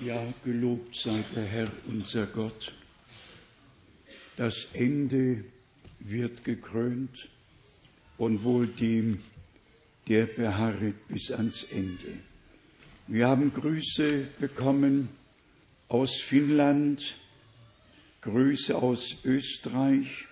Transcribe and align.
Ja, 0.00 0.26
gelobt 0.44 0.96
sei 0.96 1.22
der 1.36 1.44
Herr, 1.44 1.68
unser 1.86 2.26
Gott. 2.26 2.74
Das 4.36 4.66
Ende 4.72 5.44
wird 6.00 6.42
gekrönt 6.42 7.30
und 8.18 8.42
wohl 8.42 8.66
dem, 8.66 9.22
der 10.08 10.26
beharret 10.26 11.06
bis 11.06 11.30
ans 11.30 11.62
Ende. 11.62 12.18
Wir 13.06 13.28
haben 13.28 13.54
Grüße 13.54 14.26
bekommen 14.40 15.10
aus 15.86 16.20
Finnland, 16.20 17.16
Grüße 18.22 18.74
aus 18.76 19.18
Österreich. 19.24 20.26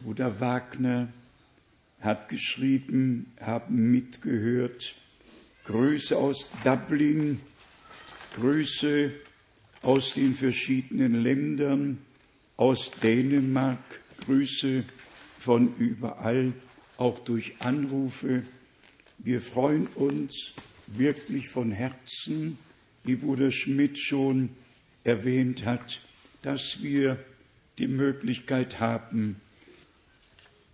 Bruder 0.00 0.40
Wagner 0.40 1.12
hat 2.00 2.30
geschrieben, 2.30 3.30
haben 3.38 3.90
mitgehört. 3.90 4.94
Grüße 5.66 6.16
aus 6.16 6.48
Dublin, 6.64 7.40
Grüße 8.34 9.12
aus 9.82 10.14
den 10.14 10.34
verschiedenen 10.34 11.22
Ländern, 11.22 11.98
aus 12.56 12.90
Dänemark, 13.02 13.78
Grüße 14.24 14.84
von 15.38 15.74
überall, 15.78 16.52
auch 16.96 17.18
durch 17.20 17.54
Anrufe. 17.60 18.42
Wir 19.18 19.40
freuen 19.40 19.86
uns 19.88 20.52
wirklich 20.86 21.48
von 21.48 21.72
Herzen, 21.72 22.58
wie 23.04 23.16
Bruder 23.16 23.50
Schmidt 23.50 23.98
schon 23.98 24.50
erwähnt 25.02 25.64
hat, 25.64 26.02
dass 26.42 26.82
wir 26.82 27.18
die 27.78 27.88
Möglichkeit 27.88 28.78
haben, 28.78 29.40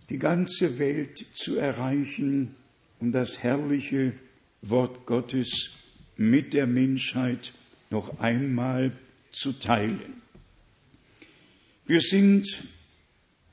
die 0.09 0.19
ganze 0.19 0.79
Welt 0.79 1.25
zu 1.33 1.57
erreichen, 1.57 2.55
um 2.99 3.11
das 3.11 3.43
herrliche 3.43 4.13
Wort 4.61 5.05
Gottes 5.05 5.71
mit 6.17 6.53
der 6.53 6.67
Menschheit 6.67 7.53
noch 7.89 8.19
einmal 8.19 8.91
zu 9.31 9.53
teilen. 9.53 10.21
Wir 11.85 12.01
sind 12.01 12.45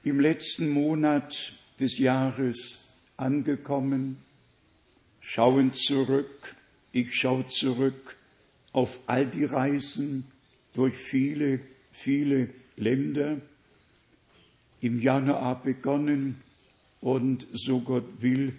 im 0.03 0.19
letzten 0.19 0.71
Monat 0.71 1.53
des 1.79 1.99
Jahres 1.99 2.85
angekommen, 3.17 4.19
schauen 5.21 5.73
zurück, 5.73 6.57
ich 6.93 7.15
schaue 7.15 7.47
zurück 7.49 8.17
auf 8.73 8.99
all 9.07 9.27
die 9.27 9.45
Reisen 9.45 10.27
durch 10.73 10.95
viele, 10.95 11.61
viele 11.93 12.51
Länder, 12.77 13.41
im 14.81 15.01
Januar 15.01 15.63
begonnen 15.63 16.43
und 17.01 17.47
so 17.53 17.81
Gott 17.81 18.21
will, 18.21 18.55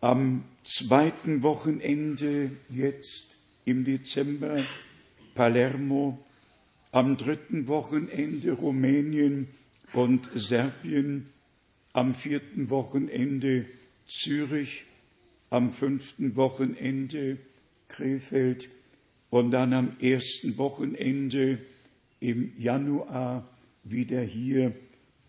am 0.00 0.44
zweiten 0.64 1.42
Wochenende 1.42 2.50
jetzt 2.68 3.36
im 3.64 3.84
Dezember 3.84 4.64
Palermo, 5.34 6.18
am 6.90 7.16
dritten 7.16 7.66
Wochenende 7.68 8.52
Rumänien 8.52 9.48
und 9.92 10.28
Serbien, 10.34 11.28
am 11.92 12.14
vierten 12.14 12.70
Wochenende 12.70 13.66
Zürich, 14.06 14.84
am 15.50 15.72
fünften 15.72 16.36
Wochenende 16.36 17.38
Krefeld 17.88 18.68
und 19.30 19.50
dann 19.50 19.72
am 19.72 19.96
ersten 20.00 20.56
Wochenende 20.58 21.58
im 22.20 22.52
Januar 22.58 23.48
wieder 23.84 24.20
hier 24.22 24.72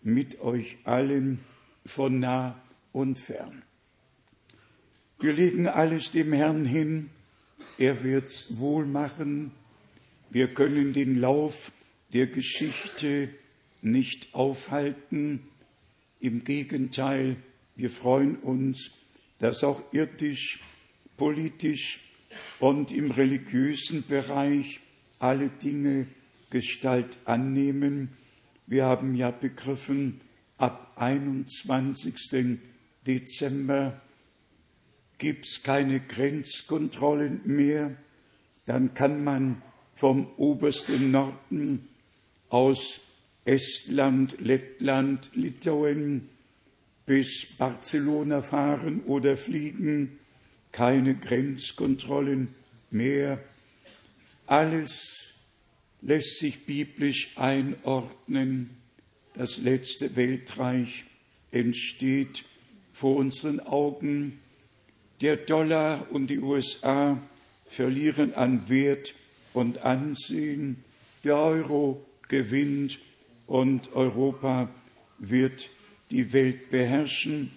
mit 0.02 0.40
euch 0.40 0.76
allen 0.84 1.40
von 1.86 2.20
nah 2.20 2.62
und 2.92 3.18
fern. 3.18 3.63
Wir 5.20 5.32
legen 5.32 5.66
alles 5.66 6.10
dem 6.10 6.32
Herrn 6.32 6.64
hin. 6.64 7.10
Er 7.78 8.02
wird's 8.02 8.58
wohl 8.58 8.86
machen. 8.86 9.52
Wir 10.30 10.48
können 10.52 10.92
den 10.92 11.20
Lauf 11.20 11.72
der 12.12 12.26
Geschichte 12.26 13.28
nicht 13.82 14.34
aufhalten. 14.34 15.40
Im 16.20 16.44
Gegenteil, 16.44 17.36
wir 17.76 17.90
freuen 17.90 18.36
uns, 18.36 18.92
dass 19.38 19.62
auch 19.62 19.82
irdisch, 19.92 20.60
politisch 21.16 22.00
und 22.58 22.92
im 22.92 23.10
religiösen 23.10 24.06
Bereich 24.06 24.80
alle 25.18 25.48
Dinge 25.48 26.06
Gestalt 26.50 27.18
annehmen. 27.24 28.10
Wir 28.66 28.84
haben 28.84 29.14
ja 29.14 29.30
begriffen, 29.30 30.20
ab 30.56 30.92
21. 30.96 32.58
Dezember 33.06 34.00
gibt 35.24 35.46
es 35.46 35.62
keine 35.62 36.00
Grenzkontrollen 36.00 37.40
mehr, 37.46 37.96
dann 38.66 38.92
kann 38.92 39.24
man 39.24 39.62
vom 39.94 40.26
obersten 40.36 41.12
Norden 41.12 41.88
aus 42.50 43.00
Estland, 43.46 44.36
Lettland, 44.38 45.30
Litauen 45.32 46.28
bis 47.06 47.46
Barcelona 47.56 48.42
fahren 48.42 49.00
oder 49.04 49.38
fliegen, 49.38 50.18
keine 50.72 51.14
Grenzkontrollen 51.14 52.48
mehr. 52.90 53.42
Alles 54.44 55.32
lässt 56.02 56.38
sich 56.38 56.66
biblisch 56.66 57.38
einordnen. 57.38 58.76
Das 59.32 59.56
letzte 59.56 60.16
Weltreich 60.16 61.04
entsteht 61.50 62.44
vor 62.92 63.16
unseren 63.16 63.60
Augen 63.60 64.38
der 65.20 65.36
Dollar 65.36 66.06
und 66.10 66.28
die 66.28 66.38
USA 66.38 67.18
verlieren 67.68 68.34
an 68.34 68.68
Wert 68.68 69.14
und 69.52 69.82
Ansehen. 69.82 70.76
Der 71.22 71.36
Euro 71.36 72.04
gewinnt 72.28 72.98
und 73.46 73.92
Europa 73.92 74.68
wird 75.18 75.68
die 76.10 76.32
Welt 76.32 76.70
beherrschen. 76.70 77.50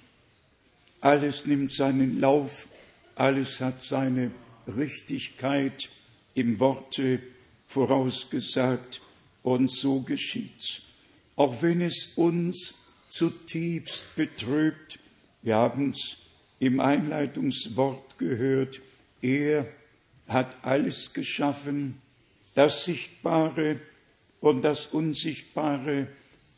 Alles 1.02 1.46
nimmt 1.46 1.74
seinen 1.74 2.20
Lauf, 2.20 2.68
alles 3.16 3.60
hat 3.62 3.82
seine 3.82 4.32
Richtigkeit 4.68 5.90
im 6.34 6.60
Worte 6.60 7.20
vorausgesagt 7.68 9.02
und 9.44 9.72
so 9.72 10.02
geschieht's. 10.02 10.82
Auch 11.36 11.62
wenn 11.62 11.82
es 11.82 12.14
uns 12.16 12.74
zutiefst 13.08 14.16
betrübt, 14.16 15.00
wir 15.42 15.56
haben's 15.56 16.18
im 16.60 16.80
Einleitungswort 16.80 18.18
gehört, 18.18 18.82
er 19.22 19.68
hat 20.28 20.56
alles 20.64 21.14
geschaffen, 21.14 22.00
das 22.56 22.86
Sichtbare 22.86 23.80
und 24.40 24.64
das 24.64 24.88
Unsichtbare. 24.88 26.08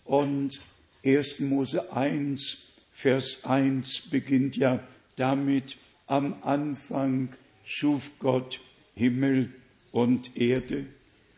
Und 0.05 0.61
1. 1.05 1.41
Mose 1.41 1.91
1, 1.93 2.57
Vers 2.93 3.43
1 3.45 4.09
beginnt 4.09 4.57
ja 4.57 4.83
damit, 5.15 5.77
am 6.07 6.41
Anfang 6.41 7.29
schuf 7.65 8.11
Gott 8.19 8.59
Himmel 8.95 9.53
und 9.91 10.35
Erde. 10.35 10.87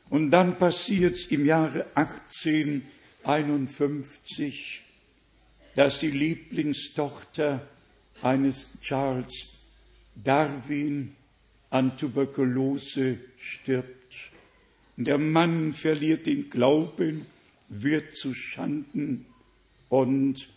Und 0.09 0.31
dann 0.31 0.57
passiert 0.57 1.15
es 1.15 1.27
im 1.27 1.45
Jahre 1.45 1.85
1851, 1.95 4.81
dass 5.75 5.99
die 5.99 6.11
Lieblingstochter 6.11 7.67
eines 8.23 8.79
Charles 8.81 9.57
Darwin 10.15 11.15
an 11.69 11.97
Tuberkulose 11.97 13.17
stirbt. 13.37 14.31
Der 14.97 15.17
Mann 15.17 15.71
verliert 15.73 16.27
den 16.27 16.49
Glauben, 16.49 17.25
wird 17.69 18.13
zu 18.13 18.33
Schanden 18.33 19.25
und 19.89 20.49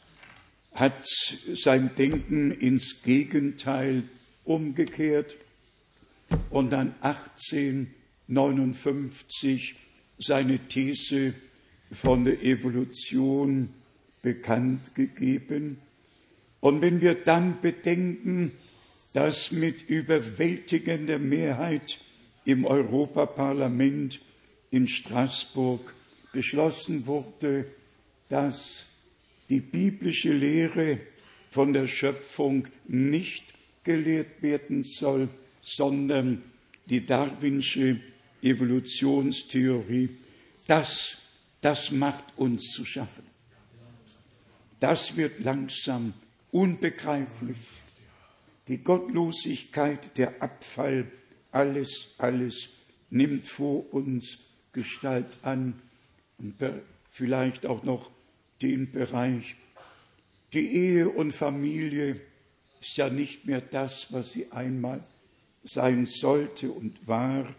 hat 0.74 1.06
sein 1.54 1.94
Denken 1.96 2.50
ins 2.50 3.02
Gegenteil 3.02 4.02
umgekehrt 4.44 5.36
und 6.50 6.70
dann 6.70 6.96
1859 7.00 9.76
seine 10.18 10.58
These 10.68 11.34
von 11.92 12.24
der 12.24 12.42
Evolution 12.42 13.68
bekannt 14.22 14.96
gegeben 14.96 15.78
und 16.64 16.80
wenn 16.80 17.02
wir 17.02 17.14
dann 17.14 17.60
bedenken, 17.60 18.52
dass 19.12 19.52
mit 19.52 19.86
überwältigender 19.86 21.18
Mehrheit 21.18 21.98
im 22.46 22.64
Europaparlament 22.64 24.18
in 24.70 24.88
Straßburg 24.88 25.94
beschlossen 26.32 27.04
wurde, 27.04 27.66
dass 28.30 28.86
die 29.50 29.60
biblische 29.60 30.32
Lehre 30.32 31.00
von 31.50 31.74
der 31.74 31.86
Schöpfung 31.86 32.66
nicht 32.88 33.44
gelehrt 33.84 34.40
werden 34.40 34.84
soll, 34.84 35.28
sondern 35.60 36.40
die 36.86 37.04
darwinsche 37.04 38.00
Evolutionstheorie, 38.40 40.08
das, 40.66 41.28
das 41.60 41.90
macht 41.90 42.24
uns 42.38 42.70
zu 42.70 42.86
schaffen. 42.86 43.26
Das 44.80 45.14
wird 45.18 45.40
langsam 45.40 46.14
unbegreiflich. 46.54 47.82
Die 48.68 48.78
Gottlosigkeit, 48.78 50.16
der 50.16 50.40
Abfall, 50.40 51.10
alles, 51.50 52.14
alles 52.16 52.68
nimmt 53.10 53.48
vor 53.48 53.92
uns 53.92 54.38
Gestalt 54.72 55.38
an 55.42 55.74
und 56.38 56.54
vielleicht 57.10 57.66
auch 57.66 57.82
noch 57.82 58.10
den 58.62 58.92
Bereich. 58.92 59.56
Die 60.52 60.72
Ehe 60.72 61.08
und 61.08 61.32
Familie 61.32 62.20
ist 62.80 62.96
ja 62.96 63.10
nicht 63.10 63.46
mehr 63.46 63.60
das, 63.60 64.12
was 64.12 64.32
sie 64.32 64.52
einmal 64.52 65.02
sein 65.64 66.06
sollte 66.06 66.70
und 66.70 67.06
war. 67.08 67.52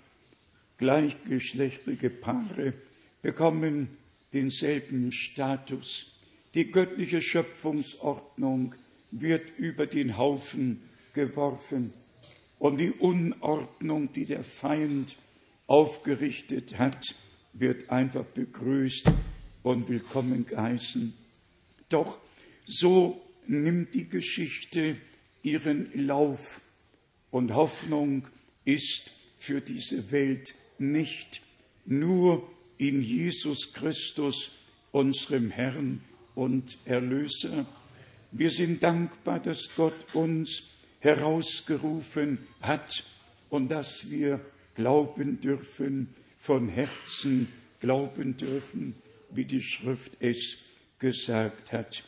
Gleichgeschlechtliche 0.77 2.09
Paare 2.09 2.73
bekommen 3.21 3.89
denselben 4.31 5.11
Status. 5.11 6.17
Die 6.53 6.71
göttliche 6.71 7.21
Schöpfungsordnung 7.21 8.75
wird 9.21 9.57
über 9.57 9.87
den 9.87 10.17
Haufen 10.17 10.81
geworfen 11.13 11.93
und 12.59 12.77
die 12.77 12.91
Unordnung, 12.91 14.11
die 14.13 14.25
der 14.25 14.43
Feind 14.43 15.15
aufgerichtet 15.67 16.77
hat, 16.77 17.03
wird 17.53 17.89
einfach 17.89 18.25
begrüßt 18.25 19.05
und 19.63 19.87
willkommen 19.87 20.45
geheißen. 20.45 21.13
Doch 21.89 22.17
so 22.65 23.21
nimmt 23.47 23.93
die 23.93 24.09
Geschichte 24.09 24.97
ihren 25.43 25.89
Lauf 26.05 26.61
und 27.31 27.53
Hoffnung 27.53 28.27
ist 28.65 29.11
für 29.37 29.61
diese 29.61 30.11
Welt 30.11 30.55
nicht 30.77 31.41
nur 31.85 32.49
in 32.77 33.01
Jesus 33.01 33.71
Christus, 33.73 34.51
unserem 34.91 35.51
Herrn 35.51 36.01
und 36.33 36.77
Erlöser. 36.85 37.65
Wir 38.37 38.49
sind 38.49 38.83
dankbar, 38.83 39.39
dass 39.39 39.69
Gott 39.77 40.13
uns 40.13 40.63
herausgerufen 40.99 42.39
hat 42.59 43.05
und 43.49 43.69
dass 43.69 44.11
wir 44.11 44.41
glauben 44.75 45.39
dürfen, 45.39 46.13
von 46.37 46.67
Herzen 46.67 47.47
glauben 47.79 48.35
dürfen, 48.35 48.93
wie 49.29 49.45
die 49.45 49.61
Schrift 49.61 50.17
es 50.19 50.57
gesagt 50.99 51.71
hat. 51.71 52.03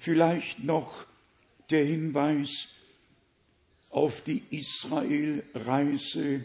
Vielleicht 0.00 0.64
noch 0.64 1.06
der 1.70 1.84
Hinweis 1.84 2.70
auf 3.90 4.20
die 4.22 4.42
Israelreise, 4.50 6.40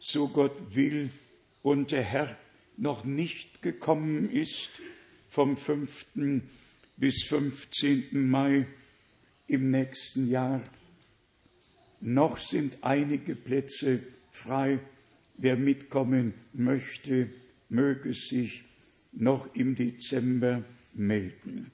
so 0.00 0.26
Gott 0.26 0.74
will 0.74 1.10
und 1.62 1.92
der 1.92 2.02
Herr 2.02 2.36
noch 2.76 3.04
nicht 3.04 3.62
gekommen 3.62 4.28
ist, 4.28 4.70
vom 5.30 5.56
5. 5.56 6.06
bis 6.96 7.24
15. 7.24 8.08
Mai 8.12 8.66
im 9.46 9.70
nächsten 9.70 10.30
Jahr. 10.30 10.62
Noch 12.00 12.38
sind 12.38 12.78
einige 12.82 13.34
Plätze 13.34 14.00
frei. 14.30 14.78
Wer 15.38 15.56
mitkommen 15.56 16.34
möchte, 16.52 17.30
möge 17.68 18.14
sich 18.14 18.64
noch 19.12 19.54
im 19.54 19.74
Dezember 19.74 20.64
melden. 20.94 21.70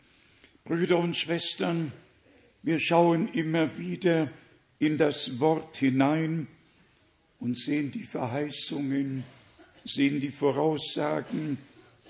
Brüder 0.65 0.99
und 0.99 1.17
Schwestern, 1.17 1.93
wir 2.63 2.79
schauen 2.79 3.29
immer 3.33 3.79
wieder 3.79 4.31
in 4.79 4.99
das 4.99 5.39
Wort 5.41 5.77
hinein 5.77 6.47
und 7.39 7.59
sehen 7.59 7.91
die 7.91 8.05
Verheißungen, 8.05 9.25
sehen 9.85 10.21
die 10.21 10.31
Voraussagen, 10.31 11.59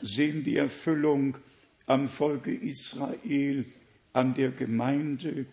sehen 0.03 0.44
die 0.44 0.56
Erfüllung 0.56 1.37
am 1.87 2.08
Volke 2.08 2.52
Israel, 2.52 3.64
an 4.12 4.34
der 4.34 4.50
Gemeinde 4.50 5.46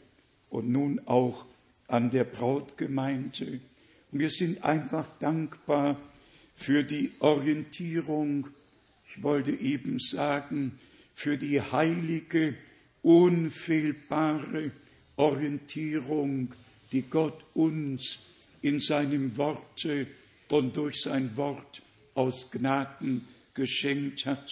und 0.50 0.70
nun 0.70 1.00
auch 1.06 1.46
an 1.88 2.12
der 2.12 2.24
Brautgemeinde. 2.24 3.60
Und 4.12 4.20
wir 4.20 4.30
sind 4.30 4.64
einfach 4.64 5.08
dankbar 5.20 6.00
für 6.56 6.84
die 6.84 7.12
Orientierung, 7.20 8.48
ich 9.08 9.24
wollte 9.24 9.52
eben 9.52 9.98
sagen, 9.98 10.78
für 11.16 11.38
die 11.38 11.62
heilige, 11.62 12.56
unfehlbare 13.02 14.72
Orientierung, 15.16 16.54
die 16.92 17.04
Gott 17.04 17.44
uns 17.54 18.20
in 18.62 18.80
seinem 18.80 19.38
Worte 19.38 20.08
und 20.50 20.76
durch 20.76 21.02
sein 21.02 21.36
Wort 21.38 21.82
aus 22.14 22.52
Gnaden 22.52 23.26
geschenkt 23.60 24.26
hat. 24.26 24.50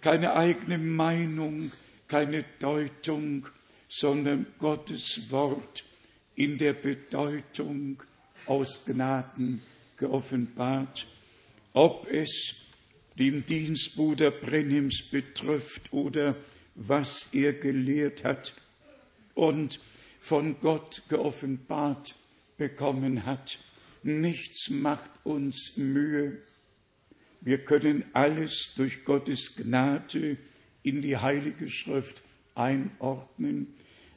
Keine 0.00 0.34
eigene 0.34 0.78
Meinung, 0.78 1.72
keine 2.06 2.44
Deutung, 2.60 3.48
sondern 3.88 4.46
Gottes 4.60 5.32
Wort 5.32 5.82
in 6.36 6.56
der 6.56 6.74
Bedeutung 6.74 8.00
aus 8.46 8.84
Gnaden 8.84 9.62
geoffenbart. 9.96 11.08
Ob 11.72 12.08
es 12.08 12.54
den 13.18 13.44
Dienstbruder 13.44 14.30
Brennims 14.30 15.10
betrifft 15.10 15.92
oder 15.92 16.36
was 16.76 17.28
er 17.32 17.52
gelehrt 17.52 18.22
hat 18.22 18.54
und 19.34 19.80
von 20.22 20.60
Gott 20.60 21.02
geoffenbart 21.08 22.14
bekommen 22.56 23.26
hat. 23.26 23.58
Nichts 24.04 24.70
macht 24.70 25.10
uns 25.24 25.76
Mühe, 25.76 26.38
wir 27.40 27.58
können 27.58 28.04
alles 28.12 28.72
durch 28.76 29.04
Gottes 29.04 29.56
Gnade 29.56 30.36
in 30.82 31.02
die 31.02 31.16
Heilige 31.16 31.70
Schrift 31.70 32.22
einordnen. 32.54 33.68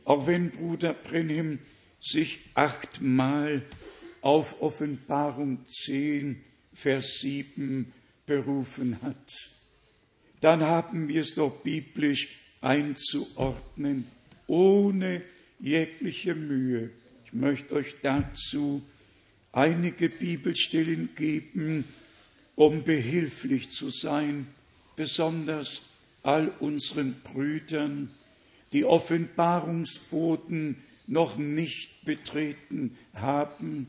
Auch 0.06 0.28
wenn 0.28 0.52
Bruder 0.52 0.94
Brenhim 0.94 1.60
sich 2.02 2.40
achtmal 2.54 3.64
auf 4.22 4.62
Offenbarung 4.62 5.66
10, 5.68 6.42
Vers 6.74 7.20
7 7.22 7.94
berufen 8.26 9.02
hat, 9.02 9.32
dann 10.42 10.62
haben 10.62 11.08
wir 11.08 11.22
es 11.22 11.36
doch 11.36 11.62
biblisch 11.62 12.28
einzuordnen, 12.60 14.06
ohne 14.48 15.22
jegliche 15.60 16.36
Mühe. 16.36 16.90
Ich 17.26 17.34
möchte 17.34 17.74
euch 17.76 17.96
dazu 18.02 18.82
einige 19.54 20.10
Bibelstellen 20.10 21.10
geben, 21.16 21.86
um 22.56 22.84
behilflich 22.84 23.70
zu 23.72 23.90
sein, 23.90 24.48
besonders 24.96 25.82
all 26.22 26.50
unseren 26.60 27.16
Brüdern, 27.24 28.10
die 28.72 28.86
Offenbarungsboten 28.86 30.78
noch 31.08 31.38
nicht 31.38 32.06
betreten 32.06 32.98
haben, 33.14 33.88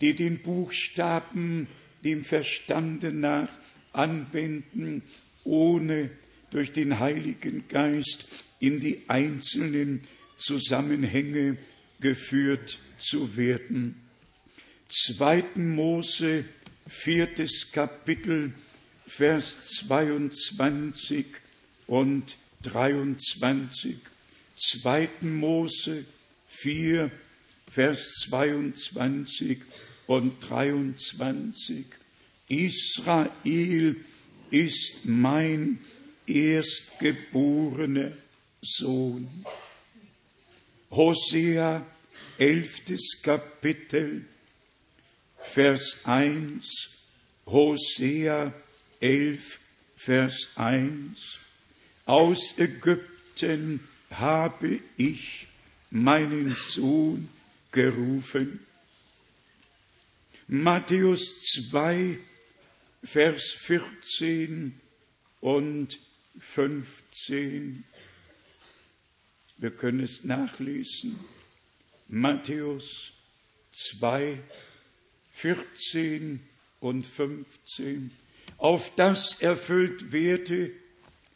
die 0.00 0.14
den 0.14 0.42
Buchstaben 0.42 1.68
dem 2.04 2.24
Verstande 2.24 3.12
nach 3.12 3.48
anwenden, 3.92 5.02
ohne 5.44 6.10
durch 6.50 6.72
den 6.72 6.98
Heiligen 6.98 7.64
Geist 7.68 8.28
in 8.60 8.80
die 8.80 9.02
einzelnen 9.08 10.02
Zusammenhänge 10.36 11.56
geführt 12.00 12.78
zu 12.98 13.36
werden. 13.36 13.96
2. 14.88 15.44
Mose 15.56 16.44
viertes 16.88 17.70
Kapitel, 17.72 18.52
Vers 19.06 19.54
22 19.86 21.26
und 21.86 22.36
23. 22.62 23.96
2. 24.56 25.08
Mose 25.20 26.04
4, 26.48 27.10
Vers 27.70 28.12
22 28.28 29.58
und 30.06 30.40
23. 30.48 31.86
Israel 32.48 33.96
ist 34.50 35.04
mein 35.04 35.78
erstgeborener 36.26 38.12
Sohn. 38.62 39.44
Hosea, 40.90 41.86
elftes 42.38 43.20
Kapitel, 43.22 44.24
Vers 45.40 45.98
1, 46.04 46.64
Hosea 47.46 48.52
11, 49.00 49.58
Vers 49.96 50.48
1. 50.56 51.38
Aus 52.06 52.58
Ägypten 52.58 53.80
habe 54.10 54.80
ich 54.96 55.46
meinen 55.90 56.56
Sohn 56.70 57.28
gerufen. 57.72 58.60
Matthäus 60.46 61.42
2, 61.70 62.18
Vers 63.04 63.54
14 63.58 64.80
und 65.40 65.98
15. 66.40 67.84
Wir 69.58 69.70
können 69.70 70.00
es 70.00 70.24
nachlesen. 70.24 71.18
Matthäus 72.08 73.12
2, 73.72 74.38
14 75.38 76.40
und 76.80 77.06
15, 77.06 78.10
auf 78.56 78.92
das 78.96 79.40
erfüllt 79.40 80.10
werde, 80.10 80.72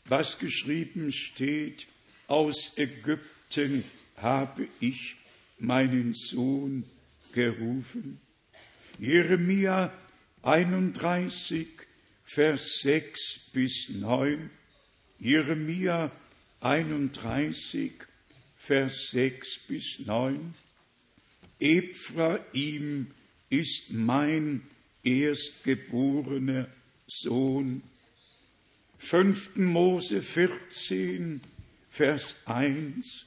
was 0.06 0.40
geschrieben 0.40 1.12
steht, 1.12 1.86
aus 2.26 2.76
Ägypten 2.76 3.84
habe 4.16 4.66
ich 4.80 5.14
meinen 5.60 6.14
Sohn 6.14 6.84
gerufen. 7.32 8.20
Jeremia 8.98 9.92
31, 10.42 11.68
Vers 12.24 12.80
6 12.82 13.50
bis 13.52 13.88
9, 13.90 14.50
Jeremia 15.20 16.10
31, 16.60 17.92
Vers 18.56 19.10
6 19.12 19.60
bis 19.68 20.00
9. 20.06 20.54
Ephraim 21.60 23.06
ist 23.52 23.92
mein 23.92 24.62
erstgeborener 25.04 26.68
Sohn. 27.06 27.82
5. 28.98 29.56
Mose 29.56 30.22
14, 30.22 31.42
Vers 31.90 32.36
1. 32.46 33.26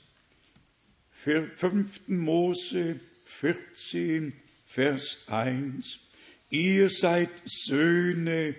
5. 1.12 2.08
Mose 2.08 3.00
14, 3.26 4.34
Vers 4.66 5.20
1. 5.28 6.00
Ihr 6.50 6.90
seid 6.90 7.30
Söhne 7.46 8.56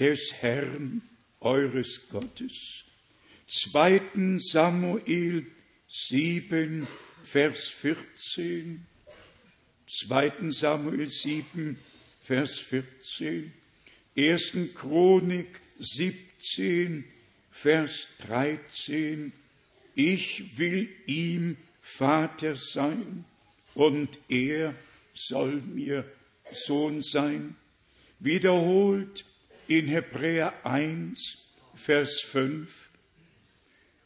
des 0.00 0.32
Herrn, 0.40 1.02
eures 1.40 2.08
Gottes. 2.10 2.86
2. 3.46 4.00
Samuel 4.40 5.46
7, 5.86 6.88
Vers 7.22 7.68
14. 7.68 8.84
2. 10.02 10.50
Samuel 10.50 11.08
7, 11.08 11.78
Vers 12.22 12.58
14. 12.58 13.52
1. 14.16 14.74
Chronik 14.74 15.60
17, 15.78 17.04
Vers 17.50 18.08
13. 18.26 19.32
Ich 19.94 20.58
will 20.58 20.88
ihm 21.06 21.56
Vater 21.80 22.56
sein 22.56 23.24
und 23.74 24.18
er 24.28 24.74
soll 25.12 25.60
mir 25.60 26.04
Sohn 26.50 27.02
sein. 27.02 27.56
Wiederholt 28.18 29.24
in 29.68 29.88
Hebräer 29.88 30.64
1, 30.64 31.38
Vers 31.74 32.20
5. 32.22 32.90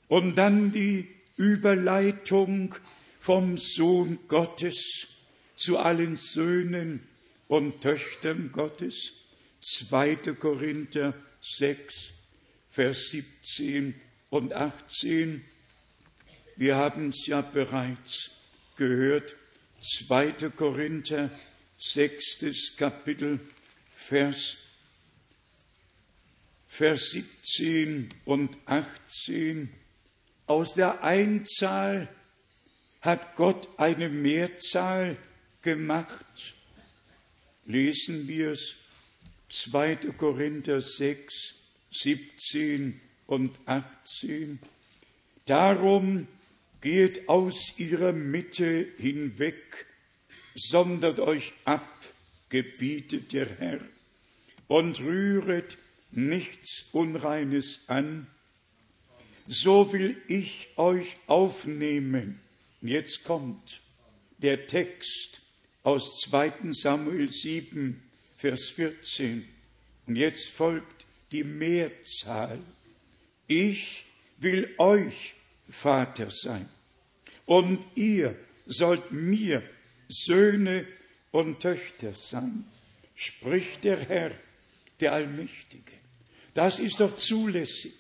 Und 0.09 0.37
dann 0.37 0.73
die 0.73 1.09
Überleitung 1.37 2.75
vom 3.21 3.59
Sohn 3.59 4.19
Gottes 4.27 5.18
zu 5.59 5.79
allen 5.79 6.17
Söhnen 6.17 7.07
und 7.49 7.81
Töchtern 7.81 8.53
Gottes. 8.53 9.13
2. 9.61 10.17
Korinther 10.39 11.15
6, 11.43 12.13
Vers 12.71 13.11
17 13.11 13.95
und 14.31 14.53
18. 14.53 15.45
Wir 16.57 16.77
haben 16.77 17.11
es 17.11 17.27
ja 17.27 17.41
bereits 17.41 18.31
gehört. 18.77 19.37
2. 20.07 20.51
Korinther, 20.57 21.31
6. 21.77 22.77
Kapitel, 22.77 23.41
Vers, 23.97 24.57
Vers 26.69 27.11
17 27.11 28.15
und 28.25 28.57
18. 28.67 29.73
Aus 30.47 30.75
der 30.75 31.03
Einzahl 31.03 32.09
hat 33.01 33.37
Gott 33.37 33.69
eine 33.77 34.09
Mehrzahl 34.09 35.17
gemacht. 35.63 36.55
Lesen 37.67 38.29
wir 38.29 38.53
es 38.53 38.77
2. 39.51 39.97
Korinther 40.17 40.81
6, 40.81 41.55
17 41.91 43.01
und 43.27 43.59
18. 43.67 44.59
Darum 45.47 46.27
geht 46.81 47.29
aus 47.29 47.79
ihrer 47.79 48.13
Mitte 48.13 48.89
hinweg, 48.99 49.87
sondert 50.55 51.21
euch 51.21 51.53
ab, 51.65 51.89
gebietet 52.49 53.33
der 53.33 53.49
Herr, 53.59 53.81
und 54.67 55.01
rühret 55.01 55.79
nichts 56.11 56.87
Unreines 56.93 57.81
an, 57.87 58.27
so 59.47 59.93
will 59.93 60.21
ich 60.29 60.69
euch 60.77 61.17
aufnehmen. 61.27 62.41
Jetzt 62.83 63.25
kommt 63.25 63.81
der 64.39 64.67
Text 64.67 65.41
aus 65.83 66.21
2. 66.21 66.73
Samuel 66.73 67.29
7, 67.29 68.03
Vers 68.37 68.71
14. 68.71 69.49
Und 70.07 70.17
jetzt 70.17 70.49
folgt 70.49 71.07
die 71.33 71.45
Mehrzahl. 71.45 72.61
Ich 73.47 74.05
will 74.39 74.75
euch 74.79 75.35
Vater 75.69 76.31
sein. 76.31 76.69
Und 77.47 77.85
ihr 77.95 78.37
sollt 78.67 79.11
mir 79.11 79.63
Söhne 80.09 80.87
und 81.31 81.61
Töchter 81.61 82.15
sein, 82.15 82.65
spricht 83.15 83.85
der 83.85 83.99
Herr, 84.01 84.31
der 85.01 85.13
Allmächtige. 85.13 85.93
Das 86.55 86.81
ist 86.81 87.01
doch 87.01 87.15
zulässig, 87.17 87.95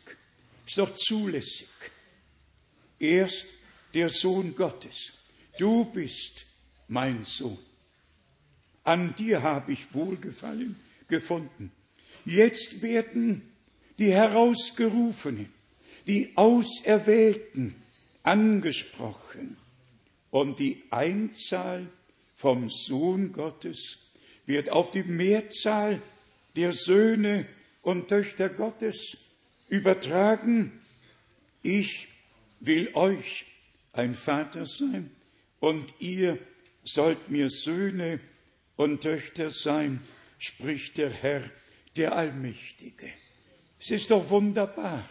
ist 0.66 0.78
doch 0.78 0.92
zulässig. 0.94 1.68
Erst 2.98 3.46
der 3.94 4.08
Sohn 4.08 4.54
Gottes. 4.54 5.12
Du 5.58 5.84
bist 5.84 6.44
mein 6.88 7.24
Sohn. 7.24 7.67
An 8.88 9.14
dir 9.16 9.42
habe 9.42 9.72
ich 9.72 9.92
Wohlgefallen 9.92 10.74
gefunden. 11.08 11.70
Jetzt 12.24 12.80
werden 12.80 13.42
die 13.98 14.10
Herausgerufenen, 14.14 15.52
die 16.06 16.32
Auserwählten 16.36 17.74
angesprochen 18.22 19.58
und 20.30 20.58
die 20.58 20.84
Einzahl 20.88 21.86
vom 22.34 22.70
Sohn 22.70 23.34
Gottes 23.34 24.10
wird 24.46 24.70
auf 24.70 24.90
die 24.90 25.02
Mehrzahl 25.02 26.00
der 26.56 26.72
Söhne 26.72 27.44
und 27.82 28.08
Töchter 28.08 28.48
Gottes 28.48 29.34
übertragen. 29.68 30.80
Ich 31.60 32.08
will 32.60 32.88
euch 32.94 33.44
ein 33.92 34.14
Vater 34.14 34.64
sein 34.64 35.10
und 35.60 35.94
ihr 35.98 36.38
sollt 36.84 37.28
mir 37.28 37.50
Söhne 37.50 38.20
und 38.78 39.02
Töchter 39.02 39.50
sein, 39.50 40.00
spricht 40.38 40.96
der 40.98 41.10
Herr, 41.10 41.42
der 41.96 42.12
Allmächtige. 42.12 43.08
Es 43.80 43.90
ist 43.90 44.10
doch 44.10 44.30
wunderbar. 44.30 45.06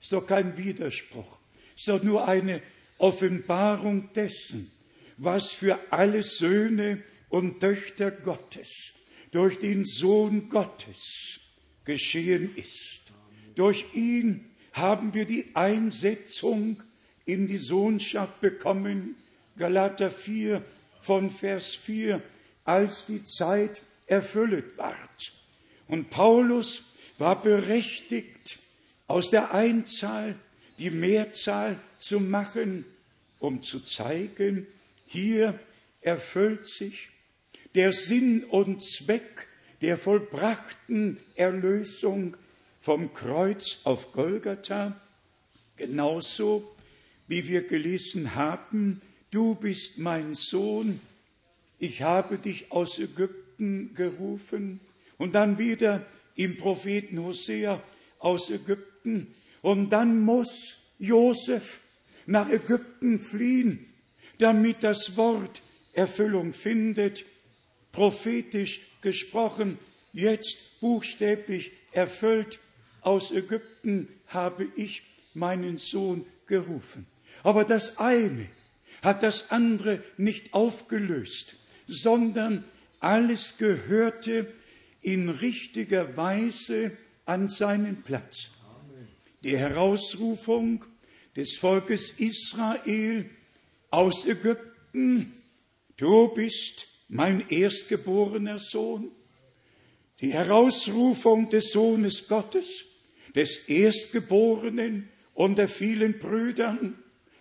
Ist 0.00 0.12
doch 0.12 0.26
kein 0.26 0.58
Widerspruch. 0.58 1.38
Ist 1.76 1.88
doch 1.88 2.02
nur 2.02 2.28
eine 2.28 2.60
Offenbarung 2.98 4.12
dessen, 4.12 4.70
was 5.16 5.50
für 5.50 5.78
alle 5.90 6.22
Söhne 6.22 7.02
und 7.28 7.60
Töchter 7.60 8.10
Gottes 8.10 8.92
durch 9.30 9.60
den 9.60 9.84
Sohn 9.84 10.48
Gottes 10.48 11.40
geschehen 11.84 12.56
ist. 12.56 13.02
Durch 13.54 13.84
ihn 13.94 14.50
haben 14.72 15.14
wir 15.14 15.26
die 15.26 15.54
Einsetzung 15.54 16.82
in 17.24 17.46
die 17.46 17.58
Sohnschaft 17.58 18.40
bekommen. 18.40 19.14
Galater 19.56 20.10
4 20.10 20.64
von 21.02 21.30
Vers 21.30 21.74
4, 21.76 22.20
als 22.66 23.06
die 23.06 23.24
Zeit 23.24 23.82
erfüllt 24.06 24.76
ward. 24.76 25.32
Und 25.88 26.10
Paulus 26.10 26.82
war 27.18 27.40
berechtigt, 27.40 28.58
aus 29.06 29.30
der 29.30 29.54
Einzahl 29.54 30.34
die 30.78 30.90
Mehrzahl 30.90 31.78
zu 31.98 32.20
machen, 32.20 32.84
um 33.38 33.62
zu 33.62 33.80
zeigen, 33.80 34.66
hier 35.06 35.58
erfüllt 36.00 36.66
sich 36.68 37.08
der 37.74 37.92
Sinn 37.92 38.44
und 38.44 38.82
Zweck 38.82 39.46
der 39.80 39.98
vollbrachten 39.98 41.18
Erlösung 41.34 42.36
vom 42.80 43.12
Kreuz 43.12 43.80
auf 43.84 44.12
Golgatha, 44.12 45.00
genauso 45.76 46.74
wie 47.28 47.46
wir 47.48 47.66
gelesen 47.66 48.34
haben, 48.34 49.02
du 49.30 49.54
bist 49.54 49.98
mein 49.98 50.34
Sohn, 50.34 51.00
ich 51.78 52.02
habe 52.02 52.38
dich 52.38 52.72
aus 52.72 52.98
Ägypten 52.98 53.94
gerufen, 53.94 54.80
und 55.18 55.34
dann 55.34 55.58
wieder 55.58 56.06
im 56.34 56.56
Propheten 56.56 57.22
Hosea 57.22 57.82
aus 58.18 58.50
Ägypten. 58.50 59.34
Und 59.62 59.90
dann 59.90 60.20
muss 60.20 60.94
Josef 60.98 61.80
nach 62.26 62.48
Ägypten 62.48 63.18
fliehen, 63.18 63.86
damit 64.38 64.82
das 64.82 65.16
Wort 65.16 65.62
Erfüllung 65.92 66.52
findet, 66.52 67.24
prophetisch 67.92 68.82
gesprochen, 69.00 69.78
jetzt 70.12 70.80
buchstäblich 70.80 71.72
erfüllt. 71.92 72.58
Aus 73.00 73.32
Ägypten 73.32 74.08
habe 74.26 74.66
ich 74.76 75.02
meinen 75.32 75.76
Sohn 75.78 76.26
gerufen. 76.46 77.06
Aber 77.42 77.64
das 77.64 77.98
eine 77.98 78.48
hat 79.02 79.22
das 79.22 79.50
andere 79.50 80.02
nicht 80.16 80.52
aufgelöst, 80.52 81.56
sondern 81.86 82.64
alles 83.00 83.58
gehörte 83.58 84.52
in 85.02 85.28
richtiger 85.28 86.16
Weise 86.16 86.92
an 87.24 87.48
seinen 87.48 88.02
Platz. 88.02 88.50
Die 89.42 89.56
Herausrufung 89.56 90.84
des 91.36 91.56
Volkes 91.56 92.18
Israel 92.18 93.28
aus 93.90 94.26
Ägypten, 94.26 95.32
du 95.96 96.28
bist 96.34 96.86
mein 97.08 97.48
erstgeborener 97.48 98.58
Sohn, 98.58 99.10
Die 100.20 100.32
Herausrufung 100.32 101.50
des 101.50 101.72
Sohnes 101.72 102.26
Gottes, 102.26 102.86
des 103.34 103.68
Erstgeborenen 103.68 105.10
unter 105.34 105.68
vielen 105.68 106.18
Brüdern, 106.18 106.94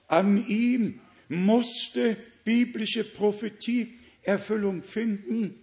an 0.08 0.46
ihm 0.48 1.00
musste 1.30 2.18
biblische 2.44 3.06
Prophetie 3.06 3.94
Erfüllung 4.26 4.84
finden. 4.84 5.56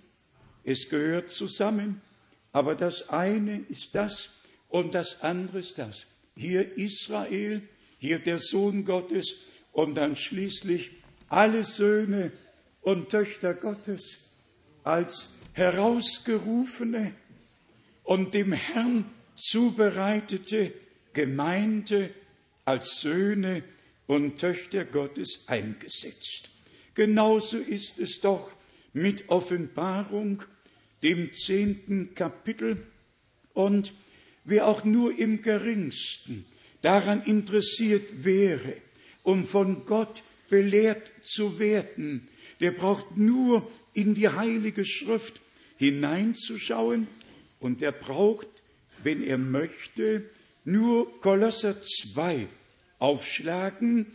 Es 0.64 0.88
gehört 0.88 1.30
zusammen, 1.30 2.00
aber 2.52 2.74
das 2.74 3.08
eine 3.08 3.60
ist 3.68 3.94
das 3.94 4.30
und 4.68 4.94
das 4.94 5.22
andere 5.22 5.58
ist 5.58 5.78
das. 5.78 6.06
Hier 6.36 6.78
Israel, 6.78 7.62
hier 7.98 8.18
der 8.18 8.38
Sohn 8.38 8.84
Gottes 8.84 9.42
und 9.72 9.96
dann 9.96 10.16
schließlich 10.16 10.90
alle 11.28 11.64
Söhne 11.64 12.32
und 12.80 13.10
Töchter 13.10 13.54
Gottes 13.54 14.30
als 14.84 15.30
herausgerufene 15.52 17.12
und 18.04 18.34
dem 18.34 18.52
Herrn 18.52 19.04
zubereitete 19.36 20.72
Gemeinde 21.12 22.10
als 22.64 23.00
Söhne 23.00 23.62
und 24.06 24.38
Töchter 24.38 24.84
Gottes 24.84 25.44
eingesetzt. 25.46 26.51
Genauso 26.94 27.58
ist 27.58 27.98
es 27.98 28.20
doch 28.20 28.52
mit 28.92 29.28
Offenbarung, 29.28 30.42
dem 31.02 31.32
zehnten 31.32 32.14
Kapitel. 32.14 32.82
Und 33.54 33.92
wer 34.44 34.66
auch 34.66 34.84
nur 34.84 35.18
im 35.18 35.42
geringsten 35.42 36.44
daran 36.82 37.22
interessiert 37.24 38.24
wäre, 38.24 38.74
um 39.22 39.46
von 39.46 39.86
Gott 39.86 40.22
belehrt 40.50 41.12
zu 41.22 41.58
werden, 41.58 42.28
der 42.60 42.72
braucht 42.72 43.16
nur 43.16 43.68
in 43.94 44.14
die 44.14 44.28
Heilige 44.28 44.84
Schrift 44.84 45.40
hineinzuschauen 45.78 47.06
und 47.60 47.82
er 47.82 47.92
braucht, 47.92 48.46
wenn 49.02 49.22
er 49.22 49.38
möchte, 49.38 50.24
nur 50.64 51.20
Kolosser 51.20 51.76
2 51.82 52.46
aufschlagen, 52.98 54.06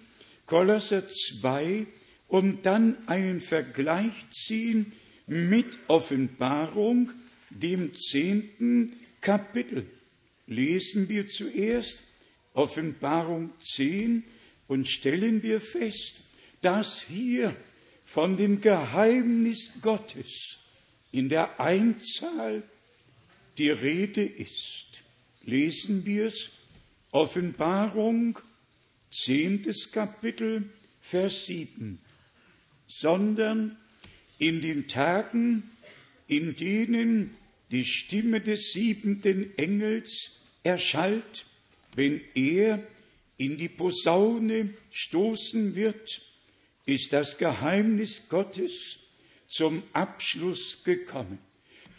Kolosser 0.46 1.04
2 1.08 1.86
und 2.28 2.66
dann 2.66 2.98
einen 3.08 3.42
Vergleich 3.42 4.30
ziehen 4.30 4.92
mit 5.28 5.78
Offenbarung, 5.88 7.12
dem 7.50 7.96
zehnten 7.96 8.96
Kapitel. 9.22 9.86
Lesen 10.48 11.10
wir 11.10 11.28
zuerst 11.28 12.04
Offenbarung 12.54 13.52
10 13.60 14.24
und 14.68 14.88
stellen 14.88 15.44
wir 15.44 15.62
fest, 15.62 16.22
dass 16.62 17.02
hier 17.02 17.56
von 18.06 18.38
dem 18.38 18.62
Geheimnis 18.62 19.74
Gottes 19.82 20.60
in 21.12 21.30
der 21.30 21.60
Einzahl 21.60 22.64
die 23.58 23.70
Rede 23.70 24.24
ist. 24.24 25.04
Lesen 25.44 26.06
wir 26.06 26.28
es, 26.28 26.50
Offenbarung, 27.12 28.40
zehntes 29.12 29.92
Kapitel, 29.92 30.70
Vers 31.02 31.46
7. 31.46 32.00
Sondern 33.00 33.78
in 34.40 34.62
den 34.62 34.88
Tagen, 34.88 35.70
in 36.28 36.56
denen 36.56 37.36
die 37.72 37.86
Stimme 37.86 38.42
des 38.42 38.72
siebenten 38.74 39.58
Engels 39.58 40.42
erschallt, 40.64 41.46
wenn 41.96 42.22
er 42.34 42.82
in 43.38 43.58
die 43.58 43.70
Posaune 43.70 44.74
stoßen 44.92 45.76
wird, 45.76 46.22
ist 46.86 47.14
das 47.14 47.38
Geheimnis 47.38 48.24
Gottes 48.30 48.98
zum 49.48 49.84
Abschluss 49.94 50.84
gekommen. 50.84 51.40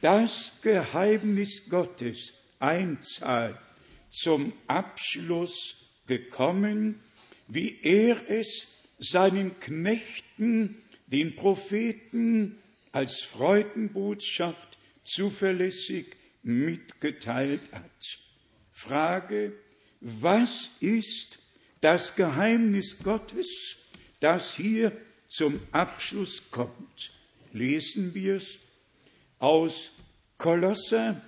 Das 0.01 0.53
Geheimnis 0.63 1.69
Gottes 1.69 2.33
Einzahl 2.59 3.61
zum 4.11 4.53
Abschluss 4.67 5.87
gekommen, 6.07 7.01
wie 7.47 7.79
er 7.83 8.29
es 8.29 8.69
seinen 8.99 9.59
Knechten, 9.61 10.77
den 11.11 11.35
Propheten, 11.37 12.59
als 12.93 13.23
Freudenbotschaft 13.23 14.79
zuverlässig 15.05 16.17
mitgeteilt 16.43 17.61
hat. 17.73 18.19
Frage, 18.73 19.53
was 20.01 20.71
ist 20.81 21.39
das 21.81 22.15
Geheimnis 22.15 22.99
Gottes, 23.03 23.77
das 24.21 24.55
hier 24.55 24.93
zum 25.29 25.61
Abschluss 25.73 26.43
kommt? 26.51 27.13
Lesen 27.53 28.15
wir 28.15 28.37
es 28.37 28.59
aus 29.39 29.93
Kolosser, 30.37 31.21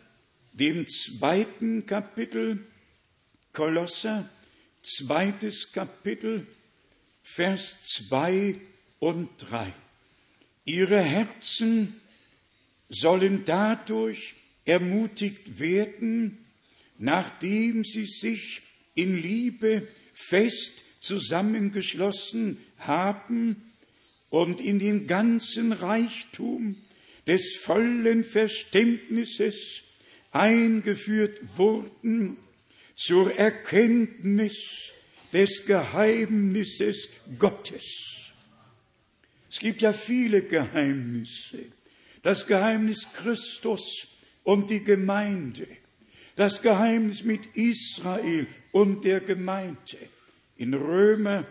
dem 0.53 0.87
zweiten 0.89 1.87
Kapitel, 1.87 2.67
Kolosser, 3.53 4.29
zweites 4.83 5.73
Kapitel, 5.73 6.47
Vers 7.23 7.81
2 7.83 8.61
und 9.01 9.29
3. 9.39 9.73
Ihre 10.65 11.03
Herzen 11.03 12.01
sollen 12.89 13.45
dadurch 13.45 14.35
ermutigt 14.65 15.59
werden, 15.59 16.39
nachdem 16.99 17.83
sie 17.83 18.05
sich 18.05 18.63
in 18.95 19.21
Liebe 19.21 19.89
fest 20.13 20.85
zusammengeschlossen 21.01 22.59
haben 22.79 23.57
und 24.29 24.61
in 24.61 24.79
den 24.79 25.07
ganzen 25.07 25.73
Reichtum 25.73 26.77
des 27.27 27.57
vollen 27.57 28.23
Verständnisses 28.23 29.83
eingeführt 30.31 31.39
wurden 31.57 32.37
zur 32.95 33.35
Erkenntnis 33.35 34.93
des 35.33 35.65
Geheimnisses 35.67 37.09
Gottes. 37.39 38.20
Es 39.51 39.59
gibt 39.59 39.83
ja 39.83 39.93
viele 39.93 40.43
Geheimnisse. 40.43 41.65
Das 42.23 42.47
Geheimnis 42.47 43.13
Christus 43.13 44.07
und 44.45 44.71
die 44.71 44.85
Gemeinde. 44.85 45.67
Das 46.37 46.63
Geheimnis 46.63 47.25
mit 47.25 47.47
Israel 47.57 48.47
und 48.71 49.05
der 49.05 49.21
Gemeinde. 49.21 49.99
In 50.57 50.73
Römer 50.73 51.45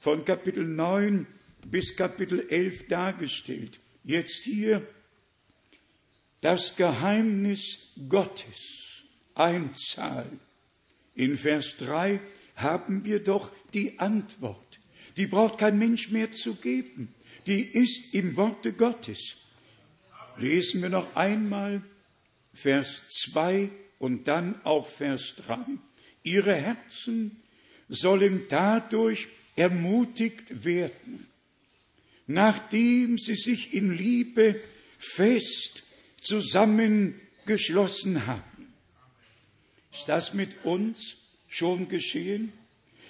von 0.00 0.24
Kapitel 0.24 0.64
9 0.64 1.26
bis 1.66 1.94
Kapitel 1.94 2.48
11 2.48 2.88
dargestellt. 2.88 3.78
Jetzt 4.02 4.44
hier 4.44 4.84
das 6.40 6.76
Geheimnis 6.76 7.92
Gottes. 8.08 9.04
Einzahl. 9.36 10.26
In 11.14 11.36
Vers 11.36 11.76
3 11.76 12.20
haben 12.56 13.04
wir 13.04 13.20
doch 13.20 13.52
die 13.72 13.98
Antwort. 14.00 14.80
Die 15.16 15.26
braucht 15.26 15.58
kein 15.58 15.78
Mensch 15.78 16.10
mehr 16.10 16.32
zu 16.32 16.54
geben. 16.54 17.14
Die 17.46 17.62
ist 17.62 18.14
im 18.14 18.36
Worte 18.36 18.72
Gottes. 18.72 19.36
Lesen 20.38 20.82
wir 20.82 20.90
noch 20.90 21.16
einmal 21.16 21.82
Vers 22.52 23.06
2 23.30 23.70
und 23.98 24.28
dann 24.28 24.62
auch 24.64 24.88
Vers 24.88 25.34
3. 25.46 25.58
Ihre 26.22 26.54
Herzen 26.54 27.40
sollen 27.88 28.44
dadurch 28.48 29.28
ermutigt 29.54 30.64
werden, 30.64 31.26
nachdem 32.26 33.16
sie 33.16 33.36
sich 33.36 33.72
in 33.72 33.96
Liebe 33.96 34.60
fest 34.98 35.84
zusammengeschlossen 36.20 38.26
haben. 38.26 38.74
Ist 39.92 40.08
das 40.08 40.34
mit 40.34 40.64
uns 40.64 41.16
schon 41.48 41.88
geschehen? 41.88 42.52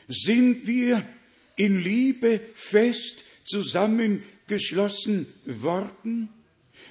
Sind 0.09 0.67
wir 0.67 1.03
in 1.57 1.83
Liebe 1.83 2.39
fest 2.55 3.25
zusammengeschlossen 3.47 5.27
worden? 5.45 6.29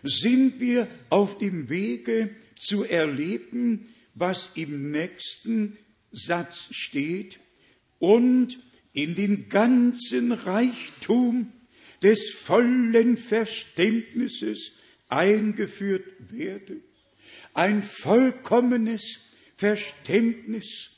Sind 0.04 0.60
wir 0.60 0.88
auf 1.10 1.38
dem 1.38 1.70
Wege 1.70 2.30
zu 2.58 2.84
erleben, 2.84 3.94
was 4.13 4.52
im 4.56 4.91
nächsten 4.91 5.78
Satz 6.12 6.68
steht? 6.72 7.39
Und 8.00 8.60
in 8.94 9.15
den 9.15 9.50
ganzen 9.50 10.32
Reichtum 10.32 11.52
des 12.02 12.32
vollen 12.32 13.18
Verständnisses 13.18 14.80
eingeführt 15.10 16.13
werde. 16.20 16.78
Ein 17.54 17.82
vollkommenes 17.82 19.20
Verständnis, 19.56 20.91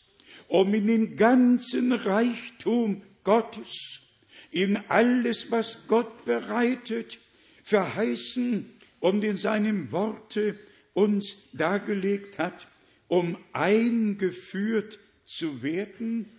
um 0.47 0.73
in 0.73 0.87
den 0.87 1.15
ganzen 1.15 1.91
Reichtum 1.91 3.03
Gottes, 3.23 4.01
in 4.51 4.77
alles, 4.89 5.51
was 5.51 5.77
Gott 5.87 6.25
bereitet, 6.25 7.19
verheißen 7.63 8.69
und 8.99 9.23
in 9.23 9.37
seinem 9.37 9.91
Worte 9.91 10.57
uns 10.93 11.35
dargelegt 11.53 12.37
hat, 12.37 12.67
um 13.07 13.37
eingeführt 13.53 14.99
zu 15.25 15.61
werden, 15.61 16.29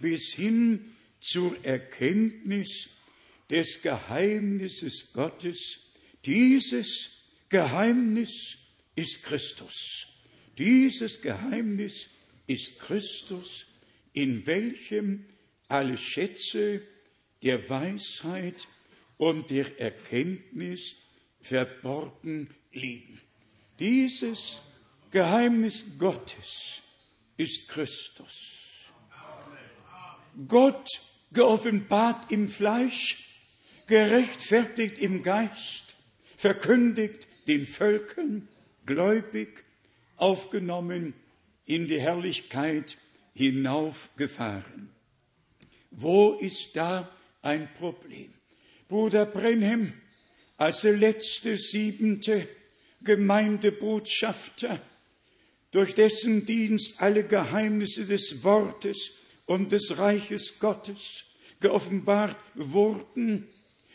bis 0.00 0.34
hin 0.34 0.92
zur 1.20 1.56
Erkenntnis 1.64 2.90
des 3.48 3.82
Geheimnisses 3.82 5.12
Gottes. 5.12 5.80
Dieses 6.24 7.10
Geheimnis 7.48 8.58
ist 8.96 9.22
Christus. 9.22 10.06
Dieses 10.58 11.20
Geheimnis 11.20 12.08
ist 12.46 12.78
Christus, 12.78 13.66
in 14.12 14.46
welchem 14.46 15.24
alle 15.68 15.96
Schätze 15.96 16.82
der 17.42 17.68
Weisheit 17.68 18.68
und 19.16 19.50
der 19.50 19.80
Erkenntnis 19.80 20.96
verborgen 21.40 22.48
liegen. 22.72 23.20
Dieses 23.78 24.58
Geheimnis 25.10 25.84
Gottes 25.98 26.82
ist 27.36 27.68
Christus. 27.68 28.90
Gott 30.46 30.88
geoffenbart 31.32 32.30
im 32.30 32.48
Fleisch, 32.48 33.26
gerechtfertigt 33.86 34.98
im 34.98 35.22
Geist, 35.22 35.96
verkündigt 36.36 37.26
den 37.46 37.66
Völkern, 37.66 38.48
gläubig, 38.86 39.64
aufgenommen 40.16 41.14
in 41.64 41.86
die 41.86 42.00
Herrlichkeit 42.00 42.96
hinaufgefahren. 43.34 44.90
Wo 45.90 46.34
ist 46.34 46.76
da 46.76 47.08
ein 47.42 47.68
Problem? 47.74 48.32
Bruder 48.88 49.26
Brenhem, 49.26 49.92
als 50.56 50.82
der 50.82 50.96
letzte 50.96 51.56
siebente 51.56 52.46
Gemeindebotschafter, 53.02 54.80
durch 55.70 55.94
dessen 55.94 56.46
Dienst 56.46 57.00
alle 57.00 57.24
Geheimnisse 57.24 58.04
des 58.04 58.42
Wortes 58.42 59.12
und 59.46 59.72
des 59.72 59.98
Reiches 59.98 60.58
Gottes 60.58 61.24
geoffenbart 61.60 62.36
wurden, 62.54 63.46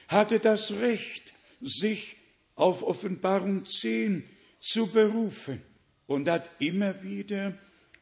hatte 0.08 0.39
das 0.39 0.71
Recht, 0.71 1.34
sich 1.62 2.15
auf 2.55 2.84
Offenbarung 2.84 3.65
10 3.65 4.23
zu 4.60 4.88
berufen 4.88 5.62
und 6.08 6.29
hat 6.29 6.49
immer 6.60 7.03
wieder 7.03 7.58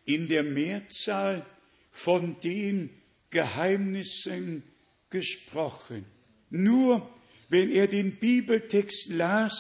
in 0.06 0.28
der 0.28 0.44
Mehrzahl 0.44 1.46
von 1.92 2.40
den 2.42 2.90
Geheimnissen 3.30 4.64
gesprochen. 5.14 6.06
Nur 6.50 7.08
wenn 7.50 7.70
er 7.70 7.88
den 7.88 8.16
Bibeltext 8.16 9.10
las, 9.10 9.54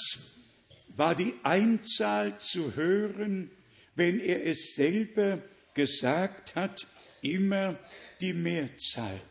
war 0.97 1.15
die 1.15 1.33
Einzahl 1.43 2.39
zu 2.39 2.75
hören, 2.75 3.51
wenn 3.95 4.19
er 4.19 4.45
es 4.45 4.73
selber 4.75 5.41
gesagt 5.75 6.55
hat, 6.55 6.85
immer 7.21 7.77
die 8.19 8.33
Mehrzahl, 8.33 9.21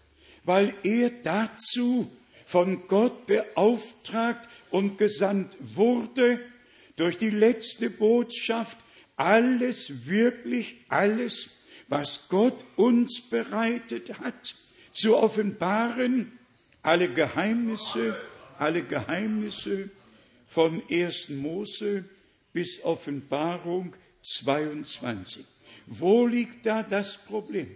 weil 0.45 0.75
er 0.85 1.11
dazu 1.11 2.11
von 2.47 2.87
Gott 2.87 3.27
beauftragt 3.27 4.49
und 4.71 4.99
gesandt 4.99 5.57
wurde, 5.61 6.39
durch 6.97 7.19
die 7.19 7.31
letzte 7.31 7.91
Botschaft 7.91 8.79
alles, 9.17 10.07
wirklich 10.07 10.77
alles, 10.89 11.51
was 11.89 12.29
Gott 12.29 12.65
uns 12.77 13.29
bereitet 13.29 14.21
hat, 14.21 14.55
zu 14.92 15.16
offenbaren, 15.16 16.38
alle 16.83 17.09
Geheimnisse, 17.12 18.14
alle 18.59 18.83
Geheimnisse 18.83 19.90
von 20.46 20.83
1. 20.90 21.31
Mose 21.31 22.05
bis 22.52 22.83
Offenbarung 22.85 23.94
22. 24.22 25.44
Wo 25.87 26.26
liegt 26.26 26.66
da 26.66 26.83
das 26.83 27.18
Problem? 27.18 27.74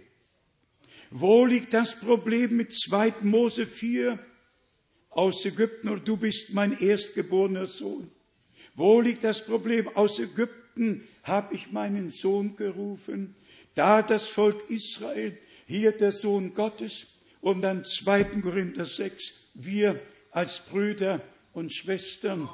Wo 1.09 1.45
liegt 1.45 1.73
das 1.73 1.99
Problem 1.99 2.57
mit 2.57 2.73
2. 2.73 3.15
Mose 3.21 3.65
4 3.65 4.19
aus 5.09 5.45
Ägypten 5.45 5.89
und 5.89 6.07
du 6.07 6.17
bist 6.17 6.53
mein 6.53 6.77
erstgeborener 6.79 7.65
Sohn? 7.65 8.11
Wo 8.75 9.01
liegt 9.01 9.23
das 9.23 9.43
Problem? 9.43 9.87
Aus 9.95 10.19
Ägypten 10.19 11.07
habe 11.23 11.55
ich 11.55 11.71
meinen 11.71 12.09
Sohn 12.09 12.55
gerufen. 12.55 13.35
Da 13.73 14.01
das 14.01 14.27
Volk 14.27 14.69
Israel, 14.69 15.37
hier 15.67 15.91
der 15.91 16.11
Sohn 16.11 16.53
Gottes 16.53 17.07
und 17.41 17.61
dann 17.61 17.85
2. 17.85 18.23
Korinther 18.41 18.85
6, 18.85 19.33
wir 19.53 19.99
als 20.31 20.61
Brüder 20.61 21.21
und 21.53 21.73
Schwestern 21.73 22.49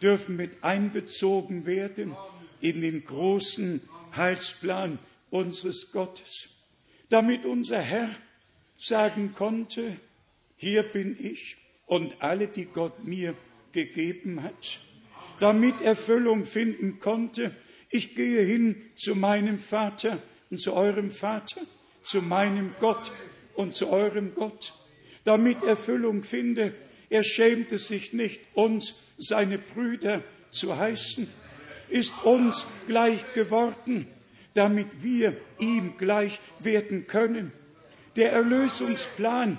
dürfen 0.00 0.36
mit 0.36 0.62
einbezogen 0.62 1.66
werden 1.66 2.14
in 2.60 2.80
den 2.82 3.04
großen 3.04 3.80
Heilsplan 4.14 4.98
unseres 5.30 5.90
Gottes, 5.92 6.48
damit 7.08 7.44
unser 7.44 7.80
Herr 7.80 8.10
sagen 8.76 9.32
konnte, 9.32 9.96
hier 10.56 10.82
bin 10.82 11.16
ich 11.18 11.56
und 11.86 12.20
alle, 12.20 12.48
die 12.48 12.66
Gott 12.66 13.04
mir 13.04 13.34
gegeben 13.72 14.42
hat, 14.42 14.80
damit 15.40 15.80
Erfüllung 15.80 16.46
finden 16.46 16.98
konnte, 16.98 17.54
ich 17.90 18.14
gehe 18.14 18.42
hin 18.42 18.76
zu 18.96 19.14
meinem 19.14 19.58
Vater 19.58 20.18
und 20.50 20.60
zu 20.60 20.74
eurem 20.74 21.10
Vater, 21.10 21.60
zu 22.08 22.22
meinem 22.22 22.74
Gott 22.80 23.12
und 23.54 23.74
zu 23.74 23.90
eurem 23.90 24.34
Gott, 24.34 24.72
damit 25.24 25.62
Erfüllung 25.62 26.24
finde, 26.24 26.72
er 27.10 27.22
schämte 27.22 27.76
sich 27.76 28.14
nicht, 28.14 28.40
uns 28.54 28.94
seine 29.18 29.58
Brüder 29.58 30.22
zu 30.50 30.78
heißen, 30.78 31.28
ist 31.90 32.24
uns 32.24 32.66
gleich 32.86 33.34
geworden, 33.34 34.06
damit 34.54 35.02
wir 35.02 35.36
ihm 35.58 35.98
gleich 35.98 36.40
werden 36.60 37.06
können. 37.06 37.52
Der 38.16 38.32
Erlösungsplan 38.32 39.58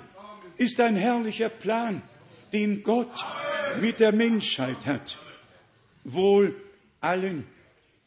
ist 0.56 0.80
ein 0.80 0.96
herrlicher 0.96 1.50
Plan, 1.50 2.02
den 2.52 2.82
Gott 2.82 3.24
mit 3.80 4.00
der 4.00 4.12
Menschheit 4.12 4.84
hat. 4.86 5.18
Wohl 6.02 6.56
allen, 7.00 7.46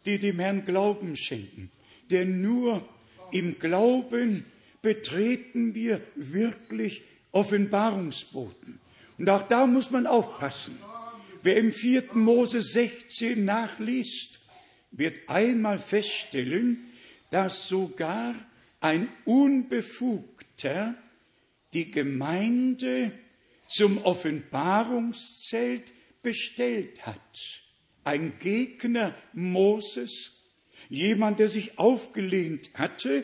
die 0.06 0.20
dem 0.20 0.40
Herrn 0.40 0.66
Glauben 0.66 1.16
schenken. 1.16 1.72
Denn 2.12 2.42
nur 2.42 2.88
im 3.34 3.60
Glauben 3.60 4.46
betreten 4.82 5.76
wir 5.76 6.02
wirklich 6.16 7.02
Offenbarungsboten. 7.32 8.80
Und 9.18 9.30
auch 9.30 9.48
da 9.48 9.66
muss 9.66 9.92
man 9.92 10.08
aufpassen. 10.08 10.78
Wer 11.42 11.58
im 11.58 11.72
4. 11.72 12.14
Mose 12.14 12.62
16 12.62 13.44
nachliest, 13.44 14.40
wird 14.92 15.28
einmal 15.28 15.80
feststellen, 15.80 16.92
dass 17.32 17.68
sogar 17.68 18.36
ein 18.80 19.08
Unbefugter 19.26 20.96
die 21.74 21.90
Gemeinde 21.90 23.12
zum 23.68 23.98
Offenbarungszelt 24.04 25.92
bestellt 26.22 27.06
hat. 27.06 27.62
Ein 28.04 28.34
Gegner 28.40 29.16
Moses, 29.34 30.43
jemand, 30.90 31.40
der 31.40 31.48
sich 31.48 31.78
aufgelehnt 31.78 32.72
hatte, 32.76 33.24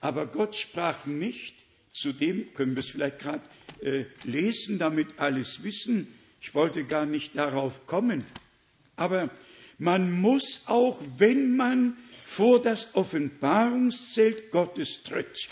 aber 0.00 0.26
Gott 0.26 0.56
sprach 0.56 1.06
nicht, 1.06 1.54
zu 1.92 2.12
dem 2.12 2.52
können 2.54 2.74
wir 2.74 2.80
es 2.80 2.90
vielleicht 2.90 3.18
gerade 3.18 3.42
äh, 3.82 4.04
lesen, 4.24 4.78
damit 4.78 5.18
alles 5.18 5.62
wissen. 5.62 6.08
Ich 6.40 6.54
wollte 6.54 6.84
gar 6.84 7.06
nicht 7.06 7.36
darauf 7.36 7.86
kommen. 7.86 8.24
Aber 8.96 9.30
man 9.78 10.10
muss 10.12 10.62
auch, 10.66 11.00
wenn 11.18 11.56
man 11.56 11.96
vor 12.24 12.62
das 12.62 12.94
Offenbarungszelt 12.94 14.50
Gottes 14.50 15.02
tritt 15.02 15.48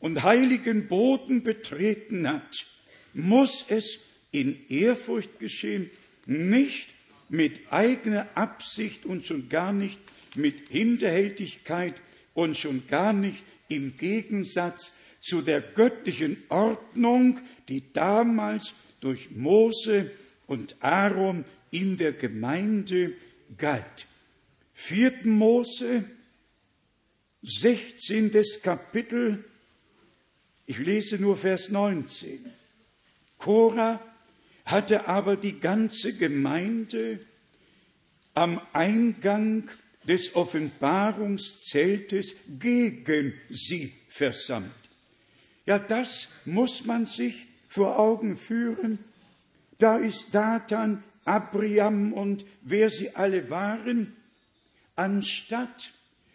und 0.00 0.22
heiligen 0.22 0.88
Boden 0.88 1.42
betreten 1.42 2.28
hat, 2.28 2.66
muss 3.14 3.66
es 3.68 4.00
in 4.30 4.68
Ehrfurcht 4.68 5.38
geschehen, 5.38 5.90
nicht 6.26 6.88
mit 7.28 7.72
eigener 7.72 8.28
Absicht 8.34 9.04
und 9.04 9.26
schon 9.26 9.48
gar 9.48 9.72
nicht 9.72 10.00
mit 10.36 10.68
Hinterhältigkeit 10.68 12.00
und 12.34 12.56
schon 12.56 12.86
gar 12.88 13.12
nicht 13.12 13.42
im 13.68 13.96
Gegensatz 13.96 14.92
zu 15.20 15.40
der 15.42 15.60
göttlichen 15.60 16.36
Ordnung, 16.48 17.40
die 17.68 17.92
damals 17.92 18.74
durch 19.00 19.30
Mose 19.30 20.10
und 20.46 20.76
Aaron 20.80 21.44
in 21.70 21.96
der 21.96 22.12
Gemeinde 22.12 23.14
galt. 23.56 24.06
4. 24.74 25.24
Mose, 25.24 26.04
16. 27.42 28.32
Kapitel, 28.62 29.44
ich 30.66 30.78
lese 30.78 31.18
nur 31.18 31.36
Vers 31.36 31.68
19. 31.70 32.44
Korah 33.38 34.00
hatte 34.64 35.08
aber 35.08 35.36
die 35.36 35.58
ganze 35.58 36.16
Gemeinde 36.16 37.20
am 38.34 38.60
Eingang 38.72 39.68
des 40.06 40.34
Offenbarungszeltes 40.34 42.34
gegen 42.58 43.34
sie 43.50 43.92
versammelt. 44.08 44.72
Ja, 45.66 45.78
das 45.78 46.28
muss 46.44 46.84
man 46.84 47.06
sich 47.06 47.46
vor 47.68 47.98
Augen 47.98 48.36
führen. 48.36 48.98
Da 49.78 49.96
ist 49.96 50.34
Datan, 50.34 51.02
Abriam 51.24 52.12
und 52.12 52.44
wer 52.62 52.90
sie 52.90 53.14
alle 53.14 53.48
waren, 53.48 54.16
anstatt 54.96 55.92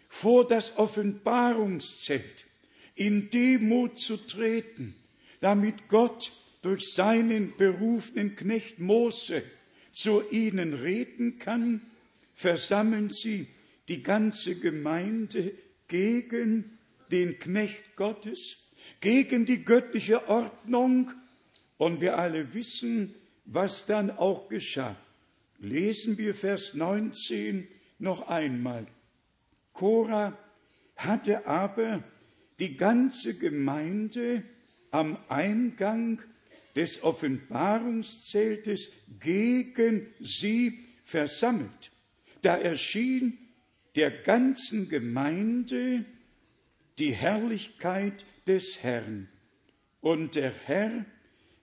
vor 0.08 0.48
das 0.48 0.78
Offenbarungszelt 0.78 2.46
in 2.94 3.28
Demut 3.30 3.98
zu 3.98 4.16
treten, 4.16 4.94
damit 5.40 5.88
Gott 5.88 6.32
durch 6.62 6.94
seinen 6.94 7.54
berufenen 7.56 8.34
Knecht 8.34 8.78
Mose 8.78 9.42
zu 9.92 10.22
ihnen 10.30 10.74
reden 10.74 11.38
kann, 11.38 11.82
versammeln 12.34 13.10
sie 13.10 13.46
die 13.88 14.02
ganze 14.02 14.56
Gemeinde 14.56 15.52
gegen 15.88 16.78
den 17.10 17.38
Knecht 17.38 17.96
Gottes, 17.96 18.58
gegen 19.00 19.46
die 19.46 19.64
göttliche 19.64 20.28
Ordnung. 20.28 21.10
Und 21.78 22.00
wir 22.00 22.18
alle 22.18 22.54
wissen, 22.54 23.14
was 23.44 23.86
dann 23.86 24.10
auch 24.10 24.48
geschah. 24.48 24.96
Lesen 25.58 26.18
wir 26.18 26.34
Vers 26.34 26.74
19 26.74 27.66
noch 27.98 28.28
einmal. 28.28 28.86
Cora 29.72 30.36
hatte 30.96 31.46
aber 31.46 32.02
die 32.58 32.76
ganze 32.76 33.34
Gemeinde 33.34 34.42
am 34.90 35.16
Eingang 35.28 36.20
des 36.74 37.02
Offenbarungszeltes 37.02 38.90
gegen 39.20 40.06
sie 40.20 40.84
versammelt. 41.04 41.90
Da 42.42 42.56
erschien 42.56 43.38
der 43.98 44.12
ganzen 44.12 44.88
Gemeinde 44.88 46.04
die 47.00 47.12
Herrlichkeit 47.12 48.24
des 48.46 48.80
Herrn. 48.80 49.28
Und 50.00 50.36
der 50.36 50.52
Herr 50.66 51.04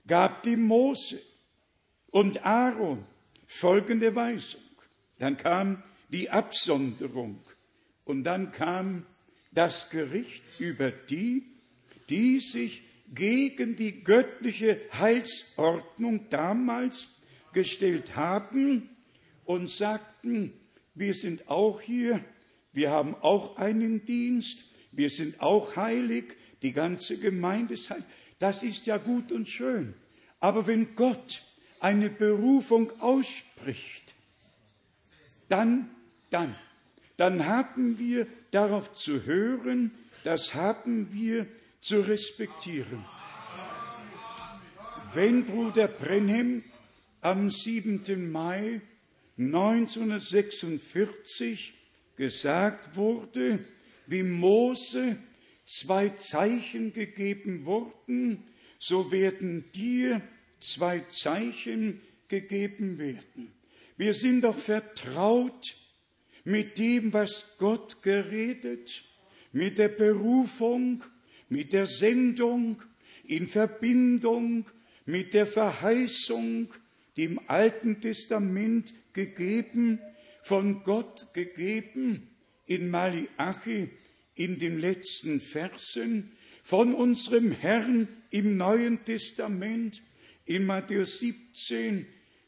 gab 0.06 0.44
dem 0.44 0.64
Mose 0.64 1.22
und 2.12 2.46
Aaron 2.46 3.06
folgende 3.48 4.14
Weisung. 4.16 4.60
Dann 5.18 5.38
kam 5.38 5.82
die 6.10 6.30
Absonderung 6.30 7.40
und 8.04 8.26
dann 8.26 8.52
kam 8.52 9.06
das 9.54 9.90
Gericht 9.90 10.44
über 10.60 10.92
die, 10.92 11.46
die 12.10 12.42
sich 12.42 12.84
gegen 13.14 13.78
die 13.78 14.04
göttliche 14.04 14.82
Heilsordnung 14.92 16.30
damals 16.30 17.08
gestellt 17.54 18.18
haben 18.18 18.90
und 19.46 19.70
sagten, 19.70 20.52
wir 20.96 21.14
sind 21.14 21.48
auch 21.50 21.82
hier, 21.82 22.24
wir 22.74 22.92
haben 22.92 23.16
auch 23.16 23.58
einen 23.58 24.06
Dienst, 24.06 24.66
wir 24.92 25.10
sind 25.10 25.42
auch 25.42 25.76
heilig, 25.76 26.36
die 26.62 26.72
ganze 26.72 27.18
Gemeinde 27.18 27.74
ist 27.76 27.90
heilig. 27.90 28.06
Das 28.40 28.64
ist 28.64 28.86
ja 28.86 28.98
gut 28.98 29.32
und 29.32 29.50
schön. 29.50 29.94
Aber 30.40 30.68
wenn 30.68 30.96
Gott 30.96 31.42
eine 31.80 32.10
Berufung 32.10 32.92
ausspricht, 33.02 34.14
dann, 35.50 35.90
dann, 36.30 36.56
dann 37.18 37.46
haben 37.46 38.00
wir 38.00 38.28
darauf 38.52 38.94
zu 38.94 39.26
hören, 39.26 39.92
das 40.24 40.56
haben 40.56 41.14
wir 41.14 41.46
zu 41.82 42.02
respektieren. 42.02 43.06
Wenn 45.14 45.46
Bruder 45.46 45.88
Brenhem 45.88 46.64
am 47.22 47.50
7. 47.50 48.32
Mai 48.32 48.82
1946 49.38 51.74
gesagt 52.16 52.96
wurde, 52.96 53.60
wie 54.08 54.24
Mose 54.24 55.18
zwei 55.66 56.10
Zeichen 56.10 56.94
gegeben 56.94 57.66
wurden, 57.66 58.44
so 58.80 59.12
werden 59.12 59.66
dir 59.74 60.22
zwei 60.60 61.00
Zeichen 61.00 62.02
gegeben 62.28 62.98
werden. 62.98 63.52
Wir 63.98 64.14
sind 64.14 64.42
doch 64.42 64.58
vertraut 64.58 65.76
mit 66.44 66.78
dem, 66.78 67.14
was 67.14 67.56
Gott 67.58 68.04
geredet, 68.04 69.04
mit 69.52 69.78
der 69.78 69.90
Berufung, 69.90 71.04
mit 71.50 71.74
der 71.74 71.88
Sendung, 71.88 72.82
in 73.28 73.48
Verbindung 73.48 74.66
mit 75.06 75.34
der 75.34 75.46
Verheißung, 75.46 76.74
die 77.16 77.26
im 77.26 77.40
Alten 77.48 78.02
Testament 78.02 78.94
gegeben, 79.16 80.00
von 80.44 80.84
Gott 80.84 81.34
gegeben, 81.34 82.30
in 82.68 82.92
Malachi, 82.92 83.90
in 84.36 84.60
den 84.60 84.80
letzten 84.80 85.42
Versen, 85.42 86.32
von 86.62 86.94
unserem 86.94 87.52
Herrn 87.52 88.08
im 88.30 88.58
Neuen 88.58 89.04
Testament, 89.06 90.04
in 90.46 90.66
Matthäus 90.66 91.20
17 91.20 92.06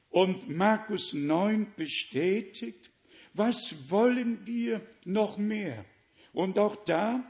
und 0.09 0.49
Markus 0.49 1.13
9 1.13 1.73
bestätigt. 1.75 2.91
Was 3.33 3.89
wollen 3.89 4.45
wir 4.45 4.81
noch 5.05 5.37
mehr? 5.37 5.85
Und 6.33 6.59
auch 6.59 6.75
da, 6.85 7.23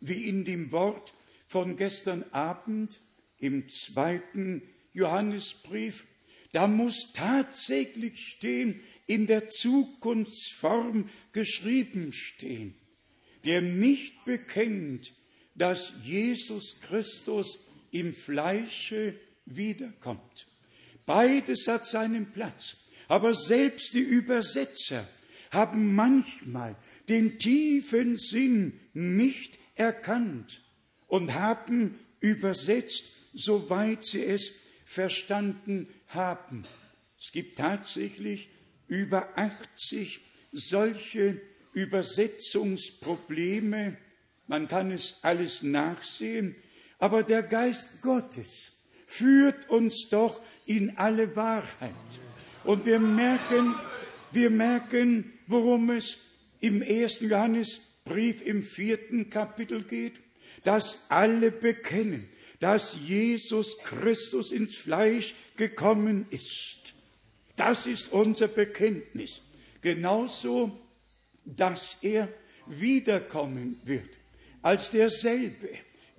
wie 0.00 0.28
in 0.28 0.44
dem 0.44 0.72
Wort 0.72 1.14
von 1.46 1.76
gestern 1.76 2.24
Abend 2.32 3.00
im 3.38 3.68
zweiten 3.68 4.62
Johannesbrief, 4.92 6.06
da 6.52 6.66
muss 6.66 7.12
tatsächlich 7.14 8.28
stehen, 8.28 8.80
in 9.06 9.26
der 9.26 9.48
Zukunftsform 9.48 11.10
geschrieben 11.32 12.12
stehen, 12.12 12.74
der 13.44 13.60
nicht 13.60 14.24
bekennt, 14.24 15.12
dass 15.54 15.94
Jesus 16.04 16.76
Christus 16.80 17.66
im 17.90 18.14
Fleische 18.14 19.14
wiederkommt. 19.44 20.46
Beides 21.04 21.66
hat 21.66 21.84
seinen 21.84 22.32
Platz. 22.32 22.76
Aber 23.08 23.34
selbst 23.34 23.92
die 23.94 24.00
Übersetzer 24.00 25.06
haben 25.50 25.94
manchmal 25.94 26.76
den 27.08 27.38
tiefen 27.38 28.16
Sinn 28.16 28.80
nicht 28.94 29.58
erkannt 29.74 30.62
und 31.08 31.34
haben 31.34 31.98
übersetzt, 32.20 33.04
soweit 33.34 34.04
sie 34.04 34.24
es 34.24 34.61
verstanden 34.92 35.88
haben. 36.08 36.64
Es 37.18 37.32
gibt 37.32 37.58
tatsächlich 37.58 38.50
über 38.88 39.28
80 39.36 40.20
solche 40.52 41.40
Übersetzungsprobleme. 41.72 43.96
Man 44.46 44.68
kann 44.68 44.90
es 44.90 45.20
alles 45.22 45.62
nachsehen, 45.62 46.54
aber 46.98 47.22
der 47.22 47.42
Geist 47.42 48.02
Gottes 48.02 48.82
führt 49.06 49.70
uns 49.70 50.10
doch 50.10 50.42
in 50.66 50.98
alle 50.98 51.34
Wahrheit. 51.36 51.94
Und 52.64 52.84
wir 52.84 52.98
merken, 52.98 53.74
wir 54.30 54.50
merken, 54.50 55.32
worum 55.46 55.88
es 55.90 56.18
im 56.60 56.82
ersten 56.82 57.30
Johannesbrief 57.30 58.42
im 58.42 58.62
vierten 58.62 59.30
Kapitel 59.30 59.82
geht, 59.82 60.20
dass 60.64 61.10
alle 61.10 61.50
bekennen, 61.50 62.28
dass 62.62 62.96
Jesus 63.04 63.76
Christus 63.78 64.52
ins 64.52 64.76
Fleisch 64.76 65.34
gekommen 65.56 66.26
ist. 66.30 66.94
Das 67.56 67.88
ist 67.88 68.12
unser 68.12 68.46
Bekenntnis. 68.46 69.40
Genauso, 69.80 70.70
dass 71.44 71.98
er 72.02 72.28
wiederkommen 72.68 73.80
wird, 73.84 74.08
als 74.62 74.92
derselbe, 74.92 75.70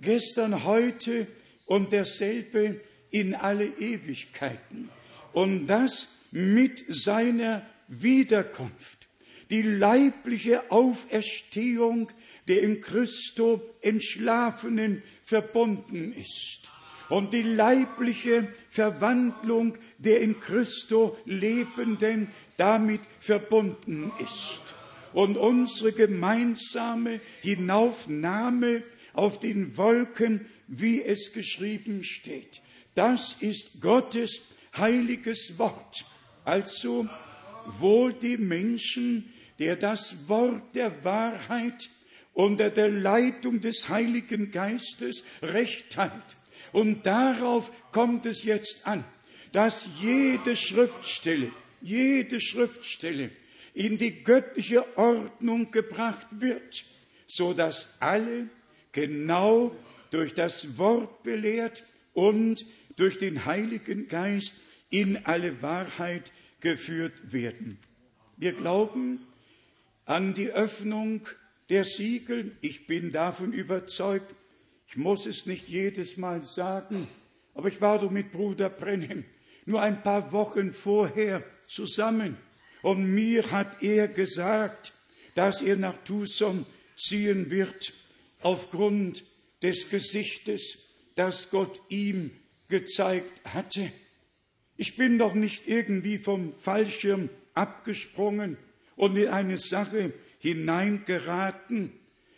gestern, 0.01 0.65
heute 0.65 1.27
und 1.65 1.93
derselbe 1.93 2.81
in 3.09 3.35
alle 3.35 3.67
Ewigkeiten. 3.79 4.89
Und 5.31 5.67
das 5.67 6.09
mit 6.31 6.83
seiner 6.89 7.65
Wiederkunft. 7.87 9.07
Die 9.49 9.61
leibliche 9.61 10.69
Auferstehung 10.71 12.11
der 12.49 12.63
in 12.63 12.81
Christo 12.81 13.61
Entschlafenen 13.81 15.03
verbunden 15.23 16.13
ist. 16.13 16.71
Und 17.09 17.33
die 17.33 17.43
leibliche 17.43 18.47
Verwandlung 18.71 19.77
der 19.97 20.21
in 20.21 20.39
Christo 20.39 21.17
Lebenden 21.25 22.29
damit 22.57 23.01
verbunden 23.19 24.11
ist. 24.19 24.61
Und 25.13 25.37
unsere 25.37 25.91
gemeinsame 25.91 27.19
Hinaufnahme 27.41 28.83
auf 29.13 29.39
den 29.39 29.77
Wolken 29.77 30.47
wie 30.67 31.01
es 31.01 31.33
geschrieben 31.33 32.03
steht. 32.03 32.61
Das 32.95 33.41
ist 33.41 33.81
Gottes 33.81 34.41
heiliges 34.77 35.57
Wort. 35.57 36.05
Also 36.45 37.07
wohl 37.79 38.13
die 38.13 38.37
Menschen, 38.37 39.31
der 39.59 39.75
das 39.75 40.27
Wort 40.27 40.75
der 40.75 41.03
Wahrheit 41.03 41.89
unter 42.33 42.69
der 42.69 42.89
Leitung 42.89 43.61
des 43.61 43.89
Heiligen 43.89 44.51
Geistes 44.51 45.23
recht 45.41 45.91
teilt. 45.91 46.11
Und 46.71 47.05
darauf 47.05 47.71
kommt 47.91 48.25
es 48.25 48.43
jetzt 48.43 48.87
an, 48.87 49.03
dass 49.51 49.87
jede 50.01 50.55
Schriftstelle, 50.55 51.51
jede 51.81 52.41
Schriftstelle 52.41 53.29
in 53.73 53.97
die 53.97 54.23
göttliche 54.23 54.97
Ordnung 54.97 55.71
gebracht 55.71 56.27
wird, 56.31 56.83
so 57.27 57.53
dass 57.53 57.97
alle 57.99 58.49
genau 58.91 59.75
durch 60.11 60.33
das 60.33 60.77
Wort 60.77 61.23
belehrt 61.23 61.83
und 62.13 62.65
durch 62.95 63.17
den 63.17 63.45
Heiligen 63.45 64.07
Geist 64.07 64.61
in 64.89 65.25
alle 65.25 65.61
Wahrheit 65.61 66.31
geführt 66.59 67.33
werden. 67.33 67.79
Wir 68.37 68.53
glauben 68.53 69.25
an 70.05 70.33
die 70.33 70.51
Öffnung 70.51 71.27
der 71.69 71.83
Siegel. 71.83 72.55
Ich 72.61 72.87
bin 72.87 73.11
davon 73.11 73.53
überzeugt. 73.53 74.33
Ich 74.87 74.97
muss 74.97 75.25
es 75.25 75.45
nicht 75.45 75.67
jedes 75.67 76.17
Mal 76.17 76.41
sagen, 76.41 77.07
aber 77.53 77.67
ich 77.67 77.81
war 77.81 77.99
doch 77.99 78.11
mit 78.11 78.31
Bruder 78.31 78.69
Brenhem 78.69 79.25
nur 79.65 79.81
ein 79.81 80.03
paar 80.03 80.31
Wochen 80.31 80.71
vorher 80.71 81.43
zusammen. 81.67 82.37
Und 82.81 83.13
mir 83.13 83.51
hat 83.51 83.81
er 83.81 84.07
gesagt, 84.07 84.93
dass 85.35 85.61
er 85.61 85.77
nach 85.77 85.97
Tucson 86.03 86.65
ziehen 86.97 87.49
wird, 87.49 87.93
aufgrund 88.41 89.23
des 89.61 89.89
Gesichtes, 89.89 90.79
das 91.15 91.49
Gott 91.49 91.79
ihm 91.89 92.31
gezeigt 92.67 93.41
hatte. 93.45 93.91
Ich 94.77 94.95
bin 94.95 95.17
doch 95.17 95.33
nicht 95.33 95.67
irgendwie 95.67 96.17
vom 96.17 96.53
Fallschirm 96.59 97.29
abgesprungen 97.53 98.57
und 98.95 99.15
in 99.15 99.29
eine 99.29 99.57
Sache 99.57 100.13
hineingeraten. 100.43 101.93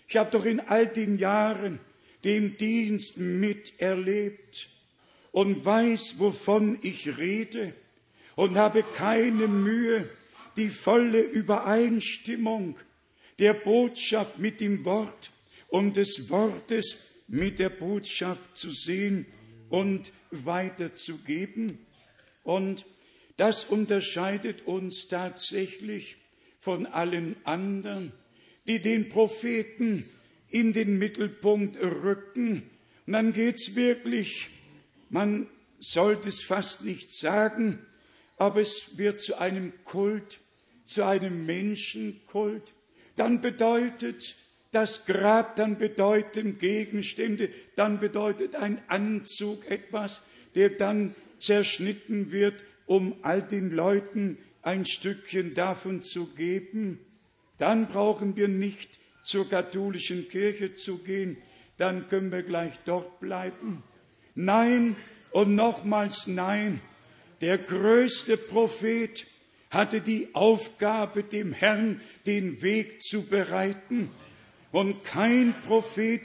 Ich 0.08 0.16
habe 0.16 0.30
doch 0.30 0.46
in 0.46 0.60
all 0.60 0.88
den 0.88 1.18
Jahren 1.18 1.80
den 2.24 2.56
Dienst 2.56 3.18
miterlebt 3.18 4.70
und 5.32 5.66
weiß, 5.66 6.20
wovon 6.20 6.78
ich 6.84 7.18
rede 7.18 7.74
und 8.36 8.58
habe 8.58 8.84
keine 8.84 9.48
Mühe, 9.48 10.08
die 10.56 10.70
volle 10.70 11.20
Übereinstimmung 11.20 12.78
der 13.40 13.56
Botschaft 13.56 14.38
mit 14.38 14.62
dem 14.62 14.86
Wort 14.86 15.32
und 15.68 15.98
des 15.98 16.30
Wortes 16.30 17.00
mit 17.28 17.58
der 17.58 17.72
Botschaft 17.72 18.56
zu 18.56 18.70
sehen 18.70 19.26
und 19.70 20.12
weiterzugeben. 20.30 21.80
Und 22.44 22.86
das 23.38 23.66
unterscheidet 23.66 24.68
uns 24.68 25.08
tatsächlich 25.08 26.18
von 26.66 26.88
allen 26.88 27.36
anderen, 27.44 28.12
die 28.68 28.82
den 28.82 29.08
Propheten 29.08 30.04
in 30.50 30.74
den 30.74 30.98
Mittelpunkt 30.98 31.78
rücken. 31.80 32.64
Und 33.06 33.14
dann 33.14 33.34
geht's 33.34 33.76
wirklich, 33.76 34.50
man 35.10 35.46
sollte 35.80 36.30
es 36.30 36.42
fast 36.42 36.84
nicht 36.84 37.12
sagen, 37.14 37.86
aber 38.38 38.62
es 38.62 38.98
wird 38.98 39.22
zu 39.22 39.40
einem 39.40 39.74
Kult, 39.84 40.40
zu 40.86 41.06
einem 41.06 41.46
Menschenkult. 41.46 42.74
Dann 43.16 43.42
bedeutet 43.42 44.36
das 44.72 45.06
Grab, 45.06 45.56
dann 45.58 45.78
bedeuten 45.78 46.58
Gegenstände, 46.58 47.50
dann 47.76 48.00
bedeutet 48.00 48.56
ein 48.56 48.82
Anzug 48.88 49.70
etwas, 49.70 50.20
der 50.56 50.70
dann 50.70 51.14
zerschnitten 51.38 52.32
wird, 52.32 52.64
um 52.88 53.16
all 53.22 53.44
den 53.44 53.70
Leuten 53.70 54.40
ein 54.66 54.86
Stückchen 54.86 55.54
davon 55.54 56.02
zu 56.02 56.28
geben. 56.28 57.00
Dann 57.58 57.88
brauchen 57.88 58.36
wir 58.36 58.48
nicht 58.48 59.00
zur 59.24 59.50
katholischen 59.50 60.28
Kirche 60.28 60.74
zu 60.74 60.98
gehen, 60.98 61.38
dann 61.78 62.10
können 62.10 62.32
wir 62.32 62.44
gleich 62.44 62.74
dort 62.86 63.20
bleiben. 63.20 63.84
Nein 64.34 64.96
und 65.32 65.56
nochmals 65.56 66.28
nein, 66.28 66.82
der 67.42 67.58
größte 67.58 68.38
Prophet 68.38 69.26
hatte 69.70 70.02
die 70.02 70.34
Aufgabe, 70.34 71.24
dem 71.24 71.54
Herrn 71.54 72.02
den 72.26 72.62
Weg 72.62 73.02
zu 73.02 73.24
bereiten. 73.24 74.10
Und 74.72 75.04
kein 75.04 75.54
Prophet 75.62 76.22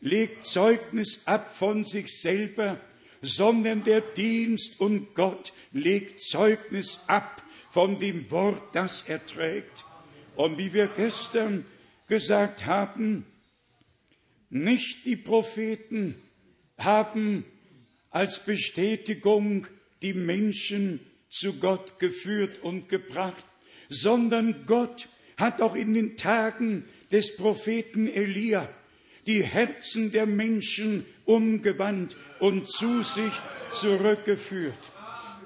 legt 0.00 0.44
Zeugnis 0.44 1.22
ab 1.26 1.56
von 1.56 1.84
sich 1.84 2.20
selber, 2.20 2.78
sondern 3.22 3.84
der 3.84 4.00
Dienst 4.00 4.80
und 4.80 5.14
Gott 5.14 5.52
legt 5.72 6.20
Zeugnis 6.20 6.98
ab 7.06 7.42
von 7.70 7.98
dem 7.98 8.30
Wort, 8.30 8.74
das 8.74 9.02
er 9.08 9.24
trägt. 9.24 9.84
Und 10.36 10.58
wie 10.58 10.72
wir 10.72 10.88
gestern 10.88 11.64
gesagt 12.08 12.66
haben, 12.66 13.26
nicht 14.48 15.06
die 15.06 15.16
Propheten 15.16 16.16
haben 16.76 17.44
als 18.10 18.44
Bestätigung 18.44 19.66
die 20.02 20.14
Menschen 20.14 21.00
zu 21.28 21.54
Gott 21.54 21.98
geführt 21.98 22.62
und 22.62 22.88
gebracht, 22.88 23.44
sondern 23.88 24.66
Gott 24.66 25.08
hat 25.36 25.62
auch 25.62 25.74
in 25.74 25.94
den 25.94 26.16
Tagen 26.16 26.84
des 27.12 27.36
Propheten 27.36 28.08
Elia 28.08 28.68
die 29.26 29.44
Herzen 29.44 30.10
der 30.10 30.26
Menschen 30.26 31.06
umgewandt 31.24 32.16
und 32.40 32.68
zu 32.68 33.02
sich 33.02 33.32
zurückgeführt. 33.72 34.90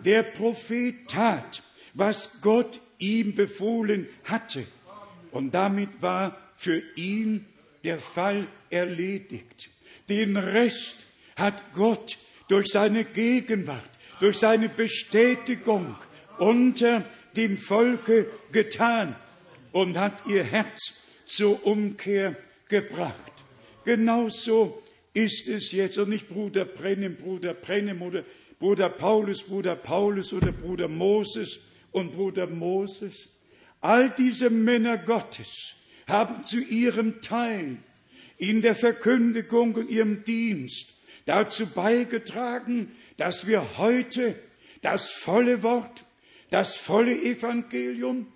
Der 0.05 0.23
Prophet 0.23 1.09
tat, 1.09 1.63
was 1.95 2.41
Gott 2.43 2.81
ihm 2.99 3.35
befohlen 3.35 4.09
hatte. 4.25 4.65
Und 5.31 5.53
damit 5.53 6.03
war 6.03 6.37
für 6.57 6.83
ihn 6.97 7.47
der 7.83 7.99
Fall 7.99 8.47
erledigt. 8.71 9.71
Den 10.09 10.37
Rest 10.37 10.99
hat 11.37 11.73
Gott 11.73 12.19
durch 12.49 12.69
seine 12.69 13.05
Gegenwart 13.05 13.95
durch 14.21 14.39
seine 14.39 14.69
Bestätigung 14.69 15.97
unter 16.39 17.05
dem 17.37 17.59
Volke 17.59 18.27
getan 18.53 19.15
und 19.73 19.99
hat 19.99 20.27
ihr 20.27 20.45
Herz 20.45 20.95
zur 21.27 21.67
Umkehr 21.67 22.37
gebracht. 22.69 23.33
Genauso 23.85 24.83
ist 25.13 25.49
es 25.49 25.73
jetzt 25.73 25.99
und 25.99 26.09
nicht 26.09 26.29
Bruder 26.29 26.65
Brennem, 26.65 27.17
Bruder 27.17 27.55
Brennem 27.55 28.03
oder 28.03 28.25
Bruder 28.59 28.89
Paulus, 28.89 29.43
Bruder 29.43 29.77
Paulus 29.77 30.33
oder 30.33 30.53
Bruder 30.53 30.89
Moses 30.89 31.61
und 31.95 32.13
Bruder 32.13 32.47
Moses. 32.47 33.29
All 33.81 34.11
diese 34.11 34.51
Männer 34.51 34.99
Gottes 34.99 35.77
haben 36.07 36.43
zu 36.43 36.61
ihrem 36.61 37.21
Teil 37.21 37.79
in 38.37 38.61
der 38.61 38.75
Verkündigung 38.75 39.75
und 39.75 39.89
ihrem 39.89 40.25
Dienst 40.25 40.95
dazu 41.25 41.67
beigetragen, 41.67 42.95
dass 43.17 43.47
wir 43.47 43.79
heute 43.79 44.35
das 44.83 45.11
volle 45.11 45.63
Wort, 45.63 46.05
das 46.51 46.77
volle 46.77 47.15
Evangelium 47.23 48.27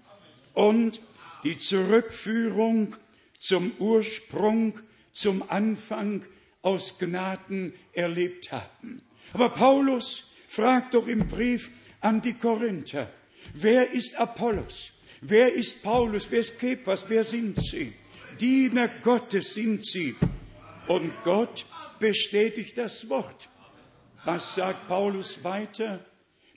und 0.54 1.00
die 1.44 1.56
Zurückführung 1.56 2.96
zum 3.38 3.72
Ursprung, 3.78 4.78
zum 5.12 5.44
Anfang 5.50 6.24
aus 6.62 6.98
Gnaden 6.98 7.72
erlebt 7.92 8.52
haben. 8.52 9.02
Aber 9.32 9.48
Paulus 9.50 10.30
fragt 10.48 10.94
doch 10.94 11.08
im 11.08 11.26
Brief 11.26 11.70
an 12.00 12.22
die 12.22 12.34
Korinther, 12.34 13.10
wer 13.54 13.90
ist 13.92 14.18
Apollos? 14.18 14.92
Wer 15.20 15.52
ist 15.52 15.82
Paulus? 15.82 16.30
Wer 16.30 16.40
ist 16.40 16.58
Kephas? 16.58 17.04
Wer 17.08 17.24
sind 17.24 17.60
sie? 17.60 17.92
Diener 18.40 18.88
Gottes 19.02 19.54
sind 19.54 19.84
sie. 19.84 20.14
Und 20.86 21.12
Gott 21.24 21.66
bestätigt 21.98 22.78
das 22.78 23.08
Wort. 23.08 23.48
Was 24.24 24.54
sagt 24.54 24.88
Paulus 24.88 25.42
weiter? 25.42 26.04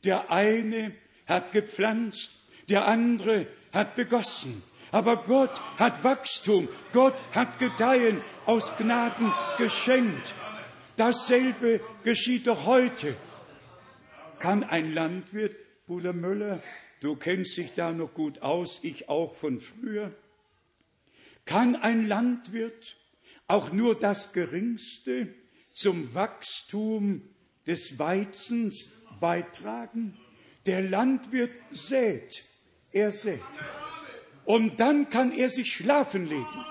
Der 0.04 0.32
eine 0.32 0.94
hat 1.28 1.52
gepflanzt, 1.52 2.32
der 2.70 2.88
andere 2.88 3.48
hat 3.74 3.96
begossen. 3.96 4.64
Aber 4.92 5.18
Gott 5.18 5.62
hat 5.78 6.04
Wachstum, 6.04 6.68
Gott 6.92 7.16
hat 7.34 7.60
Gedeihen 7.60 8.22
aus 8.46 8.76
Gnaden 8.78 9.32
geschenkt. 9.58 10.34
Dasselbe 10.98 11.80
geschieht 12.04 12.48
doch 12.48 12.66
heute. 12.66 13.16
Kann 14.40 14.64
ein 14.64 14.94
Landwirt, 14.94 15.56
Bruder 15.92 16.14
Müller, 16.14 16.64
du 17.02 17.18
kennst 17.18 17.58
dich 17.58 17.74
da 17.76 17.92
noch 17.92 18.14
gut 18.14 18.42
aus, 18.42 18.80
ich 18.82 19.10
auch 19.10 19.36
von 19.36 19.60
früher, 19.60 20.14
kann 21.44 21.76
ein 21.76 22.08
Landwirt 22.08 22.96
auch 23.48 23.74
nur 23.74 24.00
das 24.00 24.32
Geringste 24.32 25.36
zum 25.70 26.16
Wachstum 26.16 27.24
des 27.68 28.00
Weizens 28.00 28.86
beitragen? 29.20 30.18
Der 30.66 30.82
Landwirt 30.82 31.52
sät, 31.72 32.42
er 32.94 33.12
sät. 33.12 33.42
Und 34.46 34.80
dann 34.80 35.10
kann 35.10 35.34
er 35.34 35.50
sich 35.50 35.74
schlafen 35.74 36.26
legen. 36.26 36.66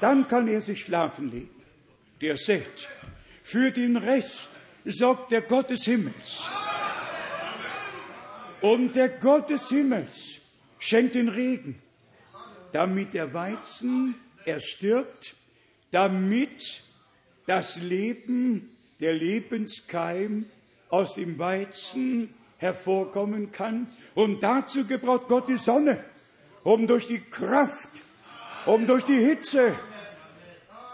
Dann 0.00 0.28
kann 0.28 0.46
er 0.46 0.60
sich 0.60 0.82
schlafen 0.82 1.32
legen. 1.32 1.64
Der 2.20 2.36
sät. 2.36 2.86
Für 3.42 3.72
den 3.72 3.96
Rest 3.96 4.50
sorgt 4.84 5.32
der 5.32 5.42
Gott 5.42 5.70
des 5.70 5.82
Himmels. 5.84 6.44
Und 8.60 8.96
der 8.96 9.08
Gott 9.08 9.50
des 9.50 9.68
Himmels 9.68 10.40
schenkt 10.78 11.14
den 11.14 11.28
Regen, 11.28 11.80
damit 12.72 13.14
der 13.14 13.32
Weizen 13.34 14.14
erstirbt, 14.44 15.34
damit 15.90 16.82
das 17.46 17.76
Leben 17.76 18.76
der 19.00 19.12
Lebenskeim 19.14 20.46
aus 20.88 21.14
dem 21.14 21.38
Weizen 21.38 22.34
hervorkommen 22.58 23.52
kann. 23.52 23.86
Und 24.14 24.42
dazu 24.42 24.86
gebraucht 24.86 25.28
Gott 25.28 25.48
die 25.48 25.56
Sonne, 25.56 26.02
um 26.64 26.86
durch 26.86 27.06
die 27.06 27.20
Kraft, 27.20 28.02
um 28.64 28.86
durch 28.86 29.04
die 29.04 29.18
Hitze 29.18 29.74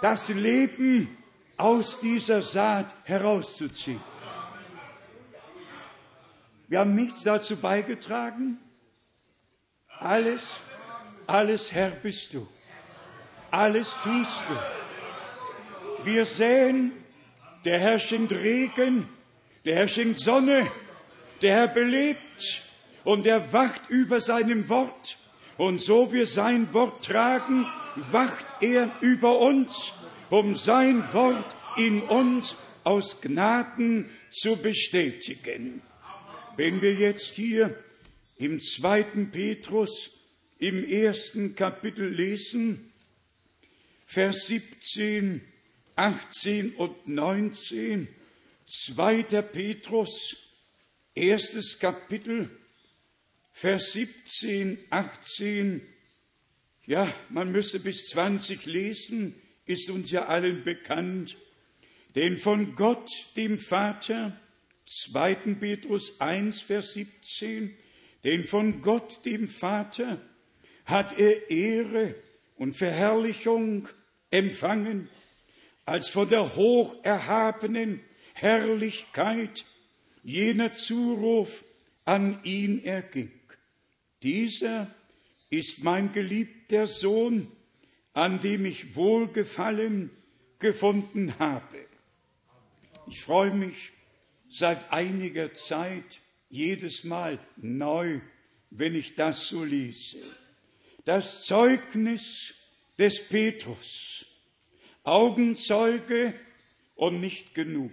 das 0.00 0.28
Leben 0.28 1.16
aus 1.56 2.00
dieser 2.00 2.42
Saat 2.42 2.92
herauszuziehen. 3.04 4.11
Wir 6.72 6.78
haben 6.78 6.94
nichts 6.94 7.22
dazu 7.22 7.56
beigetragen. 7.56 8.56
Alles, 9.98 10.40
alles 11.26 11.70
Herr 11.70 11.90
bist 11.90 12.32
du. 12.32 12.48
Alles 13.50 13.94
tust 14.02 14.42
du. 14.48 16.06
Wir 16.06 16.24
sehen 16.24 16.92
der 17.66 17.78
Herr 17.78 17.98
schenkt 17.98 18.32
Regen, 18.32 19.06
der 19.66 19.76
Herr 19.76 19.88
schenkt 19.88 20.18
Sonne, 20.18 20.66
der 21.42 21.56
Herr 21.56 21.68
belebt 21.68 22.62
und 23.04 23.26
er 23.26 23.52
wacht 23.52 23.90
über 23.90 24.22
seinem 24.22 24.70
Wort. 24.70 25.18
Und 25.58 25.78
so 25.78 26.10
wir 26.10 26.26
sein 26.26 26.72
Wort 26.72 27.04
tragen, 27.04 27.66
wacht 28.12 28.46
er 28.62 28.88
über 29.02 29.40
uns, 29.40 29.92
um 30.30 30.54
sein 30.54 31.04
Wort 31.12 31.54
in 31.76 32.00
uns 32.00 32.56
aus 32.82 33.20
Gnaden 33.20 34.08
zu 34.30 34.56
bestätigen. 34.56 35.82
Wenn 36.56 36.82
wir 36.82 36.94
jetzt 36.94 37.34
hier 37.34 37.74
im 38.36 38.60
zweiten 38.60 39.30
Petrus 39.30 40.10
im 40.58 40.84
ersten 40.84 41.54
Kapitel 41.54 42.06
lesen, 42.06 42.92
Vers 44.04 44.48
17, 44.48 45.40
18 45.96 46.74
und 46.74 47.08
19, 47.08 48.06
zweiter 48.66 49.40
Petrus, 49.40 50.36
erstes 51.14 51.78
Kapitel, 51.78 52.50
Vers 53.52 53.92
17, 53.92 54.78
18, 54.90 55.80
ja, 56.84 57.10
man 57.30 57.50
müsste 57.50 57.80
bis 57.80 58.08
20 58.08 58.66
lesen, 58.66 59.34
ist 59.64 59.88
uns 59.88 60.10
ja 60.10 60.26
allen 60.26 60.64
bekannt. 60.64 61.38
Denn 62.14 62.36
von 62.36 62.74
Gott, 62.74 63.08
dem 63.36 63.58
Vater, 63.58 64.38
2. 64.86 65.34
Petrus 65.60 66.20
1, 66.20 66.62
Vers 66.62 66.94
17, 66.94 67.76
denn 68.24 68.44
von 68.44 68.80
Gott, 68.80 69.24
dem 69.24 69.48
Vater, 69.48 70.20
hat 70.84 71.18
er 71.18 71.50
Ehre 71.50 72.14
und 72.56 72.74
Verherrlichung 72.74 73.88
empfangen, 74.30 75.08
als 75.84 76.08
von 76.08 76.28
der 76.28 76.56
hocherhabenen 76.56 78.00
Herrlichkeit 78.34 79.64
jener 80.22 80.72
Zuruf 80.72 81.64
an 82.04 82.42
ihn 82.44 82.84
erging. 82.84 83.32
Dieser 84.22 84.92
ist 85.50 85.82
mein 85.82 86.12
geliebter 86.12 86.86
Sohn, 86.86 87.50
an 88.12 88.40
dem 88.40 88.64
ich 88.64 88.94
Wohlgefallen 88.94 90.10
gefunden 90.58 91.38
habe. 91.38 91.86
Ich 93.08 93.20
freue 93.20 93.52
mich 93.52 93.92
seit 94.52 94.92
einiger 94.92 95.54
Zeit 95.54 96.20
jedes 96.48 97.04
Mal 97.04 97.38
neu, 97.56 98.20
wenn 98.70 98.94
ich 98.94 99.14
das 99.14 99.48
so 99.48 99.64
lese. 99.64 100.18
Das 101.04 101.44
Zeugnis 101.44 102.54
des 102.98 103.28
Petrus, 103.28 104.26
Augenzeuge 105.02 106.34
und 106.94 107.20
nicht 107.20 107.54
genug, 107.54 107.92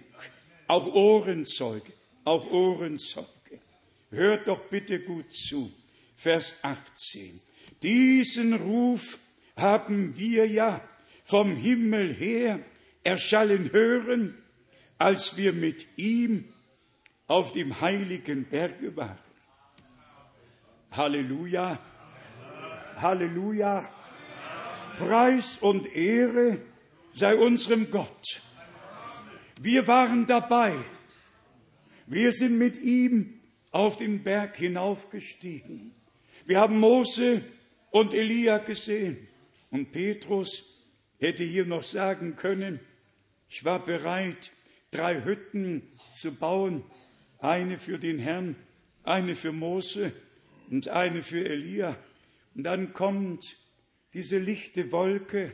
auch 0.68 0.86
Ohrenzeuge, 0.86 1.92
auch 2.24 2.50
Ohrenzeuge. 2.50 3.26
Hört 4.10 4.48
doch 4.48 4.60
bitte 4.68 5.00
gut 5.00 5.32
zu. 5.32 5.72
Vers 6.16 6.56
18. 6.62 7.40
Diesen 7.82 8.52
Ruf 8.54 9.18
haben 9.56 10.16
wir 10.18 10.46
ja 10.46 10.86
vom 11.24 11.56
Himmel 11.56 12.12
her 12.14 12.60
erschallen 13.02 13.72
hören, 13.72 14.39
als 15.00 15.38
wir 15.38 15.54
mit 15.54 15.86
ihm 15.96 16.44
auf 17.26 17.52
dem 17.52 17.80
heiligen 17.80 18.44
Berge 18.44 18.94
waren. 18.96 19.18
Halleluja, 20.92 21.78
Halleluja, 22.96 23.90
Preis 24.98 25.56
und 25.62 25.96
Ehre 25.96 26.58
sei 27.14 27.34
unserem 27.34 27.90
Gott. 27.90 28.42
Wir 29.58 29.86
waren 29.86 30.26
dabei. 30.26 30.74
Wir 32.06 32.30
sind 32.32 32.58
mit 32.58 32.76
ihm 32.76 33.40
auf 33.70 33.96
den 33.96 34.22
Berg 34.22 34.56
hinaufgestiegen. 34.56 35.94
Wir 36.44 36.60
haben 36.60 36.78
Mose 36.78 37.42
und 37.90 38.12
Elia 38.12 38.58
gesehen. 38.58 39.28
Und 39.70 39.92
Petrus 39.92 40.62
hätte 41.18 41.44
hier 41.44 41.64
noch 41.64 41.84
sagen 41.84 42.36
können, 42.36 42.80
ich 43.48 43.64
war 43.64 43.82
bereit, 43.82 44.50
drei 44.90 45.22
Hütten 45.24 45.82
zu 46.14 46.34
bauen, 46.34 46.84
eine 47.38 47.78
für 47.78 47.98
den 47.98 48.18
Herrn, 48.18 48.56
eine 49.02 49.34
für 49.34 49.52
Mose 49.52 50.12
und 50.70 50.88
eine 50.88 51.22
für 51.22 51.44
Elia. 51.44 51.96
Und 52.54 52.64
dann 52.64 52.92
kommt 52.92 53.56
diese 54.12 54.38
lichte 54.38 54.90
Wolke, 54.92 55.52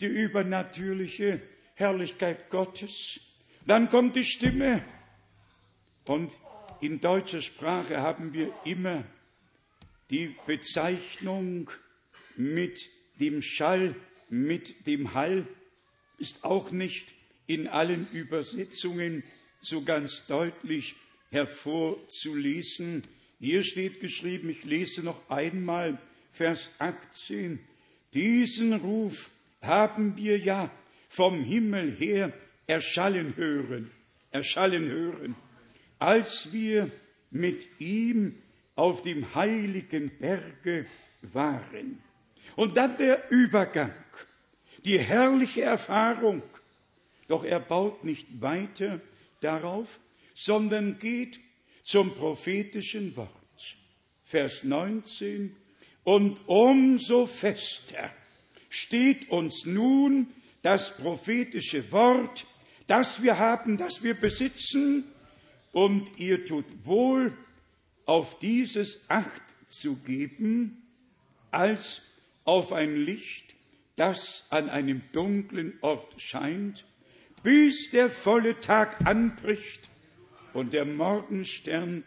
die 0.00 0.06
übernatürliche 0.06 1.40
Herrlichkeit 1.74 2.50
Gottes. 2.50 3.20
Dann 3.66 3.88
kommt 3.88 4.16
die 4.16 4.24
Stimme. 4.24 4.84
Und 6.04 6.36
in 6.80 7.00
deutscher 7.00 7.40
Sprache 7.40 8.00
haben 8.00 8.32
wir 8.32 8.52
immer 8.64 9.04
die 10.10 10.36
Bezeichnung 10.46 11.70
mit 12.36 12.78
dem 13.18 13.42
Schall, 13.42 13.96
mit 14.28 14.86
dem 14.86 15.14
Hall 15.14 15.46
ist 16.18 16.44
auch 16.44 16.70
nicht 16.70 17.15
in 17.46 17.68
allen 17.68 18.08
Übersetzungen 18.12 19.22
so 19.60 19.82
ganz 19.82 20.26
deutlich 20.26 20.96
hervorzulesen. 21.30 23.04
Hier 23.40 23.62
steht 23.64 24.00
geschrieben, 24.00 24.50
ich 24.50 24.64
lese 24.64 25.02
noch 25.02 25.28
einmal 25.28 25.98
Vers 26.32 26.70
18, 26.78 27.58
diesen 28.12 28.74
Ruf 28.74 29.30
haben 29.62 30.16
wir 30.16 30.38
ja 30.38 30.70
vom 31.08 31.42
Himmel 31.42 31.96
her 31.96 32.32
erschallen 32.66 33.36
hören, 33.36 33.90
erschallen 34.30 34.88
hören, 34.88 35.34
als 35.98 36.52
wir 36.52 36.90
mit 37.30 37.80
ihm 37.80 38.36
auf 38.74 39.02
dem 39.02 39.34
heiligen 39.34 40.10
Berge 40.18 40.86
waren. 41.22 41.98
Und 42.54 42.76
dann 42.76 42.96
der 42.96 43.30
Übergang, 43.30 43.94
die 44.84 44.98
herrliche 44.98 45.62
Erfahrung. 45.62 46.42
Doch 47.28 47.44
er 47.44 47.60
baut 47.60 48.04
nicht 48.04 48.40
weiter 48.40 49.00
darauf, 49.40 50.00
sondern 50.34 50.98
geht 50.98 51.40
zum 51.82 52.14
prophetischen 52.14 53.16
Wort. 53.16 53.30
Vers 54.24 54.64
19. 54.64 55.54
Und 56.04 56.40
umso 56.46 57.26
fester 57.26 58.10
steht 58.68 59.30
uns 59.30 59.64
nun 59.66 60.28
das 60.62 60.96
prophetische 60.96 61.90
Wort, 61.92 62.44
das 62.86 63.22
wir 63.22 63.38
haben, 63.38 63.76
das 63.76 64.02
wir 64.02 64.14
besitzen, 64.14 65.04
und 65.72 66.08
ihr 66.16 66.46
tut 66.46 66.64
wohl, 66.84 67.36
auf 68.06 68.38
dieses 68.38 69.00
Acht 69.08 69.42
zu 69.66 69.96
geben, 69.96 70.82
als 71.50 72.02
auf 72.44 72.72
ein 72.72 72.96
Licht, 72.96 73.54
das 73.96 74.46
an 74.50 74.70
einem 74.70 75.02
dunklen 75.12 75.74
Ort 75.82 76.20
scheint, 76.20 76.84
bis 77.46 77.90
der 77.92 78.10
volle 78.10 78.60
Tag 78.60 79.06
anbricht 79.06 79.88
und 80.52 80.72
der 80.72 80.84
Morgenstern 80.84 82.02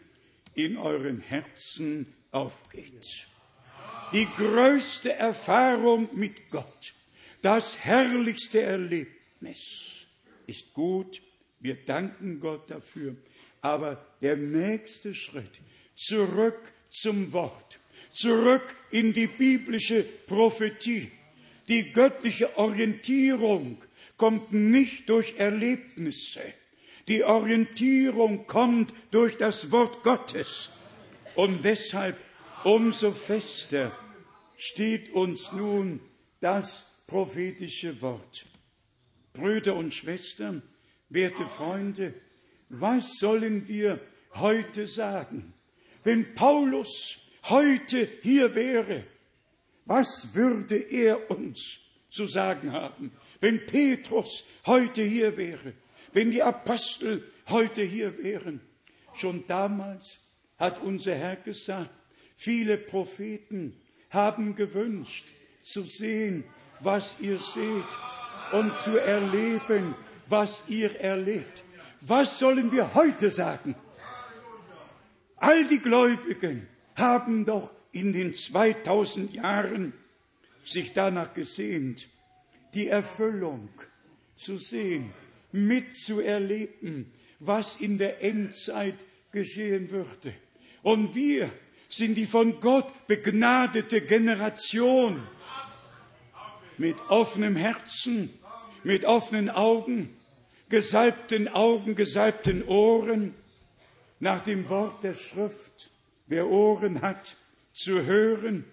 in 0.54 0.76
euren 0.76 1.22
Herzen 1.22 2.12
aufgeht. 2.30 3.26
Die 4.12 4.26
größte 4.36 5.14
Erfahrung 5.14 6.10
mit 6.12 6.50
Gott, 6.50 6.92
das 7.40 7.78
herrlichste 7.78 8.60
Erlebnis 8.60 10.04
ist 10.46 10.74
gut, 10.74 11.22
wir 11.58 11.76
danken 11.86 12.38
Gott 12.38 12.70
dafür, 12.70 13.16
aber 13.62 14.04
der 14.20 14.36
nächste 14.36 15.14
Schritt 15.14 15.62
zurück 15.94 16.70
zum 16.90 17.32
Wort, 17.32 17.78
zurück 18.10 18.74
in 18.90 19.14
die 19.14 19.28
biblische 19.28 20.02
Prophetie. 20.02 21.10
Die 21.66 21.92
göttliche 21.92 22.58
Orientierung 22.58 23.78
kommt 24.20 24.52
nicht 24.52 25.08
durch 25.08 25.36
Erlebnisse. 25.38 26.42
Die 27.08 27.24
Orientierung 27.24 28.46
kommt 28.46 28.92
durch 29.10 29.38
das 29.38 29.72
Wort 29.72 30.02
Gottes. 30.02 30.68
Und 31.36 31.64
deshalb 31.64 32.18
umso 32.62 33.12
fester 33.12 33.90
steht 34.58 35.14
uns 35.14 35.52
nun 35.52 36.00
das 36.38 37.02
prophetische 37.06 38.02
Wort. 38.02 38.44
Brüder 39.32 39.74
und 39.74 39.94
Schwestern, 39.94 40.60
werte 41.08 41.46
Freunde, 41.46 42.12
was 42.68 43.14
sollen 43.20 43.68
wir 43.68 43.98
heute 44.34 44.86
sagen? 44.86 45.54
Wenn 46.04 46.34
Paulus 46.34 47.30
heute 47.44 48.06
hier 48.22 48.54
wäre, 48.54 49.02
was 49.86 50.34
würde 50.34 50.76
er 50.76 51.30
uns 51.30 51.78
zu 52.10 52.26
sagen 52.26 52.72
haben? 52.72 53.12
Wenn 53.40 53.64
Petrus 53.66 54.44
heute 54.66 55.02
hier 55.02 55.36
wäre, 55.36 55.72
wenn 56.12 56.30
die 56.30 56.42
Apostel 56.42 57.24
heute 57.48 57.82
hier 57.82 58.16
wären. 58.18 58.60
Schon 59.16 59.46
damals 59.46 60.20
hat 60.58 60.80
unser 60.82 61.14
Herr 61.14 61.36
gesagt, 61.36 61.90
viele 62.36 62.76
Propheten 62.78 63.76
haben 64.10 64.54
gewünscht 64.56 65.26
zu 65.62 65.82
sehen, 65.82 66.44
was 66.80 67.16
ihr 67.20 67.38
seht 67.38 67.84
und 68.52 68.74
zu 68.74 68.98
erleben, 68.98 69.94
was 70.28 70.62
ihr 70.68 70.98
erlebt. 71.00 71.64
Was 72.00 72.38
sollen 72.38 72.72
wir 72.72 72.94
heute 72.94 73.30
sagen? 73.30 73.74
All 75.36 75.64
die 75.64 75.78
Gläubigen 75.78 76.66
haben 76.96 77.44
doch 77.44 77.72
in 77.92 78.12
den 78.12 78.34
2000 78.34 79.34
Jahren 79.34 79.92
sich 80.64 80.92
danach 80.92 81.34
gesehnt, 81.34 82.08
die 82.74 82.88
Erfüllung 82.88 83.68
zu 84.36 84.56
sehen, 84.56 85.12
mitzuerleben, 85.52 87.12
was 87.38 87.76
in 87.80 87.98
der 87.98 88.22
Endzeit 88.22 88.96
geschehen 89.32 89.90
würde. 89.90 90.32
Und 90.82 91.14
wir 91.14 91.50
sind 91.88 92.14
die 92.14 92.26
von 92.26 92.60
Gott 92.60 93.06
begnadete 93.06 94.00
Generation 94.00 95.22
mit 96.78 96.96
offenem 97.08 97.56
Herzen, 97.56 98.30
mit 98.84 99.04
offenen 99.04 99.50
Augen, 99.50 100.16
gesalbten 100.68 101.48
Augen, 101.48 101.94
gesalbten 101.94 102.64
Ohren, 102.66 103.34
nach 104.20 104.44
dem 104.44 104.68
Wort 104.68 105.02
der 105.02 105.14
Schrift. 105.14 105.90
Wer 106.26 106.46
Ohren 106.46 107.02
hat, 107.02 107.36
zu 107.72 108.04
hören, 108.04 108.64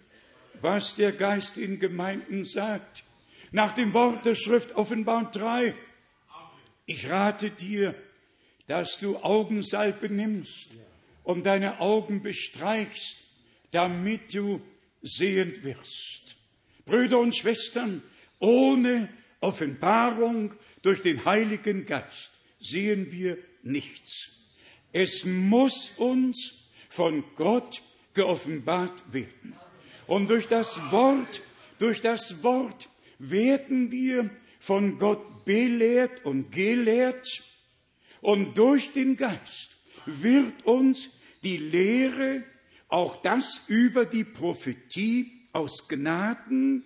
was 0.62 0.96
der 0.96 1.12
Geist 1.12 1.58
in 1.58 1.80
Gemeinden 1.80 2.46
sagt. 2.46 3.04
Nach 3.58 3.74
dem 3.74 3.92
Wort 3.94 4.24
der 4.24 4.36
Schrift 4.36 4.76
Offenbarung 4.76 5.32
3. 5.32 5.74
Ich 6.86 7.10
rate 7.10 7.50
dir, 7.50 7.96
dass 8.68 9.00
du 9.00 9.18
Augensalbe 9.18 10.10
nimmst 10.10 10.78
und 11.24 11.44
deine 11.44 11.80
Augen 11.80 12.22
bestreichst, 12.22 13.24
damit 13.72 14.32
du 14.36 14.62
sehend 15.02 15.64
wirst. 15.64 16.36
Brüder 16.86 17.18
und 17.18 17.36
Schwestern, 17.36 18.04
ohne 18.38 19.10
Offenbarung 19.40 20.54
durch 20.84 21.02
den 21.02 21.26
Heiligen 21.26 21.88
Geist 21.88 22.34
sehen 22.60 23.12
wir 23.12 23.40
nichts. 23.64 24.34
Es 24.94 25.26
muss 25.26 25.98
uns 25.98 26.70
von 26.90 27.24
Gott 27.34 27.82
geoffenbart 28.14 29.12
werden. 29.12 29.56
Und 30.06 30.30
durch 30.30 30.48
das 30.48 30.80
Wort, 30.92 31.42
durch 31.80 32.02
das 32.02 32.44
Wort 32.44 32.88
werden 33.20 33.92
wir 33.92 34.30
von 34.60 34.98
Gott 34.98 35.46
belehrt 35.46 36.26
und 36.26 36.52
gelehrt. 36.52 37.28
Und 38.22 38.58
durch 38.58 38.92
den 38.92 39.16
Geist 39.16 39.78
wird 40.06 40.66
uns 40.66 41.10
die 41.44 41.58
Lehre, 41.58 42.44
auch 42.90 43.22
das 43.22 43.64
über 43.68 44.06
die 44.06 44.24
Prophetie 44.24 45.32
aus 45.54 45.88
Gnaden 45.88 46.84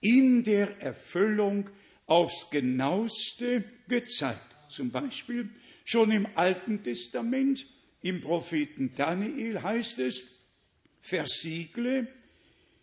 in 0.00 0.44
der 0.44 0.80
Erfüllung 0.80 1.70
aufs 2.06 2.50
genaueste 2.50 3.64
gezeigt. 3.88 4.40
Zum 4.68 4.90
Beispiel 4.90 5.48
schon 5.84 6.10
im 6.10 6.26
Alten 6.34 6.82
Testament, 6.82 7.66
im 8.02 8.20
Propheten 8.20 8.92
Daniel 8.94 9.62
heißt 9.62 9.98
es, 10.00 10.24
versiegle 11.00 12.08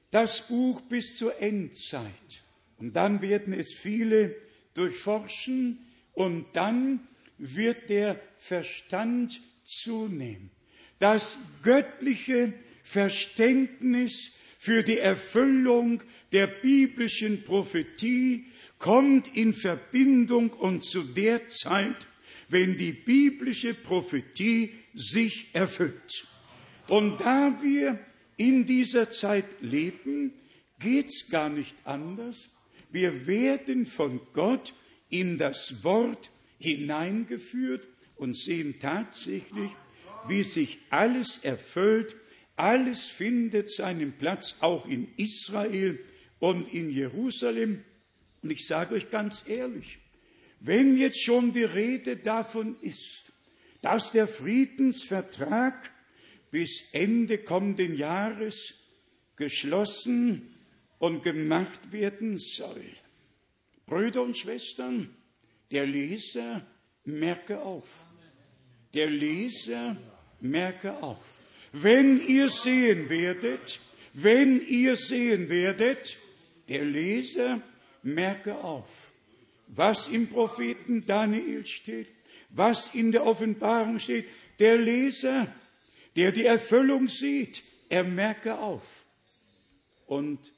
das 0.09 0.47
Buch 0.47 0.81
bis 0.81 1.17
zur 1.17 1.39
Endzeit. 1.39 2.43
Und 2.81 2.93
dann 2.93 3.21
werden 3.21 3.53
es 3.53 3.75
viele 3.75 4.35
durchforschen 4.73 5.77
und 6.13 6.47
dann 6.53 6.99
wird 7.37 7.89
der 7.89 8.19
Verstand 8.39 9.39
zunehmen. 9.63 10.49
Das 10.97 11.37
göttliche 11.61 12.53
Verständnis 12.83 14.33
für 14.57 14.81
die 14.81 14.97
Erfüllung 14.97 16.01
der 16.31 16.47
biblischen 16.47 17.43
Prophetie 17.43 18.45
kommt 18.79 19.35
in 19.37 19.53
Verbindung 19.53 20.49
und 20.49 20.83
zu 20.83 21.03
der 21.03 21.49
Zeit, 21.49 22.07
wenn 22.49 22.77
die 22.77 22.93
biblische 22.93 23.75
Prophetie 23.75 24.73
sich 24.95 25.49
erfüllt. 25.53 26.27
Und 26.87 27.21
da 27.21 27.59
wir 27.61 27.99
in 28.37 28.65
dieser 28.65 29.11
Zeit 29.11 29.45
leben, 29.61 30.33
geht's 30.79 31.29
gar 31.29 31.49
nicht 31.49 31.75
anders. 31.83 32.49
Wir 32.91 33.25
werden 33.27 33.85
von 33.85 34.19
Gott 34.33 34.73
in 35.09 35.37
das 35.37 35.83
Wort 35.83 36.29
hineingeführt 36.59 37.87
und 38.15 38.37
sehen 38.37 38.75
tatsächlich, 38.79 39.71
wie 40.27 40.43
sich 40.43 40.79
alles 40.89 41.39
erfüllt. 41.43 42.15
Alles 42.55 43.07
findet 43.07 43.73
seinen 43.73 44.13
Platz 44.13 44.57
auch 44.59 44.85
in 44.85 45.07
Israel 45.17 45.99
und 46.39 46.71
in 46.73 46.91
Jerusalem. 46.91 47.83
Und 48.43 48.51
ich 48.51 48.67
sage 48.67 48.95
euch 48.95 49.09
ganz 49.09 49.45
ehrlich, 49.47 49.99
wenn 50.59 50.97
jetzt 50.97 51.23
schon 51.23 51.53
die 51.53 51.63
Rede 51.63 52.17
davon 52.17 52.75
ist, 52.81 53.31
dass 53.81 54.11
der 54.11 54.27
Friedensvertrag 54.27 55.91
bis 56.51 56.89
Ende 56.91 57.39
kommenden 57.39 57.95
Jahres 57.95 58.75
geschlossen 59.37 60.50
und 61.01 61.23
gemacht 61.23 61.91
werden 61.91 62.37
soll. 62.37 62.85
Brüder 63.87 64.21
und 64.21 64.37
Schwestern, 64.37 65.09
der 65.71 65.87
Leser 65.87 66.63
merke 67.03 67.59
auf. 67.59 68.05
Der 68.93 69.09
Leser 69.09 69.97
merke 70.41 71.01
auf. 71.01 71.41
Wenn 71.71 72.23
ihr 72.27 72.49
sehen 72.49 73.09
werdet, 73.09 73.79
wenn 74.13 74.61
ihr 74.67 74.95
sehen 74.95 75.49
werdet, 75.49 76.17
der 76.69 76.85
Leser 76.85 77.63
merke 78.03 78.63
auf, 78.63 79.11
was 79.69 80.07
im 80.07 80.29
Propheten 80.29 81.03
Daniel 81.03 81.65
steht, 81.65 82.09
was 82.49 82.93
in 82.93 83.11
der 83.11 83.25
Offenbarung 83.25 83.97
steht. 83.97 84.27
Der 84.59 84.77
Leser, 84.77 85.51
der 86.15 86.31
die 86.31 86.45
Erfüllung 86.45 87.07
sieht, 87.07 87.63
er 87.89 88.03
merke 88.03 88.59
auf 88.59 89.03
und 90.05 90.51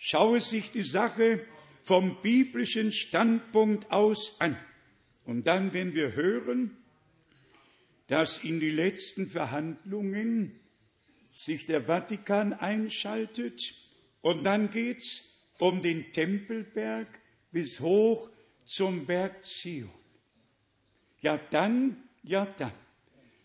schaue 0.00 0.40
sich 0.40 0.72
die 0.72 0.82
Sache 0.82 1.46
vom 1.82 2.20
biblischen 2.22 2.90
Standpunkt 2.90 3.92
aus 3.92 4.40
an. 4.40 4.56
Und 5.24 5.46
dann, 5.46 5.74
wenn 5.74 5.94
wir 5.94 6.14
hören, 6.14 6.76
dass 8.08 8.42
in 8.42 8.58
die 8.58 8.70
letzten 8.70 9.26
Verhandlungen 9.26 10.58
sich 11.30 11.66
der 11.66 11.82
Vatikan 11.82 12.54
einschaltet 12.54 13.74
und 14.22 14.44
dann 14.44 14.70
geht's 14.70 15.22
um 15.58 15.82
den 15.82 16.12
Tempelberg 16.12 17.06
bis 17.52 17.80
hoch 17.80 18.30
zum 18.64 19.04
Berg 19.04 19.44
Zion. 19.44 19.90
Ja 21.20 21.38
dann, 21.50 22.02
ja 22.22 22.46
dann. 22.56 22.72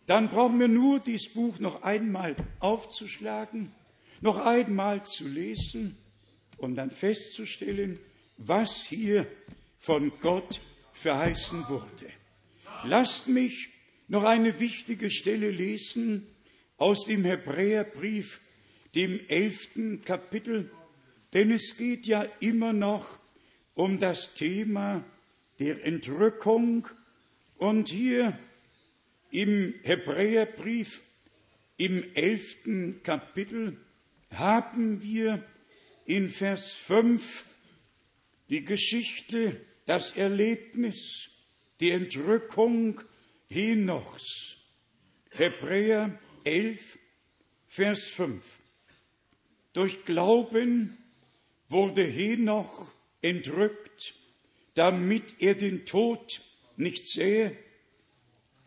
Dann 0.05 0.29
brauchen 0.29 0.59
wir 0.59 0.69
nur 0.69 0.99
dieses 0.99 1.33
Buch 1.33 1.59
noch 1.59 1.83
einmal 1.83 2.35
aufzuschlagen, 2.59 3.73
noch 4.21 4.37
einmal 4.37 5.05
zu 5.05 5.27
lesen 5.27 5.97
und 6.57 6.75
dann 6.75 6.91
festzustellen, 6.91 7.99
was 8.37 8.85
hier 8.85 9.27
von 9.77 10.11
Gott 10.21 10.59
verheißen 10.93 11.67
wurde. 11.67 12.11
Lasst 12.83 13.27
mich 13.27 13.69
noch 14.07 14.23
eine 14.23 14.59
wichtige 14.59 15.09
Stelle 15.09 15.49
lesen 15.49 16.27
aus 16.77 17.05
dem 17.05 17.23
Hebräerbrief, 17.23 18.41
dem 18.93 19.19
elften 19.27 20.01
Kapitel, 20.01 20.71
denn 21.33 21.51
es 21.51 21.77
geht 21.77 22.07
ja 22.07 22.25
immer 22.39 22.73
noch 22.73 23.19
um 23.73 23.99
das 23.99 24.33
Thema 24.33 25.03
der 25.59 25.85
Entrückung 25.85 26.87
und 27.57 27.89
hier 27.89 28.37
im 29.31 29.73
Hebräerbrief 29.83 31.01
im 31.77 32.03
elften 32.13 33.03
Kapitel 33.03 33.77
haben 34.31 35.01
wir 35.01 35.43
in 36.05 36.29
Vers 36.29 36.71
5 36.71 37.45
die 38.49 38.63
Geschichte, 38.63 39.59
das 39.85 40.11
Erlebnis, 40.11 41.29
die 41.79 41.91
Entrückung 41.91 43.01
Henochs. 43.47 44.57
Hebräer 45.31 46.17
11, 46.43 46.97
Vers 47.67 48.07
5. 48.07 48.59
Durch 49.73 50.05
Glauben 50.05 50.97
wurde 51.67 52.03
Henoch 52.03 52.91
entrückt, 53.21 54.13
damit 54.75 55.35
er 55.39 55.55
den 55.55 55.85
Tod 55.85 56.41
nicht 56.77 57.07
sähe, 57.07 57.57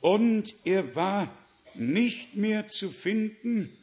und 0.00 0.54
er 0.64 0.94
war 0.94 1.36
nicht 1.74 2.36
mehr 2.36 2.68
zu 2.68 2.88
finden, 2.88 3.76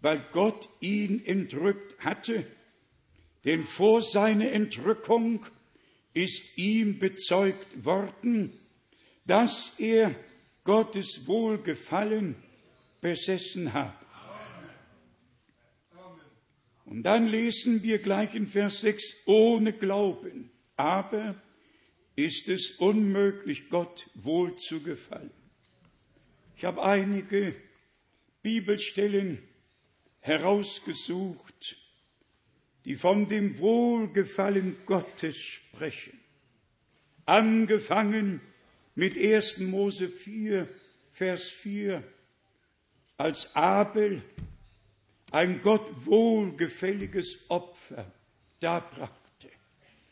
weil 0.00 0.24
Gott 0.32 0.68
ihn 0.80 1.24
entrückt 1.24 1.98
hatte, 1.98 2.46
denn 3.44 3.64
vor 3.64 4.02
seiner 4.02 4.52
Entrückung 4.52 5.46
ist 6.12 6.58
ihm 6.58 6.98
bezeugt 6.98 7.84
worden, 7.84 8.52
dass 9.26 9.78
er 9.78 10.14
Gottes 10.64 11.26
Wohlgefallen 11.26 12.36
besessen 13.00 13.72
hat. 13.72 13.96
Und 16.84 17.04
dann 17.04 17.28
lesen 17.28 17.84
wir 17.84 17.98
gleich 18.00 18.34
in 18.34 18.48
Vers 18.48 18.80
6, 18.80 19.26
ohne 19.26 19.72
Glauben, 19.72 20.50
aber 20.76 21.40
ist 22.16 22.48
es 22.48 22.72
unmöglich, 22.78 23.70
Gott 23.70 24.10
wohl 24.14 24.56
zu 24.56 24.80
gefallen. 24.80 25.30
Ich 26.56 26.64
habe 26.64 26.82
einige 26.82 27.54
Bibelstellen 28.42 29.38
herausgesucht, 30.18 31.76
die 32.84 32.94
von 32.94 33.28
dem 33.28 33.58
Wohlgefallen 33.58 34.76
Gottes 34.86 35.36
sprechen. 35.36 36.18
Angefangen 37.26 38.40
mit 38.94 39.18
1. 39.18 39.58
Mose 39.60 40.08
4, 40.08 40.68
Vers 41.12 41.50
4, 41.50 42.02
als 43.16 43.54
Abel 43.54 44.22
ein 45.30 45.60
Gott 45.62 45.86
wohlgefälliges 46.06 47.44
Opfer 47.48 48.10
darbrachte, 48.60 49.48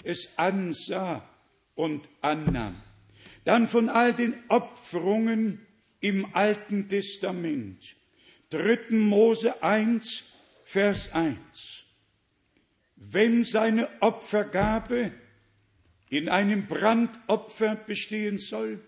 es 0.04 0.38
ansah 0.38 1.28
und 1.74 2.08
annahm. 2.20 2.76
Dann 3.44 3.68
von 3.68 3.88
all 3.88 4.12
den 4.12 4.34
Opferungen 4.48 5.66
im 6.00 6.34
Alten 6.34 6.88
Testament. 6.88 7.96
3. 8.50 8.94
Mose 8.96 9.62
1, 9.62 10.32
Vers 10.64 11.12
1. 11.12 11.77
Wenn 13.10 13.44
seine 13.44 13.88
Opfergabe 14.02 15.12
in 16.10 16.28
einem 16.28 16.66
Brandopfer 16.66 17.74
bestehen 17.74 18.38
soll, 18.38 18.80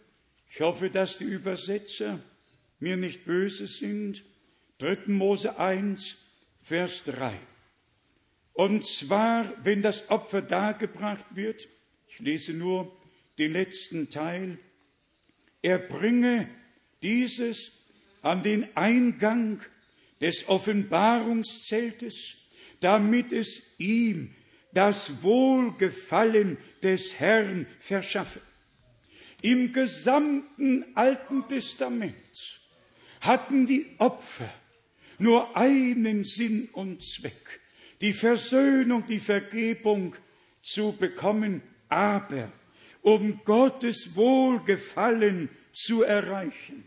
ich 0.50 0.60
hoffe, 0.60 0.90
dass 0.90 1.18
die 1.18 1.24
Übersetzer 1.24 2.20
mir 2.80 2.96
nicht 2.96 3.24
böse 3.24 3.66
sind, 3.66 4.22
3. 4.78 5.06
Mose 5.06 5.58
1, 5.58 6.16
Vers 6.62 7.04
3. 7.04 7.38
Und 8.52 8.84
zwar, 8.84 9.52
wenn 9.64 9.80
das 9.80 10.10
Opfer 10.10 10.42
dargebracht 10.42 11.24
wird, 11.34 11.68
ich 12.08 12.18
lese 12.18 12.52
nur 12.52 12.94
den 13.38 13.52
letzten 13.52 14.10
Teil, 14.10 14.58
er 15.62 15.78
bringe 15.78 16.48
dieses 17.02 17.72
an 18.20 18.42
den 18.42 18.76
Eingang 18.76 19.62
des 20.20 20.48
Offenbarungszeltes, 20.48 22.49
damit 22.80 23.32
es 23.32 23.62
ihm 23.78 24.34
das 24.72 25.22
Wohlgefallen 25.22 26.58
des 26.82 27.18
Herrn 27.18 27.66
verschaffe. 27.80 28.40
Im 29.42 29.72
gesamten 29.72 30.84
Alten 30.94 31.48
Testament 31.48 32.60
hatten 33.20 33.66
die 33.66 33.86
Opfer 33.98 34.52
nur 35.18 35.56
einen 35.56 36.24
Sinn 36.24 36.68
und 36.72 37.02
Zweck, 37.02 37.60
die 38.00 38.12
Versöhnung, 38.12 39.04
die 39.06 39.18
Vergebung 39.18 40.16
zu 40.62 40.92
bekommen, 40.92 41.62
aber 41.88 42.50
um 43.02 43.40
Gottes 43.44 44.14
Wohlgefallen 44.14 45.48
zu 45.72 46.02
erreichen, 46.02 46.84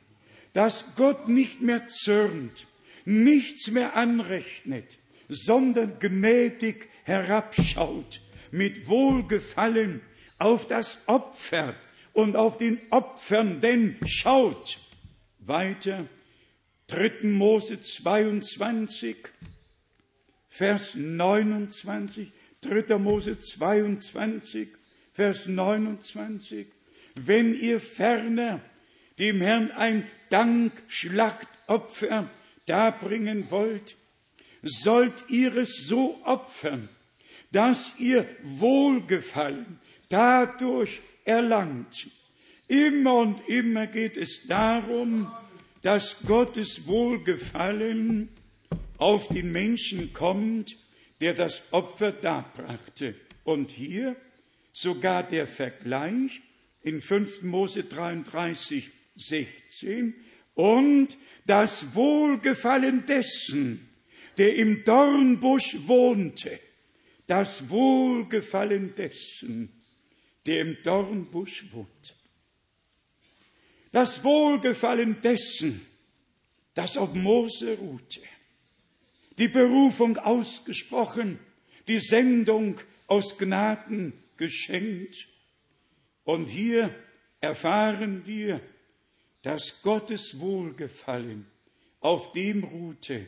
dass 0.54 0.96
Gott 0.96 1.28
nicht 1.28 1.62
mehr 1.62 1.88
zürnt, 1.88 2.68
nichts 3.06 3.72
mehr 3.72 3.96
anrechnet, 3.96 4.98
sondern 5.30 6.00
gnädig 6.00 6.90
herabschaut, 7.04 8.22
mit 8.52 8.88
Wohlgefallen 8.88 10.02
auf 10.38 10.68
das 10.68 10.98
Opfer 11.08 11.76
und 12.14 12.36
auf 12.36 12.58
den 12.58 12.80
Opfernden 12.90 13.98
schaut. 14.06 14.80
Weiter 15.40 16.06
3. 16.88 17.28
Mose 17.28 17.82
22, 17.82 19.18
Vers 20.50 20.96
29, 20.96 22.32
3. 22.62 22.98
Mose 22.98 23.40
22, 23.40 24.70
Vers 25.12 25.48
29. 25.48 26.68
Wenn 27.16 27.56
ihr 27.56 27.80
ferner 27.80 28.62
dem 29.20 29.42
Herrn 29.42 29.72
ein 29.72 30.08
Dankschlachtopfer 30.30 32.30
darbringen 32.66 33.52
wollt, 33.52 33.96
sollt 34.64 35.30
ihr 35.30 35.56
es 35.58 35.86
so 35.86 36.20
opfern, 36.24 36.90
dass 37.52 37.94
ihr 38.00 38.26
Wohlgefallen 38.42 39.80
dadurch 40.10 41.02
erlangt. 41.26 42.10
Immer 42.68 43.16
und 43.16 43.48
immer 43.48 43.88
geht 43.88 44.18
es 44.18 44.48
darum, 44.48 45.32
dass 45.82 46.18
Gottes 46.26 46.88
Wohlgefallen 46.88 48.30
auf 48.98 49.28
den 49.28 49.52
Menschen 49.52 50.14
kommt, 50.14 50.78
der 51.20 51.34
das 51.34 51.62
Opfer 51.72 52.12
darbrachte. 52.12 53.16
Und 53.44 53.72
hier 53.72 54.16
sogar 54.72 55.24
der 55.24 55.46
Vergleich 55.46 56.42
in 56.82 57.02
5. 57.02 57.44
Mose 57.44 57.84
33, 57.84 58.90
16 59.16 60.16
und 60.56 61.18
das 61.46 61.94
Wohlgefallen 61.94 63.06
dessen, 63.06 63.90
der 64.38 64.56
im 64.56 64.84
Dornbusch 64.84 65.78
wohnte, 65.86 66.60
das 67.28 67.70
Wohlgefallen 67.70 68.96
dessen, 68.96 69.72
der 70.46 70.62
im 70.62 70.78
Dornbusch 70.84 71.66
wohnt. 71.72 72.16
Das 73.92 74.24
Wohlgefallen 74.24 75.22
dessen, 75.22 75.86
das 76.74 76.98
auf 76.98 77.14
Mose 77.14 77.78
ruhte. 77.78 78.22
Die 79.38 79.48
Berufung 79.48 80.18
ausgesprochen, 80.18 81.40
die 81.88 82.00
Sendung 82.00 82.80
aus 83.08 83.38
Gnaden 83.38 84.14
geschenkt. 84.38 85.28
Und 86.24 86.48
hier 86.48 86.94
erfahren 87.42 88.26
wir, 88.26 88.62
dass 89.44 89.82
Gottes 89.82 90.40
Wohlgefallen 90.40 91.46
auf 92.00 92.32
dem 92.32 92.64
ruhte, 92.64 93.28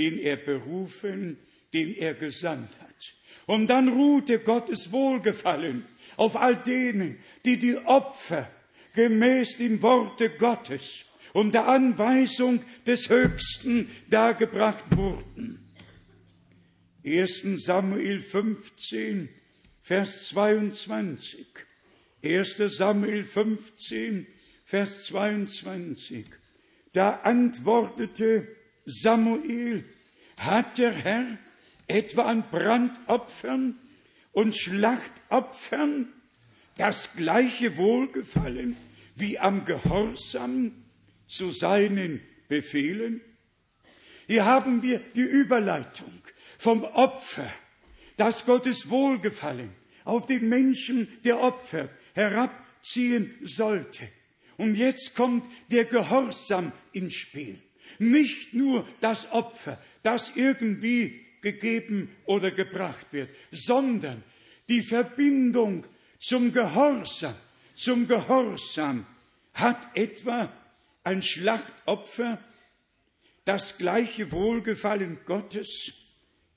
den 0.00 0.18
er 0.18 0.36
berufen, 0.36 1.36
den 1.74 1.94
er 1.94 2.14
gesandt 2.14 2.80
hat. 2.80 3.14
Und 3.44 3.66
dann 3.66 3.88
ruhte 3.88 4.38
Gottes 4.38 4.92
Wohlgefallen 4.92 5.84
auf 6.16 6.36
all 6.36 6.56
denen, 6.56 7.18
die 7.44 7.58
die 7.58 7.76
Opfer 7.76 8.50
gemäß 8.94 9.58
dem 9.58 9.82
Worte 9.82 10.30
Gottes 10.30 11.04
und 11.34 11.52
der 11.52 11.68
Anweisung 11.68 12.60
des 12.86 13.10
Höchsten 13.10 13.90
dargebracht 14.08 14.84
wurden. 14.96 15.70
1. 17.04 17.42
Samuel 17.56 18.20
15, 18.20 19.28
Vers 19.82 20.24
22. 20.28 21.46
1. 22.22 22.56
Samuel 22.56 23.24
15, 23.24 24.26
Vers 24.64 25.04
22. 25.04 26.24
Da 26.94 27.16
antwortete 27.16 28.48
Samuel, 29.02 29.84
hat 30.36 30.78
der 30.78 30.92
Herr 30.92 31.38
etwa 31.86 32.22
an 32.22 32.44
Brandopfern 32.50 33.78
und 34.32 34.56
Schlachtopfern 34.56 36.08
das 36.76 37.12
gleiche 37.14 37.76
Wohlgefallen 37.76 38.76
wie 39.16 39.38
am 39.38 39.64
Gehorsam 39.64 40.72
zu 41.26 41.50
seinen 41.50 42.20
Befehlen? 42.48 43.20
Hier 44.26 44.44
haben 44.44 44.82
wir 44.82 45.00
die 45.14 45.20
Überleitung 45.20 46.22
vom 46.58 46.84
Opfer, 46.84 47.50
das 48.16 48.46
Gottes 48.46 48.88
Wohlgefallen 48.88 49.70
auf 50.04 50.26
den 50.26 50.48
Menschen, 50.48 51.08
der 51.24 51.40
opfert, 51.40 51.90
herabziehen 52.14 53.34
sollte. 53.42 54.08
Und 54.56 54.74
jetzt 54.74 55.14
kommt 55.14 55.46
der 55.70 55.84
Gehorsam 55.84 56.72
ins 56.92 57.14
Spiel. 57.14 57.60
Nicht 58.00 58.54
nur 58.54 58.86
das 59.00 59.30
Opfer, 59.30 59.78
das 60.02 60.34
irgendwie 60.34 61.20
gegeben 61.42 62.10
oder 62.24 62.50
gebracht 62.50 63.06
wird, 63.12 63.30
sondern 63.52 64.22
die 64.68 64.82
Verbindung 64.82 65.86
zum 66.18 66.52
Gehorsam. 66.52 67.34
Zum 67.74 68.08
Gehorsam 68.08 69.06
hat 69.54 69.88
etwa 69.94 70.52
ein 71.04 71.22
Schlachtopfer 71.22 72.38
das 73.44 73.78
gleiche 73.78 74.32
Wohlgefallen 74.32 75.18
Gottes 75.24 75.92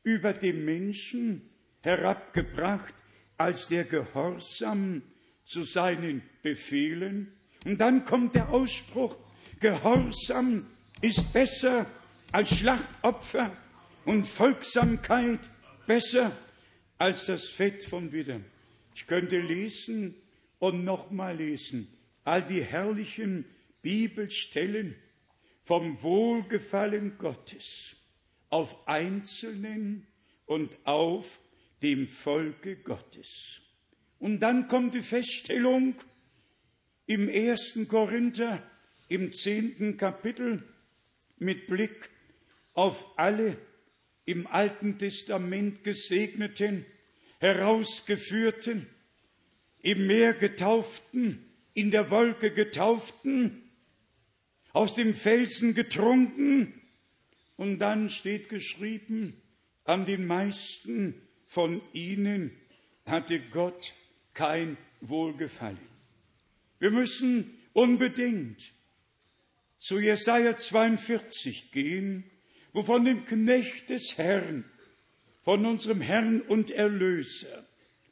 über 0.03 0.33
den 0.33 0.65
Menschen 0.65 1.49
herabgebracht 1.81 2.93
als 3.37 3.67
der 3.67 3.83
Gehorsam 3.83 5.01
zu 5.45 5.63
seinen 5.63 6.21
Befehlen 6.41 7.33
und 7.65 7.79
dann 7.79 8.05
kommt 8.05 8.35
der 8.35 8.49
Ausspruch, 8.49 9.17
Gehorsam 9.59 10.65
ist 11.03 11.33
besser 11.33 11.85
als 12.31 12.57
Schlachtopfer 12.57 13.55
und 14.05 14.25
Folgsamkeit 14.25 15.41
besser 15.85 16.31
als 16.97 17.25
das 17.25 17.49
Fett 17.49 17.83
von 17.83 18.13
Widern. 18.13 18.45
Ich 18.95 19.05
könnte 19.05 19.37
lesen 19.37 20.15
und 20.59 20.85
nochmal 20.85 21.35
lesen, 21.35 21.89
all 22.23 22.41
die 22.41 22.63
herrlichen 22.63 23.43
Bibelstellen 23.81 24.95
vom 25.65 26.01
Wohlgefallen 26.01 27.17
Gottes 27.17 27.97
auf 28.49 28.87
Einzelnen 28.87 30.07
und 30.45 30.77
auf 30.85 31.41
dem 31.81 32.07
Volke 32.07 32.77
Gottes. 32.77 33.59
Und 34.19 34.39
dann 34.39 34.69
kommt 34.69 34.93
die 34.93 35.01
Feststellung, 35.01 35.95
im 37.07 37.27
ersten 37.27 37.89
Korinther, 37.89 38.63
im 39.09 39.33
zehnten 39.33 39.97
Kapitel, 39.97 40.63
mit 41.37 41.67
Blick 41.67 42.09
auf 42.73 43.17
alle 43.17 43.57
im 44.25 44.47
Alten 44.47 44.97
Testament 44.97 45.83
gesegneten, 45.83 46.85
herausgeführten, 47.39 48.87
im 49.81 50.07
Meer 50.07 50.33
getauften, 50.33 51.45
in 51.73 51.91
der 51.91 52.09
Wolke 52.09 52.51
getauften, 52.51 53.63
aus 54.71 54.95
dem 54.95 55.13
Felsen 55.13 55.73
getrunken, 55.75 56.79
und 57.55 57.79
dann 57.79 58.09
steht 58.09 58.49
geschrieben, 58.49 59.41
an 59.83 60.05
den 60.05 60.25
meisten 60.25 61.21
von 61.47 61.81
ihnen 61.93 62.51
hatte 63.05 63.39
Gott 63.39 63.93
kein 64.33 64.77
Wohlgefallen. 65.01 65.77
Wir 66.79 66.89
müssen 66.91 67.53
unbedingt 67.73 68.73
zu 69.83 69.99
Jesaja 69.99 70.55
42 70.55 71.73
gehen, 71.73 72.23
wo 72.71 72.83
von 72.83 73.03
dem 73.03 73.25
Knecht 73.25 73.89
des 73.89 74.17
Herrn, 74.17 74.63
von 75.43 75.65
unserem 75.65 75.99
Herrn 75.99 76.39
und 76.39 76.71
Erlöser 76.71 77.67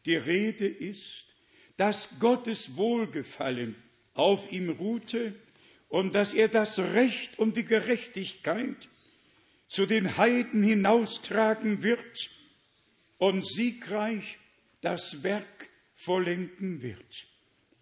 die 0.06 0.18
Rede 0.18 0.68
ist, 0.68 1.28
dass 1.78 2.20
Gottes 2.20 2.76
Wohlgefallen 2.76 3.76
auf 4.16 4.52
ihm 4.52 4.70
ruhte 4.70 5.34
und 5.88 6.14
dass 6.14 6.34
er 6.34 6.50
das 6.50 6.78
Recht 6.78 7.40
und 7.40 7.56
die 7.56 7.64
Gerechtigkeit 7.64 8.90
zu 9.70 9.86
den 9.86 10.18
Heiden 10.18 10.64
hinaustragen 10.64 11.84
wird 11.84 12.30
und 13.18 13.48
siegreich 13.48 14.40
das 14.82 15.24
Werk 15.24 15.70
vollenden 15.96 16.82
wird. 16.82 17.28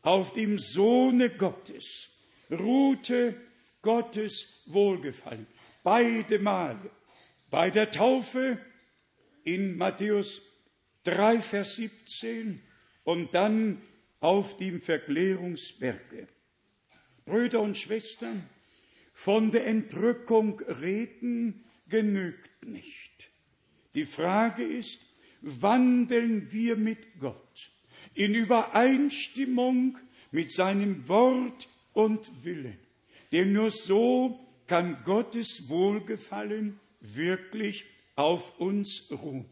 Auf 0.04 0.34
dem 0.34 0.60
Sohne 0.60 1.32
Gottes 1.32 2.12
ruhte 2.52 3.36
Gottes 3.82 4.64
Wohlgefallen. 4.68 5.48
Beide 5.84 6.40
Male. 6.40 6.92
Bei 7.50 7.70
der 7.70 7.90
Taufe 7.90 8.60
in 9.44 9.78
Matthäus 9.78 10.42
3, 11.06 11.40
Vers 11.40 11.76
17 11.78 12.62
und 13.04 13.34
dann 13.34 13.82
auf 14.20 14.58
dem 14.58 14.82
Verklärungsberge. 14.82 16.28
Brüder 17.26 17.62
und 17.62 17.78
Schwestern, 17.78 18.48
von 19.14 19.52
der 19.52 19.68
Entrückung 19.68 20.60
reden 20.62 21.66
genügt 21.88 22.66
nicht. 22.66 23.32
Die 23.96 24.06
Frage 24.06 24.64
ist, 24.64 25.02
wandeln 25.42 26.52
wir 26.52 26.76
mit 26.76 27.20
Gott 27.20 27.72
in 28.14 28.34
Übereinstimmung 28.34 29.98
mit 30.32 30.52
seinem 30.52 31.08
Wort 31.08 31.68
und 31.94 32.44
Willen? 32.44 32.80
Denn 33.32 33.54
nur 33.54 33.72
so 33.72 34.40
kann 34.68 35.04
Gottes 35.04 35.70
Wohlgefallen 35.70 36.80
wirklich 37.00 37.86
auf 38.16 38.60
uns 38.60 39.10
ruhen. 39.12 39.50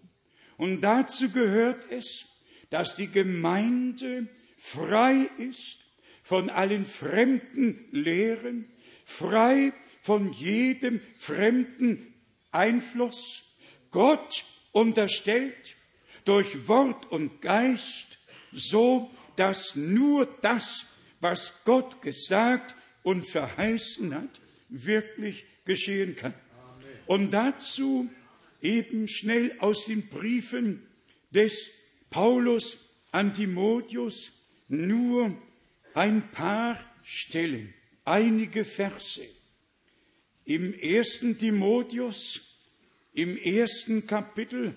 Und 0.58 0.82
dazu 0.82 1.32
gehört 1.32 1.90
es, 1.92 2.26
dass 2.70 2.96
die 2.96 3.08
Gemeinde 3.08 4.28
frei 4.58 5.30
ist 5.38 5.78
von 6.24 6.50
allen 6.50 6.86
fremden 6.86 7.86
Lehren, 7.92 8.70
frei 9.06 9.72
von 10.02 10.34
jedem 10.34 11.00
fremden 11.16 12.14
Einfluss, 12.52 13.44
Gott 13.92 14.44
unterstellt 14.72 15.78
durch 16.26 16.68
Wort 16.68 17.10
und 17.12 17.42
Geist, 17.42 18.18
so 18.52 19.10
dass 19.38 19.76
nur 19.76 20.26
das, 20.42 20.86
was 21.20 21.54
Gott 21.64 22.02
gesagt 22.02 22.76
und 23.08 23.26
verheißen 23.26 24.14
hat, 24.14 24.42
wirklich 24.68 25.46
geschehen 25.64 26.18
kann. 26.18 26.34
Und 27.06 27.32
dazu 27.32 28.10
eben 28.62 29.08
schnell 29.08 29.56
aus 29.60 29.86
den 29.86 30.10
Briefen 30.10 30.86
des 31.32 31.72
Paulus 32.10 32.78
an 33.12 33.34
Timotheus 33.34 34.34
nur 34.68 35.34
ein 35.94 36.32
paar 36.32 36.84
Stellen, 37.06 37.74
einige 38.04 38.66
Verse. 38.66 39.26
Im 40.44 40.74
ersten 40.74 41.38
Timotheus, 41.38 42.58
im 43.14 43.38
ersten 43.38 44.06
Kapitel 44.06 44.76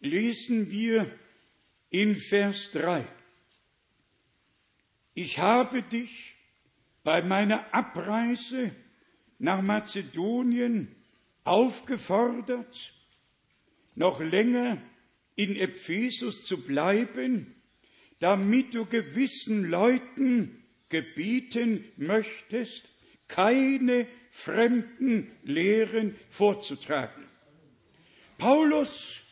lesen 0.00 0.70
wir 0.70 1.10
in 1.90 2.14
Vers 2.14 2.70
3. 2.70 3.04
Ich 5.14 5.40
habe 5.40 5.82
dich 5.82 6.27
bei 7.08 7.22
meiner 7.22 7.72
Abreise 7.72 8.70
nach 9.38 9.62
Mazedonien 9.62 10.94
aufgefordert, 11.42 12.92
noch 13.94 14.20
länger 14.20 14.76
in 15.34 15.56
Ephesus 15.56 16.44
zu 16.44 16.60
bleiben, 16.66 17.54
damit 18.18 18.74
du 18.74 18.84
gewissen 18.84 19.70
Leuten 19.70 20.62
gebieten 20.90 21.82
möchtest, 21.96 22.92
keine 23.26 24.06
fremden 24.30 25.32
Lehren 25.44 26.14
vorzutragen. 26.28 27.24
Paulus, 28.36 29.22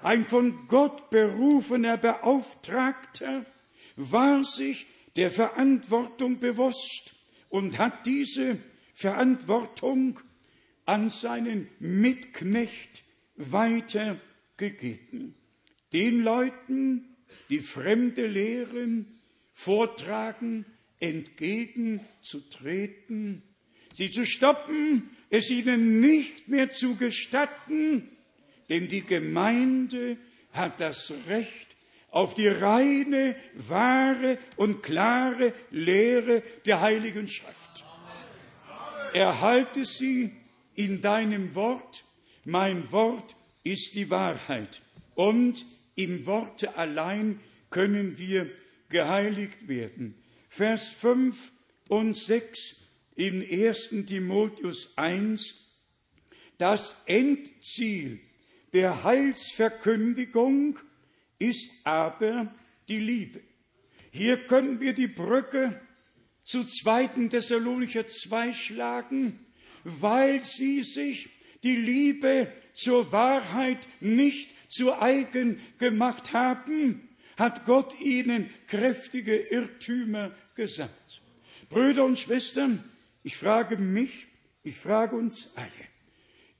ein 0.00 0.26
von 0.26 0.68
Gott 0.68 1.10
berufener 1.10 1.96
Beauftragter, 1.96 3.44
war 3.96 4.44
sich 4.44 4.86
der 5.16 5.32
Verantwortung 5.32 6.38
bewusst 6.38 7.15
und 7.48 7.78
hat 7.78 8.04
diese 8.06 8.58
Verantwortung 8.94 10.20
an 10.84 11.10
seinen 11.10 11.68
Mitknecht 11.78 13.04
weitergegeben. 13.36 15.36
Den 15.92 16.22
Leuten, 16.22 17.04
die 17.50 17.60
fremde 17.60 18.26
Lehren 18.26 19.20
vortragen, 19.52 20.64
entgegenzutreten, 21.00 23.42
sie 23.92 24.10
zu 24.10 24.24
stoppen, 24.24 25.10
es 25.30 25.50
ihnen 25.50 26.00
nicht 26.00 26.48
mehr 26.48 26.70
zu 26.70 26.96
gestatten, 26.96 28.08
denn 28.68 28.88
die 28.88 29.02
Gemeinde 29.02 30.16
hat 30.52 30.80
das 30.80 31.12
Recht 31.28 31.65
auf 32.10 32.34
die 32.34 32.48
reine, 32.48 33.36
wahre 33.54 34.38
und 34.56 34.82
klare 34.82 35.52
Lehre 35.70 36.42
der 36.64 36.80
Heiligen 36.80 37.28
Schrift 37.28 37.66
erhalte 39.16 39.86
sie 39.86 40.32
in 40.74 41.00
deinem 41.00 41.54
Wort. 41.54 42.04
Mein 42.44 42.92
Wort 42.92 43.34
ist 43.64 43.94
die 43.94 44.10
Wahrheit. 44.10 44.82
Und 45.14 45.64
im 45.94 46.26
Worte 46.26 46.76
allein 46.76 47.40
können 47.70 48.18
wir 48.18 48.50
geheiligt 48.90 49.68
werden. 49.68 50.22
Vers 50.50 50.88
5 50.88 51.50
und 51.88 52.14
6 52.14 52.76
in 53.14 53.42
1. 53.42 53.88
Timotheus 54.06 54.92
1. 54.96 55.64
Das 56.58 57.02
Endziel 57.06 58.20
der 58.74 59.02
Heilsverkündigung 59.02 60.78
ist 61.38 61.70
aber 61.84 62.54
die 62.88 62.98
Liebe. 62.98 63.40
Hier 64.10 64.38
können 64.46 64.80
wir 64.80 64.94
die 64.94 65.08
Brücke 65.08 65.80
zu 66.44 66.64
2. 66.64 67.28
Thessalonicher 67.28 68.06
2 68.06 68.52
schlagen, 68.52 69.46
weil 69.84 70.40
sie 70.40 70.82
sich 70.82 71.28
die 71.62 71.76
Liebe 71.76 72.52
zur 72.72 73.12
Wahrheit 73.12 73.86
nicht 74.00 74.54
zu 74.68 75.00
eigen 75.00 75.60
gemacht 75.78 76.32
haben, 76.32 77.08
hat 77.36 77.64
Gott 77.64 77.98
ihnen 78.00 78.50
kräftige 78.66 79.36
Irrtümer 79.36 80.34
gesandt. 80.54 81.22
Brüder 81.68 82.04
und 82.04 82.18
Schwestern, 82.18 82.84
ich 83.22 83.36
frage 83.36 83.76
mich, 83.76 84.26
ich 84.62 84.76
frage 84.76 85.16
uns 85.16 85.50
alle, 85.56 85.70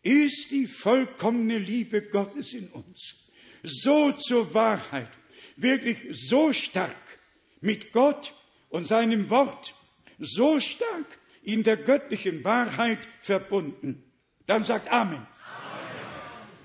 ist 0.03 0.51
die 0.51 0.66
vollkommene 0.66 1.59
Liebe 1.59 2.03
Gottes 2.03 2.53
in 2.53 2.68
uns 2.68 3.26
so 3.67 4.12
zur 4.12 4.55
Wahrheit, 4.55 5.11
wirklich 5.57 5.99
so 6.12 6.53
stark 6.53 6.97
mit 7.61 7.93
Gott 7.93 8.33
und 8.69 8.87
seinem 8.87 9.29
Wort 9.31 9.75
so 10.19 10.61
stark 10.61 11.19
in 11.43 11.62
der 11.62 11.77
göttlichen 11.77 12.45
Wahrheit 12.45 13.07
verbunden. 13.21 14.03
Dann 14.47 14.64
sagt 14.64 14.89
Amen. 14.89 15.14
Amen. 15.17 15.27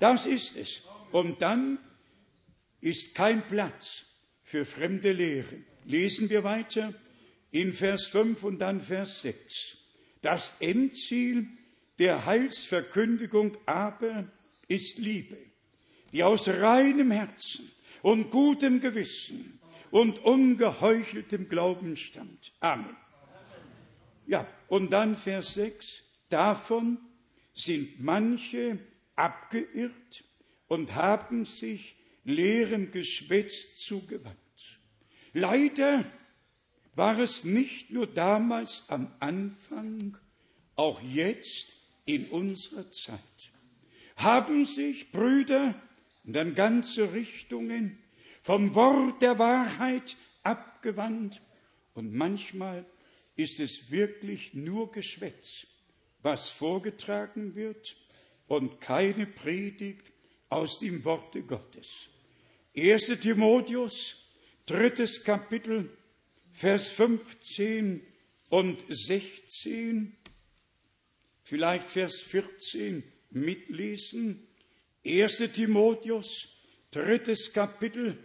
Das 0.00 0.26
ist 0.26 0.56
es. 0.56 0.82
Und 1.10 1.42
dann 1.42 1.78
ist 2.80 3.14
kein 3.14 3.46
Platz 3.46 4.06
für 4.42 4.64
fremde 4.64 5.12
Lehren. 5.12 5.64
Lesen 5.84 6.30
wir 6.30 6.44
weiter 6.44 6.94
in 7.50 7.72
Vers 7.72 8.06
5 8.06 8.42
und 8.44 8.58
dann 8.58 8.80
Vers 8.80 9.22
6. 9.22 9.76
Das 10.22 10.54
Endziel 10.60 11.48
der 11.98 12.24
Heilsverkündigung 12.24 13.56
aber 13.66 14.30
ist 14.68 14.98
Liebe, 14.98 15.36
die 16.12 16.22
aus 16.22 16.48
reinem 16.48 17.10
Herzen 17.10 17.70
und 18.02 18.30
gutem 18.30 18.80
Gewissen 18.80 19.58
und 19.90 20.18
ungeheucheltem 20.20 21.48
Glauben 21.48 21.96
stammt. 21.96 22.52
Amen. 22.60 22.96
Ja, 24.26 24.46
und 24.68 24.90
dann 24.90 25.16
Vers 25.16 25.54
6. 25.54 26.02
Davon 26.28 26.98
sind 27.54 28.00
manche 28.00 28.78
abgeirrt 29.16 30.24
und 30.68 30.94
haben 30.94 31.44
sich 31.44 31.96
leerem 32.24 32.90
Geschwätz 32.90 33.76
zugewandt. 33.76 34.36
Leider 35.32 36.04
war 36.94 37.18
es 37.18 37.44
nicht 37.44 37.90
nur 37.90 38.06
damals 38.06 38.84
am 38.88 39.12
Anfang, 39.18 40.16
auch 40.76 41.02
jetzt 41.02 41.74
in 42.04 42.26
unserer 42.26 42.90
Zeit. 42.90 43.18
Haben 44.16 44.66
sich 44.66 45.10
Brüder 45.10 45.74
und 46.24 46.34
dann 46.34 46.54
ganze 46.54 47.12
Richtungen 47.12 47.98
vom 48.42 48.74
Wort 48.74 49.22
der 49.22 49.38
Wahrheit 49.38 50.16
abgewandt 50.42 51.42
und 51.94 52.12
manchmal 52.12 52.84
ist 53.36 53.60
es 53.60 53.90
wirklich 53.90 54.54
nur 54.54 54.92
Geschwätz, 54.92 55.66
was 56.22 56.50
vorgetragen 56.50 57.54
wird 57.54 57.96
und 58.46 58.80
keine 58.80 59.26
Predigt 59.26 60.12
aus 60.48 60.78
dem 60.80 61.04
Worte 61.04 61.42
Gottes. 61.42 61.88
1. 62.76 63.20
Timotheus, 63.20 64.28
drittes 64.66 65.24
Kapitel, 65.24 65.96
Vers 66.52 66.88
15 66.88 68.02
und 68.50 68.84
16, 68.88 70.16
vielleicht 71.42 71.88
Vers 71.88 72.16
14 72.20 73.02
mitlesen. 73.30 74.46
1. 75.04 75.52
Timotheus, 75.52 76.48
drittes 76.92 77.52
Kapitel, 77.52 78.16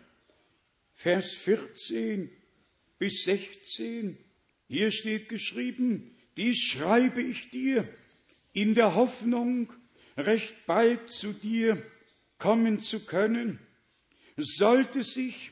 Vers 0.93 1.33
14 1.33 2.29
bis 2.99 3.23
16. 3.23 4.15
Hier 4.67 4.91
steht 4.91 5.27
geschrieben, 5.27 6.15
dies 6.37 6.59
schreibe 6.59 7.21
ich 7.21 7.49
dir 7.49 7.87
in 8.53 8.75
der 8.75 8.93
Hoffnung, 8.93 9.73
recht 10.17 10.67
bald 10.67 11.09
zu 11.09 11.33
dir 11.33 11.81
kommen 12.37 12.79
zu 12.79 13.05
können. 13.05 13.57
Sollte 14.35 15.03
sich 15.03 15.51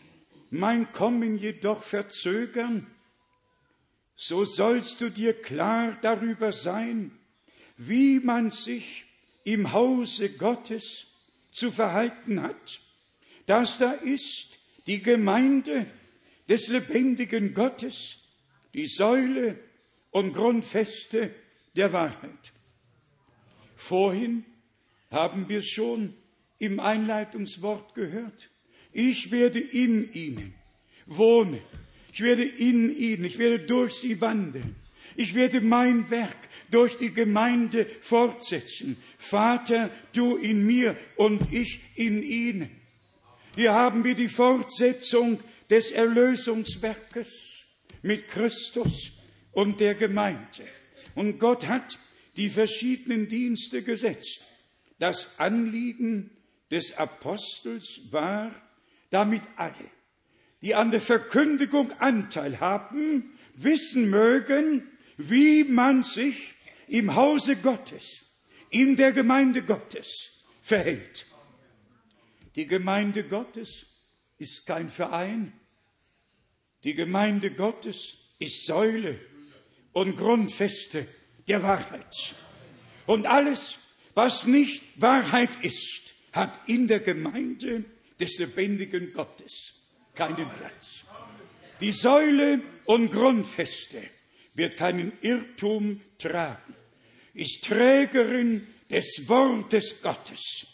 mein 0.51 0.91
Kommen 0.91 1.39
jedoch 1.39 1.83
verzögern, 1.83 2.85
so 4.15 4.45
sollst 4.45 5.01
du 5.01 5.09
dir 5.09 5.33
klar 5.33 5.97
darüber 6.03 6.53
sein, 6.53 7.17
wie 7.77 8.19
man 8.19 8.51
sich 8.51 9.05
im 9.43 9.73
Hause 9.73 10.29
Gottes 10.29 11.07
zu 11.55 11.71
verhalten 11.71 12.41
hat, 12.41 12.81
dass 13.45 13.77
da 13.77 13.93
ist 13.93 14.59
die 14.87 15.01
Gemeinde 15.01 15.85
des 16.49 16.67
lebendigen 16.67 17.53
Gottes, 17.53 18.19
die 18.73 18.87
Säule 18.87 19.57
und 20.11 20.33
Grundfeste 20.33 21.33
der 21.75 21.93
Wahrheit. 21.93 22.51
Vorhin 23.77 24.43
haben 25.11 25.47
wir 25.47 25.61
schon 25.63 26.13
im 26.59 26.81
Einleitungswort 26.81 27.95
gehört. 27.95 28.49
Ich 28.91 29.31
werde 29.31 29.59
in 29.59 30.13
ihnen 30.13 30.55
wohnen. 31.05 31.61
Ich 32.11 32.21
werde 32.21 32.43
in 32.43 32.95
ihnen, 32.95 33.23
ich 33.23 33.37
werde 33.37 33.59
durch 33.59 33.93
sie 33.93 34.19
wandeln. 34.19 34.75
Ich 35.15 35.33
werde 35.35 35.61
mein 35.61 36.09
Werk 36.09 36.37
durch 36.69 36.97
die 36.97 37.13
Gemeinde 37.13 37.85
fortsetzen. 38.01 38.97
Vater, 39.25 39.89
du 40.13 40.35
in 40.35 40.65
mir 40.65 40.95
und 41.15 41.51
ich 41.51 41.79
in 41.95 42.21
ihnen. 42.21 42.69
Hier 43.55 43.73
haben 43.73 44.03
wir 44.03 44.15
die 44.15 44.27
Fortsetzung 44.27 45.39
des 45.69 45.91
Erlösungswerkes 45.91 47.65
mit 48.01 48.27
Christus 48.27 49.13
und 49.51 49.79
der 49.79 49.95
Gemeinde. 49.95 50.65
Und 51.15 51.39
Gott 51.39 51.67
hat 51.67 51.97
die 52.35 52.49
verschiedenen 52.49 53.27
Dienste 53.27 53.81
gesetzt. 53.81 54.45
Das 54.99 55.39
Anliegen 55.39 56.29
des 56.69 56.97
Apostels 56.97 58.01
war, 58.11 58.51
damit 59.09 59.41
alle, 59.55 59.89
die 60.61 60.75
an 60.75 60.91
der 60.91 61.01
Verkündigung 61.01 61.91
Anteil 61.99 62.59
haben, 62.59 63.33
wissen 63.55 64.09
mögen, 64.09 64.87
wie 65.17 65.63
man 65.63 66.03
sich 66.03 66.53
im 66.87 67.15
Hause 67.15 67.55
Gottes, 67.55 68.24
in 68.69 68.95
der 68.95 69.11
Gemeinde 69.11 69.63
Gottes 69.63 70.31
verhält. 70.61 71.25
Die 72.55 72.67
Gemeinde 72.67 73.23
Gottes 73.23 73.85
ist 74.37 74.65
kein 74.65 74.89
Verein. 74.89 75.53
Die 76.83 76.93
Gemeinde 76.93 77.51
Gottes 77.51 78.17
ist 78.39 78.65
Säule 78.65 79.19
und 79.93 80.17
Grundfeste 80.17 81.07
der 81.47 81.63
Wahrheit. 81.63 82.35
Und 83.05 83.27
alles, 83.27 83.79
was 84.13 84.45
nicht 84.45 84.83
Wahrheit 85.01 85.63
ist, 85.63 86.13
hat 86.31 86.59
in 86.67 86.87
der 86.87 86.99
Gemeinde 86.99 87.85
des 88.19 88.37
lebendigen 88.39 89.13
Gottes 89.13 89.75
keinen 90.13 90.49
Platz. 90.57 91.05
Die 91.81 91.91
Säule 91.91 92.61
und 92.85 93.11
Grundfeste 93.11 94.01
wird 94.53 94.77
keinen 94.77 95.11
Irrtum 95.21 96.01
tragen, 96.17 96.74
ist 97.35 97.65
Trägerin 97.65 98.65
des 98.89 99.27
Wortes 99.27 100.01
Gottes. 100.01 100.67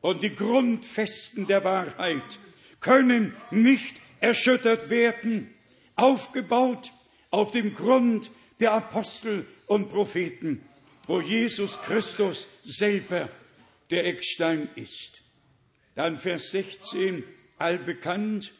Und 0.00 0.22
die 0.22 0.34
Grundfesten 0.34 1.46
der 1.46 1.62
Wahrheit 1.64 2.38
können 2.80 3.36
nicht 3.50 4.00
erschüttert 4.20 4.90
werden, 4.90 5.54
aufgebaut 5.94 6.92
auf 7.30 7.50
dem 7.50 7.74
Grund 7.74 8.30
der 8.58 8.72
Apostel 8.72 9.46
und 9.66 9.90
Propheten, 9.90 10.64
wo 11.06 11.20
Jesus 11.20 11.80
Christus 11.82 12.48
selber 12.64 13.28
der 13.90 14.06
Eckstein 14.06 14.68
ist. 14.76 15.22
Dann 15.94 16.18
Vers 16.18 16.50
16, 16.52 17.24
allbekannt. 17.58 18.52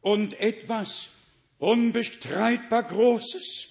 Und 0.00 0.38
etwas 0.40 1.10
unbestreitbar 1.58 2.84
Großes 2.84 3.70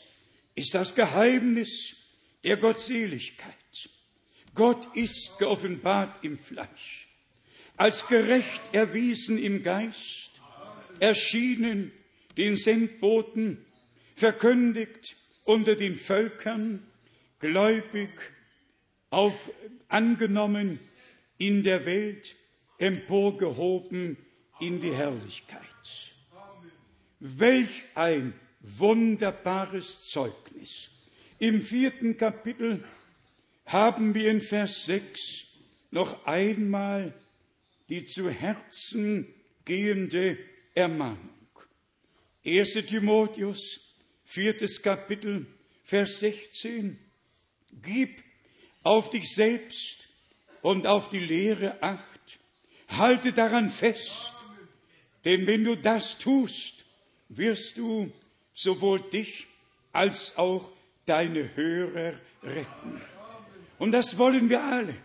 ist 0.54 0.74
das 0.74 0.96
Geheimnis 0.96 2.05
der 2.46 2.58
Gottseligkeit. 2.58 3.90
Gott 4.54 4.88
ist 4.96 5.38
geoffenbart 5.40 6.24
im 6.24 6.38
Fleisch, 6.38 7.08
als 7.76 8.08
gerecht 8.08 8.62
erwiesen 8.72 9.38
im 9.38 9.64
Geist, 9.64 10.42
erschienen 11.00 11.92
den 12.38 12.56
Sendboten, 12.56 13.66
verkündigt 14.16 15.18
unter 15.44 15.76
den 15.76 15.98
Völkern, 15.98 16.86
gläubig, 17.40 18.12
auf, 19.10 19.52
angenommen 19.88 20.80
in 21.38 21.64
der 21.64 21.86
Welt, 21.86 22.36
emporgehoben 22.78 24.18
in 24.60 24.80
die 24.80 24.94
Herrlichkeit. 24.94 25.62
Welch 27.20 27.82
ein 27.96 28.34
wunderbares 28.62 30.10
Zeugnis. 30.10 30.95
Im 31.38 31.62
vierten 31.62 32.16
Kapitel 32.16 32.82
haben 33.66 34.14
wir 34.14 34.32
in 34.32 34.40
Vers 34.40 34.86
6 34.86 35.48
noch 35.92 36.26
einmal 36.26 37.14
die 37.90 38.06
zu 38.06 38.30
Herzen 38.30 39.28
gehende 39.66 40.38
Ermahnung. 40.74 41.30
1. 42.46 42.74
Timotheus, 42.88 43.96
viertes 44.24 44.82
Kapitel, 44.82 45.46
Vers 45.84 46.22
16. 46.22 46.98
Gib 47.84 48.24
auf 48.84 49.10
dich 49.10 49.36
selbst 49.36 50.08
und 50.62 50.88
auf 50.88 51.10
die 51.10 51.20
Lehre 51.20 51.84
acht. 51.84 52.40
Halte 52.88 53.34
daran 53.34 53.70
fest, 53.70 54.34
denn 55.26 55.46
wenn 55.48 55.66
du 55.66 55.76
das 55.76 56.18
tust, 56.18 56.86
wirst 57.28 57.78
du 57.78 58.10
sowohl 58.54 59.02
dich 59.10 59.48
als 59.92 60.38
auch 60.38 60.72
deine 61.06 61.56
Hörer 61.56 62.14
retten. 62.44 63.02
Und 63.78 63.92
das 63.92 64.18
wollen 64.18 64.50
wir 64.50 64.64
alle. 64.64 64.96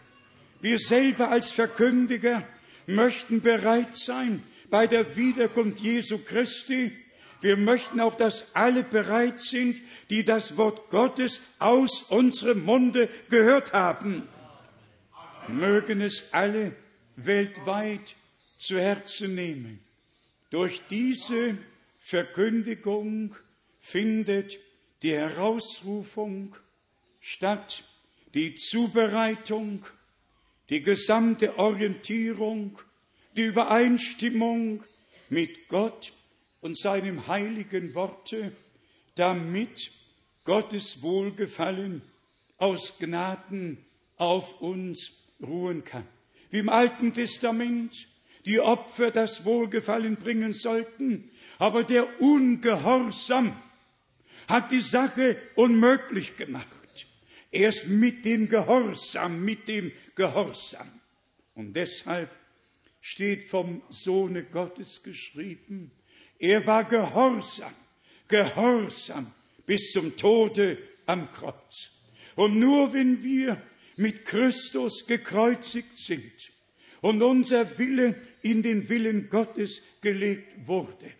Wir 0.60 0.78
selber 0.78 1.30
als 1.30 1.50
Verkündiger 1.52 2.42
möchten 2.86 3.40
bereit 3.40 3.94
sein 3.94 4.42
bei 4.68 4.86
der 4.86 5.16
Wiederkunft 5.16 5.80
Jesu 5.80 6.18
Christi. 6.18 6.92
Wir 7.40 7.56
möchten 7.56 8.00
auch, 8.00 8.16
dass 8.16 8.54
alle 8.54 8.82
bereit 8.82 9.40
sind, 9.40 9.80
die 10.10 10.24
das 10.24 10.56
Wort 10.56 10.90
Gottes 10.90 11.40
aus 11.58 12.02
unserem 12.04 12.64
Munde 12.64 13.08
gehört 13.30 13.72
haben. 13.72 14.28
Mögen 15.48 16.00
es 16.02 16.32
alle 16.32 16.72
weltweit 17.16 18.14
zu 18.58 18.78
Herzen 18.78 19.34
nehmen. 19.34 19.80
Durch 20.50 20.82
diese 20.90 21.56
Verkündigung 21.98 23.34
findet 23.80 24.58
die 25.02 25.12
Herausrufung 25.12 26.54
statt, 27.20 27.84
die 28.34 28.54
Zubereitung, 28.54 29.84
die 30.68 30.82
gesamte 30.82 31.58
Orientierung, 31.58 32.78
die 33.36 33.42
Übereinstimmung 33.42 34.82
mit 35.28 35.68
Gott 35.68 36.12
und 36.60 36.78
seinem 36.78 37.26
heiligen 37.26 37.94
Worte, 37.94 38.52
damit 39.14 39.90
Gottes 40.44 41.02
Wohlgefallen 41.02 42.02
aus 42.58 42.98
Gnaden 42.98 43.78
auf 44.16 44.60
uns 44.60 45.28
ruhen 45.42 45.84
kann. 45.84 46.06
Wie 46.50 46.58
im 46.58 46.68
Alten 46.68 47.12
Testament 47.12 48.08
die 48.44 48.60
Opfer 48.60 49.10
das 49.10 49.44
Wohlgefallen 49.44 50.16
bringen 50.16 50.52
sollten, 50.52 51.30
aber 51.58 51.84
der 51.84 52.20
Ungehorsam 52.20 53.54
hat 54.50 54.72
die 54.72 54.80
Sache 54.80 55.36
unmöglich 55.54 56.36
gemacht. 56.36 56.66
Erst 57.50 57.88
mit 57.88 58.24
dem 58.24 58.48
Gehorsam, 58.48 59.44
mit 59.44 59.66
dem 59.68 59.92
Gehorsam. 60.14 60.88
Und 61.54 61.74
deshalb 61.74 62.30
steht 63.00 63.48
vom 63.48 63.82
Sohne 63.90 64.44
Gottes 64.44 65.02
geschrieben, 65.02 65.90
er 66.38 66.66
war 66.66 66.84
gehorsam, 66.84 67.74
gehorsam 68.28 69.32
bis 69.66 69.92
zum 69.92 70.16
Tode 70.16 70.78
am 71.06 71.30
Kreuz. 71.30 71.90
Und 72.34 72.58
nur 72.58 72.92
wenn 72.92 73.22
wir 73.22 73.60
mit 73.96 74.24
Christus 74.24 75.06
gekreuzigt 75.06 75.98
sind 75.98 76.32
und 77.02 77.22
unser 77.22 77.78
Wille 77.78 78.14
in 78.42 78.62
den 78.62 78.88
Willen 78.88 79.28
Gottes 79.28 79.82
gelegt 80.00 80.66
wurde, 80.66 81.12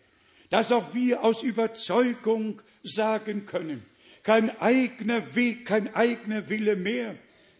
dass 0.49 0.71
auch 0.71 0.93
wir 0.93 1.23
aus 1.23 1.43
Überzeugung 1.43 2.61
sagen 2.83 3.45
können, 3.45 3.85
kein 4.23 4.59
eigener 4.59 5.35
Weg, 5.35 5.65
kein 5.65 5.93
eigener 5.95 6.49
Wille 6.49 6.75
mehr, 6.75 7.15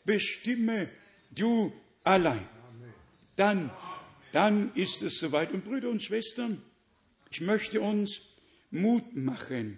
bestimme 0.05 0.89
du 1.31 1.73
allein. 2.03 2.47
Dann, 3.35 3.71
dann 4.31 4.73
ist 4.75 5.01
es 5.01 5.19
soweit. 5.19 5.51
Und 5.51 5.65
Brüder 5.65 5.89
und 5.89 6.01
Schwestern, 6.01 6.61
ich 7.31 7.41
möchte 7.41 7.81
uns 7.81 8.21
Mut 8.69 9.15
machen. 9.15 9.77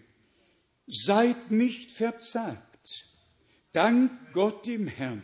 Seid 0.87 1.51
nicht 1.51 1.91
verzagt. 1.91 3.07
Dank 3.71 4.11
Gott 4.33 4.67
dem 4.67 4.87
Herrn, 4.87 5.23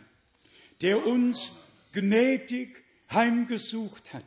der 0.80 1.06
uns 1.06 1.52
gnädig 1.92 2.82
heimgesucht 3.10 4.12
hat. 4.12 4.24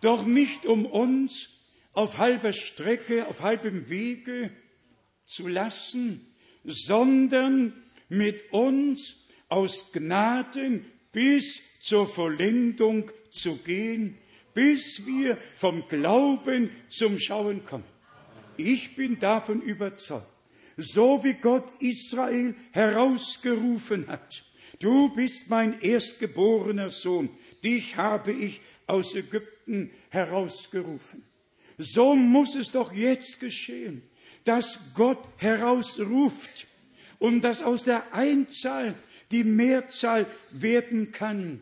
Doch 0.00 0.24
nicht 0.24 0.64
um 0.66 0.86
uns 0.86 1.60
auf 1.92 2.18
halber 2.18 2.52
Strecke, 2.52 3.26
auf 3.26 3.42
halbem 3.42 3.88
Wege 3.88 4.50
zu 5.30 5.46
lassen, 5.46 6.26
sondern 6.64 7.72
mit 8.08 8.52
uns 8.52 9.28
aus 9.48 9.92
Gnaden 9.92 10.84
bis 11.12 11.62
zur 11.80 12.06
Vollendung 12.06 13.10
zu 13.30 13.56
gehen, 13.56 14.18
bis 14.54 15.06
wir 15.06 15.38
vom 15.54 15.86
Glauben 15.88 16.70
zum 16.88 17.18
Schauen 17.18 17.64
kommen. 17.64 17.84
Ich 18.56 18.96
bin 18.96 19.18
davon 19.18 19.62
überzeugt, 19.62 20.26
so 20.76 21.22
wie 21.22 21.34
Gott 21.34 21.72
Israel 21.78 22.54
herausgerufen 22.72 24.08
hat, 24.08 24.44
du 24.80 25.14
bist 25.14 25.48
mein 25.48 25.80
erstgeborener 25.80 26.88
Sohn, 26.88 27.30
dich 27.62 27.96
habe 27.96 28.32
ich 28.32 28.60
aus 28.86 29.14
Ägypten 29.14 29.92
herausgerufen. 30.08 31.22
So 31.78 32.16
muss 32.16 32.56
es 32.56 32.72
doch 32.72 32.92
jetzt 32.92 33.40
geschehen, 33.40 34.02
dass 34.44 34.78
Gott 34.94 35.22
herausruft 35.36 36.66
und 37.18 37.42
dass 37.42 37.62
aus 37.62 37.84
der 37.84 38.12
Einzahl 38.12 38.94
die 39.30 39.44
Mehrzahl 39.44 40.26
werden 40.50 41.12
kann. 41.12 41.60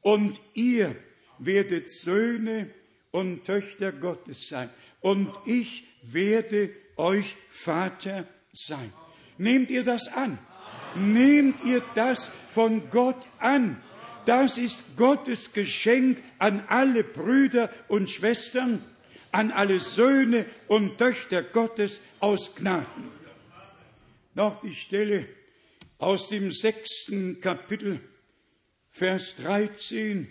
Und 0.00 0.40
ihr 0.54 0.96
werdet 1.38 1.88
Söhne 1.88 2.70
und 3.10 3.44
Töchter 3.44 3.92
Gottes 3.92 4.48
sein. 4.48 4.70
Und 5.00 5.30
ich 5.44 5.84
werde 6.02 6.70
euch 6.96 7.36
Vater 7.50 8.26
sein. 8.52 8.92
Nehmt 9.38 9.70
ihr 9.70 9.84
das 9.84 10.08
an? 10.08 10.38
Nehmt 10.94 11.64
ihr 11.64 11.82
das 11.94 12.30
von 12.50 12.90
Gott 12.90 13.26
an? 13.38 13.80
Das 14.24 14.56
ist 14.56 14.84
Gottes 14.96 15.52
Geschenk 15.52 16.22
an 16.38 16.62
alle 16.68 17.02
Brüder 17.02 17.70
und 17.88 18.08
Schwestern, 18.08 18.84
an 19.32 19.50
alle 19.50 19.80
Söhne 19.80 20.46
und 20.68 20.98
Töchter 20.98 21.42
Gottes 21.42 22.00
aus 22.20 22.54
Gnaden. 22.54 23.10
Noch 24.34 24.60
die 24.60 24.74
Stelle 24.74 25.28
aus 25.98 26.28
dem 26.28 26.52
sechsten 26.52 27.40
Kapitel, 27.40 28.00
Vers 28.90 29.34
13 29.36 30.28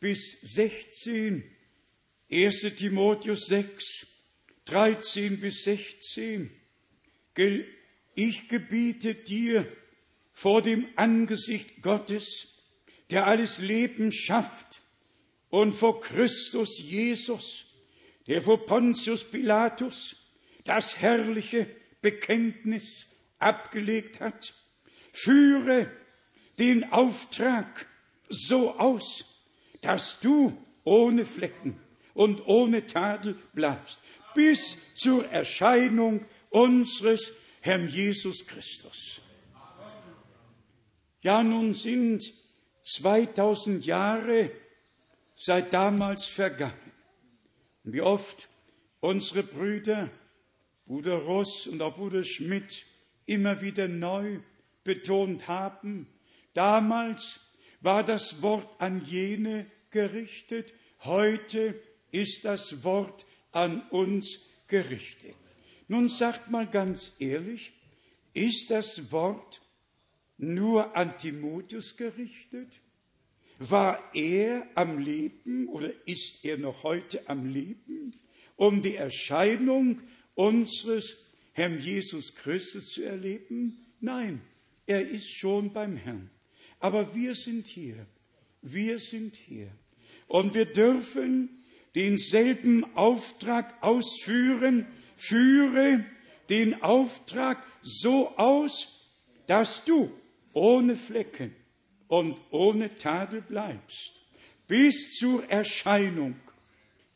bis 0.00 0.40
16, 0.42 1.44
1 2.30 2.60
Timotheus 2.76 3.46
6, 3.46 4.06
13 4.66 5.40
bis 5.40 5.64
16. 5.64 6.50
Ich 8.14 8.48
gebiete 8.48 9.14
dir 9.14 9.66
vor 10.32 10.62
dem 10.62 10.86
Angesicht 10.96 11.82
Gottes, 11.82 12.58
der 13.10 13.26
alles 13.26 13.58
Leben 13.58 14.12
schafft, 14.12 14.80
und 15.48 15.72
vor 15.72 16.00
Christus 16.00 16.78
Jesus, 16.78 17.66
der 18.26 18.42
vor 18.42 18.64
Pontius 18.66 19.24
Pilatus 19.24 20.16
das 20.64 21.00
herrliche 21.00 21.66
Bekenntnis 22.02 23.06
abgelegt 23.38 24.20
hat, 24.20 24.54
führe 25.12 25.90
den 26.58 26.92
Auftrag 26.92 27.86
so 28.28 28.78
aus, 28.78 29.24
dass 29.80 30.20
du 30.20 30.56
ohne 30.84 31.24
Flecken 31.24 31.80
und 32.14 32.46
ohne 32.46 32.86
Tadel 32.86 33.36
bleibst, 33.52 34.00
bis 34.34 34.76
zur 34.94 35.26
Erscheinung 35.28 36.24
unseres 36.50 37.32
Herrn 37.60 37.88
Jesus 37.88 38.46
Christus. 38.46 39.22
Ja, 41.22 41.42
nun 41.42 41.74
sind 41.74 42.22
2000 42.82 43.84
Jahre 43.84 44.50
seit 45.34 45.72
damals 45.72 46.26
vergangen. 46.26 46.89
Wie 47.84 48.00
oft 48.00 48.48
unsere 49.00 49.42
Brüder, 49.42 50.10
Bruder 50.86 51.16
Ross 51.16 51.66
und 51.66 51.80
auch 51.82 51.96
Bruder 51.96 52.24
Schmidt, 52.24 52.84
immer 53.26 53.62
wieder 53.62 53.88
neu 53.88 54.40
betont 54.84 55.48
haben, 55.48 56.06
damals 56.52 57.52
war 57.80 58.04
das 58.04 58.42
Wort 58.42 58.80
an 58.80 59.04
jene 59.04 59.66
gerichtet, 59.90 60.72
heute 61.04 61.80
ist 62.10 62.44
das 62.44 62.84
Wort 62.84 63.24
an 63.52 63.88
uns 63.90 64.46
gerichtet. 64.66 65.34
Nun 65.88 66.08
sagt 66.08 66.50
mal 66.50 66.66
ganz 66.66 67.14
ehrlich, 67.18 67.72
ist 68.32 68.70
das 68.70 69.10
Wort 69.10 69.60
nur 70.38 70.96
an 70.96 71.16
Timotheus 71.18 71.96
gerichtet? 71.96 72.80
War 73.62 74.02
er 74.14 74.66
am 74.74 74.98
Leben 74.98 75.68
oder 75.68 75.92
ist 76.06 76.46
er 76.46 76.56
noch 76.56 76.82
heute 76.82 77.28
am 77.28 77.44
Leben, 77.44 78.14
um 78.56 78.80
die 78.80 78.96
Erscheinung 78.96 80.00
unseres 80.34 81.30
Herrn 81.52 81.78
Jesus 81.78 82.34
Christus 82.34 82.86
zu 82.86 83.02
erleben? 83.02 83.84
Nein, 84.00 84.40
er 84.86 85.06
ist 85.06 85.30
schon 85.30 85.74
beim 85.74 85.98
Herrn. 85.98 86.30
Aber 86.78 87.14
wir 87.14 87.34
sind 87.34 87.68
hier. 87.68 88.06
Wir 88.62 88.98
sind 88.98 89.36
hier. 89.36 89.70
Und 90.26 90.54
wir 90.54 90.64
dürfen 90.64 91.62
denselben 91.94 92.96
Auftrag 92.96 93.74
ausführen. 93.82 94.86
Führe 95.18 96.06
den 96.48 96.80
Auftrag 96.80 97.62
so 97.82 98.30
aus, 98.38 99.06
dass 99.46 99.84
du 99.84 100.10
ohne 100.54 100.96
Flecken 100.96 101.54
und 102.10 102.40
ohne 102.50 102.98
Tadel 102.98 103.40
bleibst, 103.40 104.20
bis 104.66 105.14
zur 105.14 105.48
Erscheinung 105.48 106.34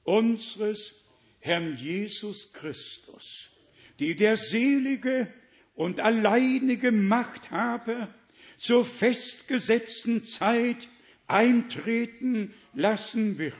unseres 0.04 1.04
Herrn 1.40 1.76
Jesus 1.76 2.52
Christus, 2.52 3.50
die 3.98 4.14
der 4.14 4.36
selige 4.36 5.26
und 5.74 5.98
alleinige 5.98 6.92
Machthaber 6.92 8.14
zur 8.56 8.84
festgesetzten 8.84 10.22
Zeit 10.22 10.86
eintreten 11.26 12.54
lassen 12.72 13.36
wird. 13.36 13.54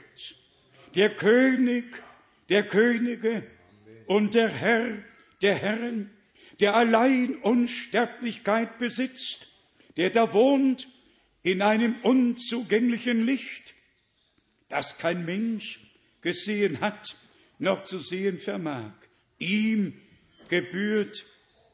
Der 0.95 1.13
König 1.13 2.01
der 2.47 2.65
Könige 2.65 3.43
und 4.07 4.35
der 4.35 4.47
Herr 4.47 5.03
der 5.41 5.55
Herren, 5.55 6.11
der 6.61 6.75
allein 6.75 7.35
Unsterblichkeit 7.35 8.77
besitzt, 8.77 9.49
der 9.97 10.11
da 10.11 10.31
wohnt 10.31 10.87
in 11.45 11.61
einem 11.61 11.95
unzugänglichen 12.01 13.23
Licht, 13.23 13.75
das 14.67 14.97
kein 14.97 15.25
Mensch 15.25 15.79
gesehen 16.21 16.81
hat, 16.81 17.15
noch 17.59 17.83
zu 17.83 17.99
sehen 17.99 18.39
vermag. 18.39 18.93
Ihm 19.37 19.93
gebührt 20.49 21.23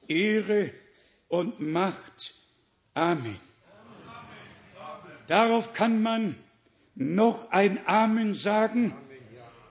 Ehre 0.10 0.74
und 1.30 1.62
Macht. 1.62 2.36
Amen. 2.94 3.40
Darauf 5.28 5.72
kann 5.72 6.04
man 6.04 6.36
noch 6.96 7.50
ein 7.52 7.80
Amen 7.88 8.34
sagen 8.34 8.94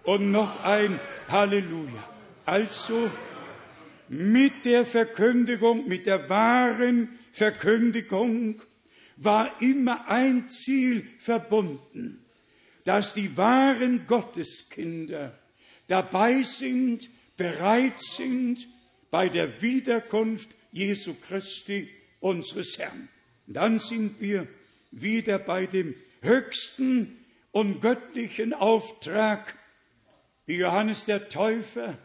und 0.05 0.31
noch 0.31 0.65
ein 0.65 0.99
Halleluja. 1.29 2.09
Also 2.47 3.11
mit 4.09 4.65
der 4.65 4.87
Verkündigung, 4.87 5.87
mit 5.89 6.07
der 6.07 6.31
wahren 6.31 7.19
Verkündigung 7.33 8.63
war 9.23 9.61
immer 9.61 10.09
ein 10.09 10.49
Ziel 10.49 11.07
verbunden, 11.19 12.25
dass 12.85 13.15
die 13.15 13.37
wahren 13.37 14.07
Gotteskinder 14.07 15.39
dabei 15.89 16.43
sind, 16.43 17.09
bereit 17.37 18.01
sind 18.01 18.67
bei 19.11 19.29
der 19.29 19.61
Wiederkunft 19.61 20.49
Jesu 20.73 21.15
Christi, 21.15 21.89
unseres 22.21 22.79
Herrn. 22.79 23.09
Dann 23.47 23.79
sind 23.79 24.21
wir 24.21 24.47
wieder 24.91 25.39
bei 25.39 25.67
dem 25.67 25.95
höchsten 26.23 27.19
und 27.53 27.81
göttlichen 27.81 28.55
Auftrag, 28.55 29.55
wie 30.47 30.57
Johannes 30.57 31.05
der 31.05 31.29
Täufer 31.29 31.99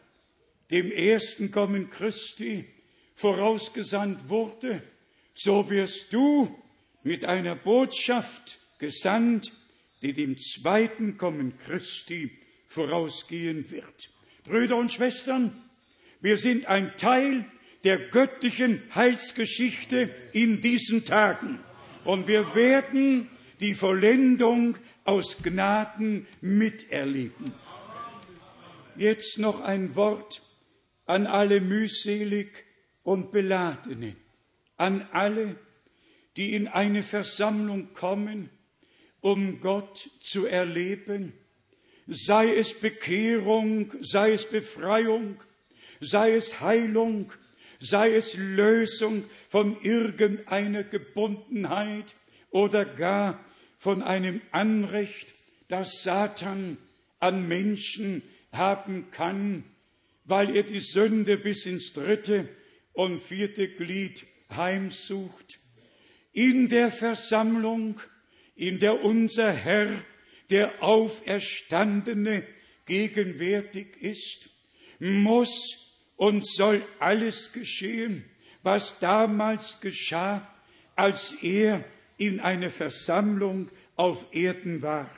dem 0.72 0.92
ersten 0.92 1.52
Kommen 1.52 1.90
Christi 1.92 2.66
vorausgesandt 3.16 4.30
wurde, 4.30 4.82
so 5.34 5.70
wirst 5.70 6.12
du 6.12 6.54
mit 7.06 7.24
einer 7.24 7.56
Botschaft 7.56 8.58
gesandt, 8.80 9.52
die 10.02 10.12
dem 10.12 10.38
zweiten 10.38 11.18
Kommen 11.18 11.54
Christi 11.66 12.32
vorausgehen 12.68 13.70
wird. 13.70 14.10
Brüder 14.44 14.76
und 14.76 14.92
Schwestern, 14.92 15.54
wir 16.20 16.38
sind 16.38 16.66
ein 16.66 16.98
Teil 16.98 17.46
der 17.84 18.00
göttlichen 18.00 18.82
Heilsgeschichte 18.94 20.10
in 20.34 20.62
diesen 20.62 21.06
Tagen 21.06 21.60
und 22.04 22.28
wir 22.28 22.56
werden 22.56 23.30
die 23.60 23.76
Vollendung 23.76 24.76
aus 25.04 25.44
Gnaden 25.44 26.26
miterleben. 26.42 27.54
Jetzt 28.96 29.38
noch 29.38 29.62
ein 29.62 29.96
Wort 29.96 30.42
an 31.06 31.28
alle 31.28 31.62
mühselig 31.62 32.66
und 33.04 33.32
Beladenen, 33.32 34.16
an 34.78 35.08
alle, 35.12 35.56
die 36.38 36.54
in 36.54 36.68
eine 36.68 37.04
Versammlung 37.04 37.94
kommen, 37.94 38.50
um 39.22 39.60
Gott 39.60 40.10
zu 40.20 40.46
erleben, 40.46 41.34
sei 42.08 42.54
es 42.54 42.80
Bekehrung, 42.80 43.94
sei 44.02 44.34
es 44.34 44.50
Befreiung, 44.50 45.38
sei 46.00 46.36
es 46.36 46.62
Heilung, 46.62 47.32
sei 47.80 48.16
es 48.16 48.36
Lösung 48.36 49.24
von 49.50 49.82
irgendeiner 49.82 50.84
Gebundenheit 50.84 52.16
oder 52.52 52.86
gar 52.86 53.44
von 53.80 54.04
einem 54.04 54.42
Anrecht, 54.52 55.34
das 55.68 56.04
Satan 56.04 56.78
an 57.20 57.48
Menschen 57.48 58.22
haben 58.52 59.10
kann, 59.12 59.64
weil 60.26 60.56
er 60.56 60.64
die 60.64 60.80
Sünde 60.80 61.38
bis 61.38 61.66
ins 61.66 61.94
dritte 61.94 62.50
und 62.94 63.22
vierte 63.22 63.68
Glied 63.68 64.26
heimsucht 64.50 65.60
in 66.36 66.68
der 66.68 66.92
Versammlung, 66.92 68.00
in 68.56 68.78
der 68.78 69.04
unser 69.04 69.52
Herr, 69.54 69.90
der 70.50 70.84
Auferstandene, 70.84 72.44
gegenwärtig 72.86 73.98
ist, 74.02 74.50
muss 75.00 75.96
und 76.18 76.46
soll 76.46 76.86
alles 77.00 77.52
geschehen, 77.54 78.26
was 78.64 79.00
damals 79.00 79.80
geschah, 79.80 80.48
als 80.96 81.34
er 81.42 81.84
in 82.18 82.42
einer 82.42 82.70
Versammlung 82.70 83.70
auf 83.96 84.26
Erden 84.32 84.82
war. 84.82 85.10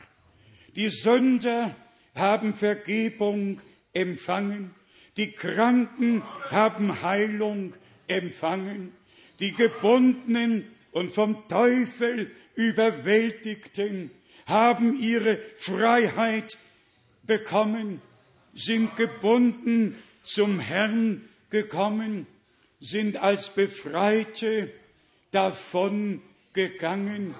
Die 0.75 0.89
Sünder 0.89 1.75
haben 2.13 2.53
Vergebung 2.53 3.59
empfangen, 3.91 4.75
die 5.17 5.31
Kranken 5.31 6.21
haben 6.51 7.01
Heilung 7.01 7.73
empfangen, 8.07 8.93
die 9.39 9.51
Gebundenen 9.51 10.76
und 10.97 11.13
vom 11.13 11.47
Teufel 11.47 12.31
überwältigten 12.55 14.09
haben 14.47 14.99
ihre 14.99 15.37
Freiheit 15.55 16.57
bekommen, 17.23 18.01
sind 18.55 18.97
gebunden 18.97 19.95
zum 20.23 20.59
Herrn 20.59 21.29
gekommen, 21.49 22.25
sind 22.79 23.17
als 23.17 23.53
Befreite 23.53 24.71
davon 25.31 26.21
gegangen 26.53 27.35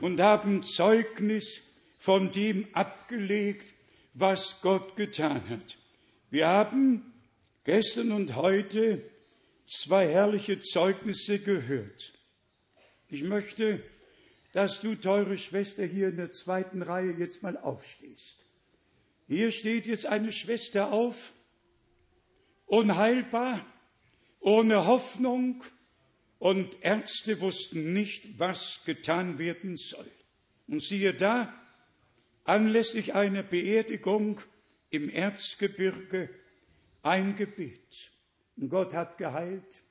und 0.00 0.20
haben 0.20 0.62
Zeugnis 0.62 1.62
von 1.98 2.30
dem 2.30 2.66
abgelegt, 2.74 3.74
was 4.14 4.60
Gott 4.62 4.96
getan 4.96 5.48
hat. 5.48 5.78
Wir 6.30 6.46
haben 6.46 7.12
gestern 7.64 8.12
und 8.12 8.36
heute 8.36 9.02
zwei 9.66 10.08
herrliche 10.08 10.60
Zeugnisse 10.60 11.40
gehört. 11.40 12.12
Ich 13.10 13.24
möchte, 13.24 13.82
dass 14.52 14.80
du, 14.80 14.94
teure 14.94 15.36
Schwester, 15.36 15.84
hier 15.84 16.08
in 16.08 16.16
der 16.16 16.30
zweiten 16.30 16.82
Reihe 16.82 17.12
jetzt 17.18 17.42
mal 17.42 17.56
aufstehst. 17.56 18.46
Hier 19.26 19.50
steht 19.50 19.86
jetzt 19.86 20.06
eine 20.06 20.30
Schwester 20.30 20.92
auf, 20.92 21.32
unheilbar, 22.66 23.64
ohne 24.38 24.86
Hoffnung, 24.86 25.62
und 26.38 26.82
Ärzte 26.82 27.42
wussten 27.42 27.92
nicht, 27.92 28.38
was 28.38 28.80
getan 28.86 29.38
werden 29.38 29.76
soll. 29.76 30.10
Und 30.68 30.82
siehe 30.82 31.12
da, 31.12 31.52
anlässlich 32.44 33.14
einer 33.14 33.42
Beerdigung 33.42 34.40
im 34.88 35.10
Erzgebirge 35.10 36.30
ein 37.02 37.36
Gebet. 37.36 38.12
Und 38.56 38.70
Gott 38.70 38.94
hat 38.94 39.18
geheilt. 39.18 39.82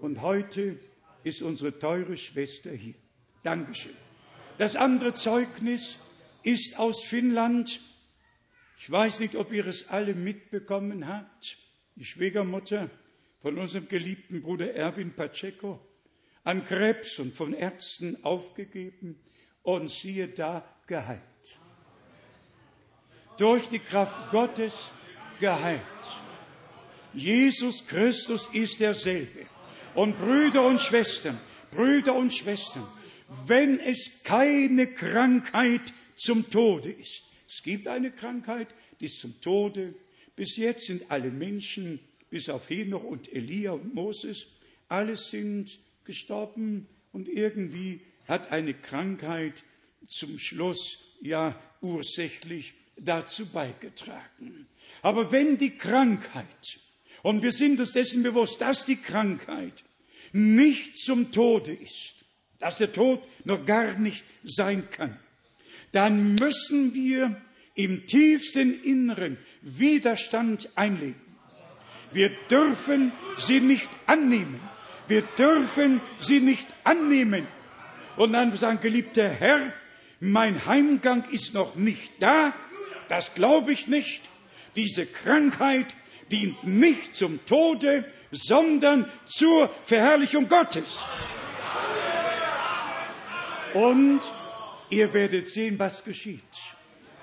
Und 0.00 0.22
heute 0.22 0.80
ist 1.24 1.42
unsere 1.42 1.78
teure 1.78 2.16
Schwester 2.16 2.70
hier. 2.70 2.94
Dankeschön. 3.42 3.96
Das 4.58 4.76
andere 4.76 5.14
Zeugnis 5.14 5.98
ist 6.42 6.78
aus 6.78 7.04
Finnland. 7.04 7.80
Ich 8.78 8.90
weiß 8.90 9.20
nicht, 9.20 9.36
ob 9.36 9.52
ihr 9.52 9.66
es 9.66 9.88
alle 9.88 10.14
mitbekommen 10.14 11.06
habt. 11.06 11.58
Die 11.96 12.04
Schwiegermutter 12.04 12.90
von 13.40 13.58
unserem 13.58 13.88
geliebten 13.88 14.42
Bruder 14.42 14.74
Erwin 14.74 15.14
Pacheco 15.14 15.80
an 16.44 16.64
Krebs 16.64 17.18
und 17.18 17.34
von 17.34 17.52
Ärzten 17.52 18.24
aufgegeben 18.24 19.20
und 19.62 19.90
siehe 19.90 20.28
da 20.28 20.64
geheilt. 20.86 21.20
Durch 23.38 23.68
die 23.68 23.78
Kraft 23.78 24.30
Gottes 24.30 24.90
geheilt. 25.40 25.80
Jesus 27.14 27.86
Christus 27.86 28.48
ist 28.52 28.80
derselbe. 28.80 29.46
Und 29.94 30.18
Brüder 30.18 30.66
und 30.66 30.80
Schwestern, 30.80 31.38
Brüder 31.70 32.14
und 32.14 32.32
Schwestern, 32.32 32.86
wenn 33.46 33.78
es 33.78 34.22
keine 34.24 34.86
Krankheit 34.86 35.92
zum 36.16 36.48
Tode 36.50 36.90
ist, 36.90 37.24
es 37.46 37.62
gibt 37.62 37.86
eine 37.86 38.10
Krankheit, 38.10 38.68
die 39.00 39.04
ist 39.04 39.20
zum 39.20 39.38
Tode. 39.42 39.94
Bis 40.34 40.56
jetzt 40.56 40.86
sind 40.86 41.10
alle 41.10 41.30
Menschen, 41.30 42.00
bis 42.30 42.48
auf 42.48 42.70
Henoch 42.70 43.04
und 43.04 43.30
Elia 43.30 43.72
und 43.72 43.94
Moses, 43.94 44.46
alle 44.88 45.16
sind 45.16 45.78
gestorben 46.04 46.86
und 47.12 47.28
irgendwie 47.28 48.00
hat 48.26 48.50
eine 48.50 48.72
Krankheit 48.72 49.62
zum 50.06 50.38
Schluss 50.38 51.16
ja 51.20 51.60
ursächlich 51.82 52.72
dazu 52.96 53.46
beigetragen. 53.46 54.66
Aber 55.02 55.30
wenn 55.30 55.58
die 55.58 55.76
Krankheit 55.76 56.80
und 57.22 57.42
wir 57.42 57.52
sind 57.52 57.80
uns 57.80 57.92
dessen 57.92 58.22
bewusst, 58.22 58.60
dass 58.60 58.84
die 58.84 58.96
Krankheit 58.96 59.84
nicht 60.32 60.96
zum 60.96 61.32
Tode 61.32 61.72
ist, 61.72 62.24
dass 62.58 62.78
der 62.78 62.92
Tod 62.92 63.22
noch 63.44 63.64
gar 63.64 63.98
nicht 63.98 64.24
sein 64.44 64.88
kann. 64.90 65.18
Dann 65.92 66.34
müssen 66.34 66.94
wir 66.94 67.40
im 67.74 68.06
tiefsten 68.06 68.82
Inneren 68.82 69.38
Widerstand 69.62 70.68
einlegen. 70.74 71.20
Wir 72.12 72.30
dürfen 72.50 73.12
sie 73.38 73.60
nicht 73.60 73.88
annehmen. 74.06 74.60
Wir 75.08 75.22
dürfen 75.38 76.00
sie 76.20 76.40
nicht 76.40 76.66
annehmen. 76.84 77.46
Und 78.16 78.32
dann 78.32 78.56
sagen, 78.56 78.80
geliebter 78.80 79.28
Herr, 79.28 79.72
mein 80.20 80.66
Heimgang 80.66 81.24
ist 81.30 81.54
noch 81.54 81.74
nicht 81.76 82.12
da. 82.20 82.54
Das 83.08 83.34
glaube 83.34 83.72
ich 83.72 83.88
nicht. 83.88 84.22
Diese 84.76 85.06
Krankheit 85.06 85.94
dient 86.32 86.64
nicht 86.64 87.14
zum 87.14 87.44
Tode, 87.46 88.04
sondern 88.30 89.10
zur 89.26 89.68
Verherrlichung 89.84 90.48
Gottes. 90.48 91.00
Und 93.74 94.20
ihr 94.90 95.12
werdet 95.14 95.48
sehen, 95.48 95.78
was 95.78 96.02
geschieht. 96.02 96.40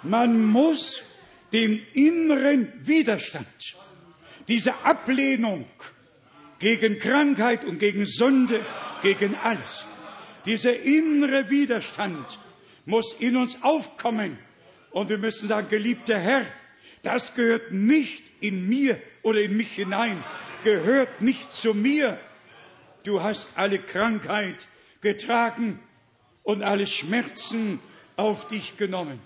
Man 0.04 0.46
muss 0.46 1.04
den 1.52 1.86
inneren 1.94 2.72
Widerstand, 2.88 3.48
diese 4.48 4.74
Ablehnung 4.86 5.66
gegen 6.60 7.00
Krankheit 7.00 7.66
und 7.66 7.80
gegen 7.80 8.06
Sünde, 8.06 8.62
gegen 9.02 9.36
alles, 9.36 9.88
dieser 10.46 10.80
innere 10.80 11.50
Widerstand 11.50 12.40
muss 12.86 13.14
in 13.20 13.38
uns 13.38 13.62
aufkommen. 13.64 14.38
Und 14.92 15.10
wir 15.10 15.18
müssen 15.18 15.48
sagen, 15.48 15.68
geliebter 15.70 16.18
Herr, 16.18 16.46
das 17.04 17.36
gehört 17.36 17.72
nicht 17.72 18.29
in 18.42 18.68
mir 18.68 19.00
oder 19.24 19.42
in 19.42 19.58
mich 19.58 19.72
hinein, 19.72 20.24
gehört 20.64 21.22
nicht 21.22 21.52
zu 21.52 21.74
mir. 21.74 22.20
Du 23.04 23.24
hast 23.24 23.58
alle 23.58 23.80
Krankheit 23.80 24.68
getragen 25.02 25.80
und 26.44 26.64
alle 26.64 26.88
Schmerzen 26.88 27.80
auf 28.16 28.48
dich 28.48 28.78
genommen. 28.78 29.20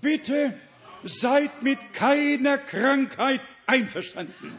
Bitte 0.00 0.58
seid 1.04 1.62
mit 1.62 1.78
keiner 1.92 2.58
Krankheit 2.58 3.40
einverstanden. 3.66 4.56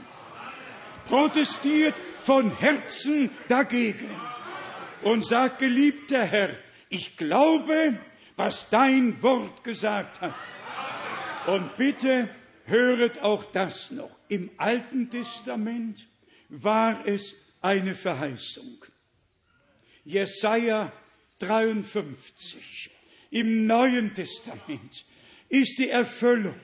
Protestiert 1.06 1.96
von 2.22 2.56
Herzen 2.58 3.30
dagegen 3.48 4.10
und 5.02 5.26
sagt, 5.26 5.60
geliebter 5.60 6.24
Herr, 6.24 6.50
ich 6.90 7.18
glaube, 7.18 7.98
was 8.36 8.70
dein 8.70 9.22
Wort 9.22 9.64
gesagt 9.64 10.22
hat. 10.22 10.34
Und 11.48 11.76
bitte 11.78 12.30
höret 12.72 13.22
auch 13.22 13.44
das 13.44 13.92
noch. 13.92 14.18
Im 14.28 14.50
Alten 14.58 15.12
Testament 15.12 16.08
war 16.50 17.06
es 17.06 17.36
eine 17.62 17.94
Verheißung. 17.94 18.84
Jesaja 20.04 20.92
53. 21.40 22.90
Im 23.30 23.68
Neuen 23.68 24.14
Testament 24.14 25.06
ist 25.50 25.78
die 25.78 25.90
Erfüllung 25.90 26.60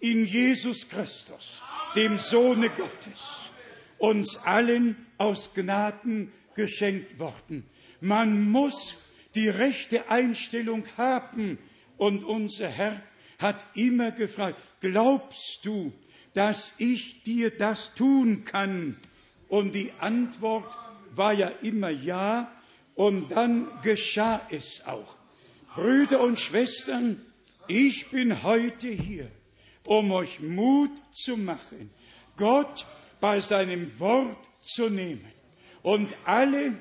in 0.00 0.26
Jesus 0.26 0.88
Christus, 0.88 1.60
dem 1.94 2.18
Sohne 2.18 2.68
Gottes, 2.70 3.50
uns 3.98 4.36
allen 4.44 5.06
aus 5.18 5.54
Gnaden 5.54 6.32
geschenkt 6.54 7.18
worden. 7.18 7.64
Man 8.00 8.50
muss 8.50 8.96
die 9.34 9.48
rechte 9.48 10.10
Einstellung 10.10 10.84
haben 10.96 11.58
und 11.96 12.24
unser 12.24 12.68
Herr 12.68 13.02
hat 13.38 13.64
immer 13.74 14.10
gefragt, 14.10 14.60
glaubst 14.82 15.60
du, 15.64 15.92
dass 16.34 16.74
ich 16.76 17.22
dir 17.22 17.50
das 17.50 17.94
tun 17.94 18.44
kann? 18.44 18.98
Und 19.48 19.74
die 19.74 19.92
Antwort 19.98 20.70
war 21.14 21.32
ja 21.32 21.48
immer 21.62 21.90
ja, 21.90 22.52
und 22.94 23.30
dann 23.30 23.68
geschah 23.82 24.40
es 24.50 24.82
auch. 24.86 25.16
Brüder 25.74 26.20
und 26.20 26.38
Schwestern, 26.38 27.24
ich 27.66 28.10
bin 28.10 28.42
heute 28.42 28.88
hier, 28.88 29.30
um 29.84 30.12
euch 30.12 30.40
Mut 30.40 30.90
zu 31.10 31.38
machen, 31.38 31.90
Gott 32.36 32.86
bei 33.20 33.40
seinem 33.40 33.98
Wort 33.98 34.50
zu 34.60 34.90
nehmen. 34.90 35.24
Und 35.82 36.14
alle, 36.24 36.74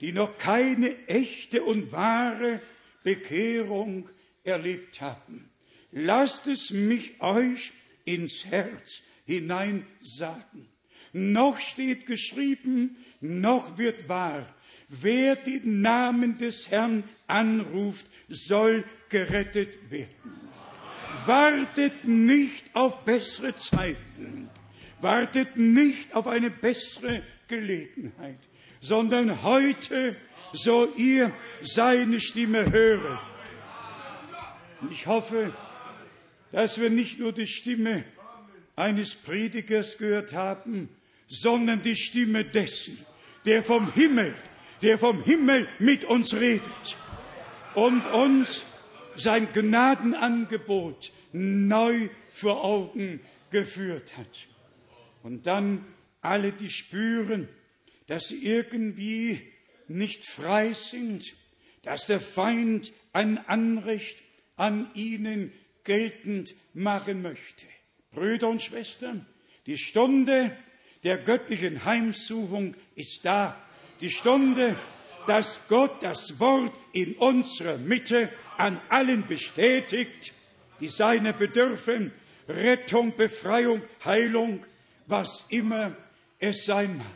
die 0.00 0.12
noch 0.12 0.38
keine 0.38 1.06
echte 1.06 1.62
und 1.62 1.92
wahre 1.92 2.60
Bekehrung 3.02 4.08
erlebt 4.44 5.00
haben, 5.00 5.49
lasst 5.92 6.46
es 6.46 6.70
mich 6.70 7.20
euch 7.20 7.72
ins 8.04 8.44
Herz 8.44 9.02
hinein 9.26 9.86
sagen. 10.00 10.68
Noch 11.12 11.58
steht 11.58 12.06
geschrieben, 12.06 12.96
noch 13.20 13.78
wird 13.78 14.08
wahr, 14.08 14.46
wer 14.88 15.36
den 15.36 15.82
Namen 15.82 16.38
des 16.38 16.70
Herrn 16.70 17.04
anruft, 17.26 18.06
soll 18.28 18.84
gerettet 19.08 19.90
werden. 19.90 20.08
Wartet 21.26 22.04
nicht 22.04 22.64
auf 22.74 23.04
bessere 23.04 23.54
Zeiten, 23.56 24.48
wartet 25.00 25.56
nicht 25.56 26.14
auf 26.14 26.26
eine 26.26 26.50
bessere 26.50 27.22
Gelegenheit, 27.48 28.38
sondern 28.80 29.42
heute, 29.42 30.16
so 30.52 30.88
ihr 30.96 31.32
seine 31.62 32.20
Stimme 32.20 32.70
höret. 32.72 33.20
Und 34.80 34.90
ich 34.90 35.06
hoffe, 35.06 35.52
dass 36.52 36.80
wir 36.80 36.90
nicht 36.90 37.18
nur 37.18 37.32
die 37.32 37.46
Stimme 37.46 38.04
eines 38.76 39.14
Predigers 39.14 39.98
gehört 39.98 40.32
haben, 40.32 40.88
sondern 41.26 41.82
die 41.82 41.96
Stimme 41.96 42.44
dessen, 42.44 42.98
der 43.44 43.62
vom 43.62 43.92
Himmel, 43.92 44.34
der 44.82 44.98
vom 44.98 45.22
Himmel 45.22 45.68
mit 45.78 46.04
uns 46.04 46.34
redet 46.34 46.96
und 47.74 48.04
uns 48.12 48.64
sein 49.16 49.48
Gnadenangebot 49.52 51.12
neu 51.32 52.08
vor 52.32 52.64
Augen 52.64 53.20
geführt 53.50 54.16
hat. 54.16 54.48
Und 55.22 55.46
dann 55.46 55.84
alle, 56.20 56.52
die 56.52 56.70
spüren, 56.70 57.48
dass 58.06 58.28
sie 58.28 58.44
irgendwie 58.44 59.40
nicht 59.88 60.24
frei 60.24 60.72
sind, 60.72 61.34
dass 61.82 62.06
der 62.06 62.20
Feind 62.20 62.92
ein 63.12 63.38
Anrecht 63.46 64.22
an 64.56 64.90
ihnen 64.94 65.52
geltend 65.84 66.54
machen 66.74 67.22
möchte. 67.22 67.66
Brüder 68.12 68.48
und 68.48 68.62
Schwestern, 68.62 69.26
die 69.66 69.78
Stunde 69.78 70.56
der 71.04 71.18
göttlichen 71.18 71.84
Heimsuchung 71.84 72.74
ist 72.94 73.24
da. 73.24 73.56
Die 74.00 74.10
Stunde, 74.10 74.76
dass 75.26 75.68
Gott 75.68 76.02
das 76.02 76.40
Wort 76.40 76.72
in 76.92 77.14
unserer 77.14 77.78
Mitte 77.78 78.30
an 78.56 78.80
allen 78.88 79.26
bestätigt, 79.26 80.32
die 80.80 80.88
seiner 80.88 81.32
bedürfen, 81.32 82.12
Rettung, 82.48 83.16
Befreiung, 83.16 83.82
Heilung, 84.04 84.66
was 85.06 85.46
immer 85.48 85.96
es 86.38 86.64
sein 86.64 86.98
mag. 86.98 87.06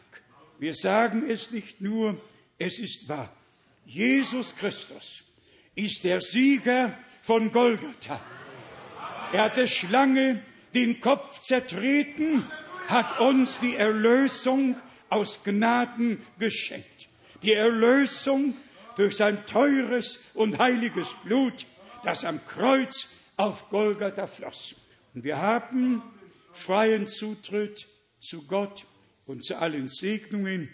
Wir 0.59 0.75
sagen 0.75 1.29
es 1.29 1.51
nicht 1.51 1.81
nur, 1.81 2.21
es 2.59 2.79
ist 2.79 3.09
wahr. 3.09 3.35
Jesus 3.85 4.55
Christus 4.57 5.25
ist 5.75 6.05
der 6.05 6.21
Sieger 6.21 6.97
von 7.23 7.51
Golgatha. 7.51 8.21
Er 9.35 9.47
hat 9.47 9.57
der 9.57 9.67
Schlange 9.67 10.41
den 10.75 11.01
Kopf 11.01 11.41
zertreten, 11.41 12.47
hat 12.87 13.19
uns 13.19 13.59
die 13.59 13.75
Erlösung 13.75 14.77
aus 15.09 15.43
Gnaden 15.43 16.25
geschenkt. 16.39 17.09
Die 17.43 17.53
Erlösung 17.53 18.55
durch 18.97 19.17
sein 19.17 19.45
teures 19.45 20.27
und 20.35 20.59
heiliges 20.59 21.09
Blut, 21.25 21.67
das 22.05 22.25
am 22.25 22.47
Kreuz 22.47 23.09
auf 23.37 23.71
Golgatha 23.71 24.29
floss. 24.29 24.77
Und 25.15 25.25
wir 25.25 25.39
haben 25.39 26.01
freien 26.53 27.09
Zutritt 27.09 27.89
zu 28.21 28.47
Gott 28.47 28.87
und 29.27 29.43
zu 29.43 29.57
allen 29.57 29.89
Segnungen, 29.89 30.69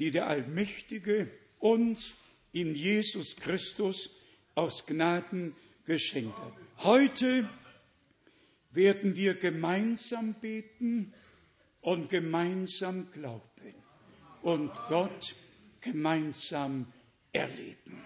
die 0.00 0.10
der 0.10 0.26
Allmächtige 0.26 1.30
uns 1.60 2.14
in 2.50 2.74
Jesus 2.74 3.36
Christus 3.36 4.10
aus 4.56 4.84
Gnaden 4.84 5.54
geschenkt 5.86 6.36
hat. 6.36 6.52
Heute 6.82 7.48
werden 8.72 9.16
wir 9.16 9.34
gemeinsam 9.34 10.34
beten 10.34 11.12
und 11.80 12.10
gemeinsam 12.10 13.10
glauben 13.12 13.74
und 14.42 14.70
Gott 14.88 15.34
gemeinsam 15.80 16.86
erleben. 17.32 18.02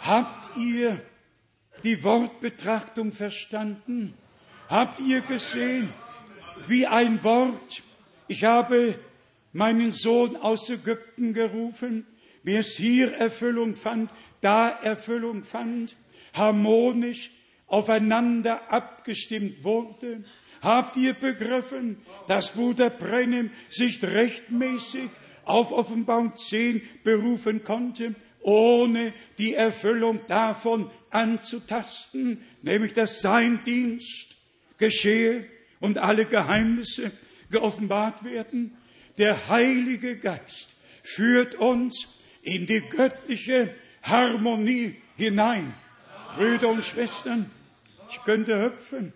Habt 0.00 0.56
ihr 0.56 1.00
die 1.82 2.02
Wortbetrachtung 2.02 3.12
verstanden? 3.12 4.14
Habt 4.68 5.00
ihr 5.00 5.20
gesehen, 5.20 5.88
wie 6.68 6.86
ein 6.86 7.22
Wort, 7.24 7.82
ich 8.28 8.44
habe 8.44 8.98
meinen 9.52 9.92
Sohn 9.92 10.36
aus 10.36 10.70
Ägypten 10.70 11.34
gerufen, 11.34 12.06
wie 12.42 12.56
es 12.56 12.76
hier 12.76 13.14
Erfüllung 13.14 13.76
fand, 13.76 14.10
da 14.40 14.68
Erfüllung 14.68 15.44
fand, 15.44 15.96
harmonisch 16.32 17.30
aufeinander 17.66 18.70
abgestimmt 18.72 19.64
wurde? 19.64 20.24
Habt 20.62 20.96
ihr 20.96 21.12
begriffen, 21.12 21.98
dass 22.26 22.52
Bruder 22.52 22.90
Brennem 22.90 23.50
sich 23.68 24.02
rechtmäßig 24.02 25.10
auf 25.44 25.72
Offenbarung 25.72 26.36
10 26.36 26.80
berufen 27.02 27.62
konnte, 27.62 28.14
ohne 28.40 29.12
die 29.38 29.54
Erfüllung 29.54 30.20
davon 30.26 30.90
anzutasten, 31.10 32.42
nämlich 32.62 32.94
dass 32.94 33.20
sein 33.20 33.62
Dienst 33.64 34.36
geschehe 34.78 35.46
und 35.80 35.98
alle 35.98 36.24
Geheimnisse 36.24 37.12
geoffenbart 37.50 38.24
werden? 38.24 38.76
Der 39.18 39.48
Heilige 39.48 40.16
Geist 40.16 40.74
führt 41.02 41.54
uns 41.56 42.22
in 42.42 42.66
die 42.66 42.80
göttliche 42.80 43.74
Harmonie 44.02 44.96
hinein. 45.16 45.72
Brüder 46.36 46.68
und 46.68 46.84
Schwestern, 46.84 47.50
ich 48.10 48.22
könnte 48.24 48.60
hüpfen, 48.60 49.12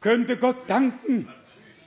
könnte 0.00 0.36
Gott 0.36 0.68
danken 0.68 1.28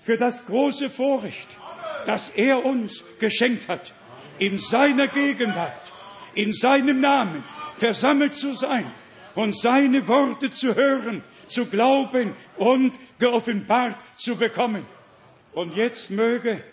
für 0.01 0.17
das 0.17 0.45
große 0.45 0.89
Vorrecht, 0.89 1.57
das 2.05 2.29
er 2.29 2.65
uns 2.65 3.03
geschenkt 3.19 3.67
hat, 3.67 3.93
in 4.39 4.57
seiner 4.57 5.07
Gegenwart, 5.07 5.91
in 6.33 6.53
seinem 6.53 6.99
Namen 6.99 7.43
versammelt 7.77 8.35
zu 8.35 8.53
sein 8.53 8.85
und 9.35 9.57
seine 9.57 10.07
Worte 10.07 10.51
zu 10.51 10.75
hören, 10.75 11.23
zu 11.47 11.65
glauben 11.65 12.35
und 12.57 12.99
geoffenbart 13.19 13.97
zu 14.15 14.35
bekommen. 14.35 14.85
Und 15.53 15.75
jetzt 15.75 16.09
möge 16.09 16.63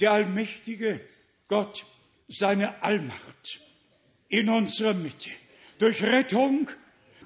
der 0.00 0.12
allmächtige 0.12 1.00
Gott 1.48 1.84
seine 2.28 2.82
Allmacht 2.82 3.60
in 4.28 4.48
unserer 4.48 4.94
Mitte 4.94 5.30
durch 5.78 6.02
Rettung, 6.02 6.68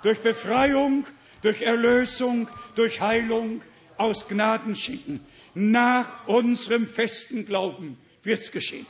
durch 0.02 0.20
Befreiung, 0.20 1.06
durch 1.42 1.62
Erlösung, 1.62 2.48
durch 2.74 3.00
Heilung 3.00 3.62
aus 3.96 4.28
Gnaden 4.28 4.74
schenken. 4.74 5.20
Nach 5.54 6.26
unserem 6.26 6.86
festen 6.86 7.44
Glauben 7.46 7.98
wird's 8.22 8.52
geschehen. 8.52 8.86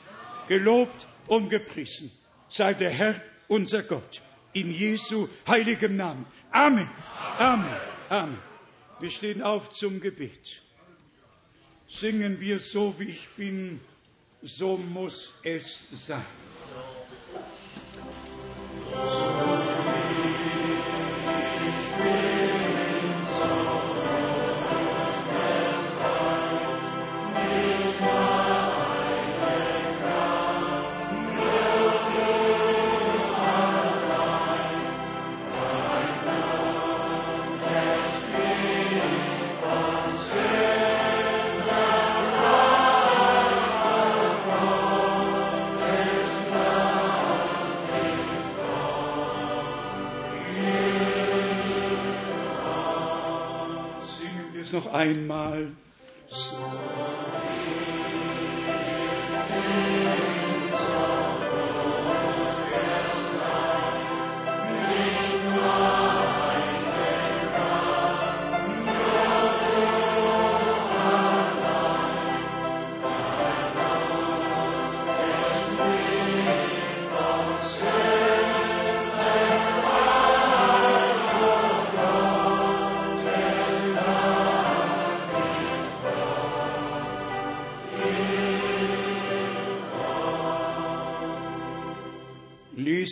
Gelobt 0.48 1.06
und 1.26 1.48
gepriesen 1.48 2.10
sei 2.50 2.74
der 2.74 2.90
Herr, 2.90 3.22
unser 3.48 3.82
Gott. 3.82 4.22
In 4.52 4.72
Jesu 4.72 5.28
heiligem 5.46 5.96
Namen. 5.96 6.26
Amen. 6.50 6.90
Amen. 7.38 7.76
Amen. 8.08 8.38
Wir 8.98 9.10
stehen 9.10 9.40
auf 9.42 9.70
zum 9.70 10.00
Gebet. 10.00 10.62
Singen 11.88 12.40
wir 12.40 12.58
so, 12.58 12.94
wie 12.98 13.04
ich 13.04 13.28
bin, 13.30 13.80
so 14.42 14.76
muss 14.76 15.34
es 15.44 15.84
sein. 15.92 16.24
Singen 18.90 19.49
noch 54.84 54.92
einmal. 54.92 55.72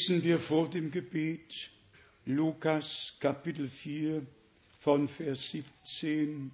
Lesen 0.08 0.24
wir 0.24 0.38
vor 0.38 0.70
dem 0.70 0.90
Gebet 0.90 1.70
Lukas 2.24 3.12
Kapitel 3.20 3.68
4 3.68 4.24
von 4.80 5.06
Vers 5.06 5.50
17. 5.50 6.50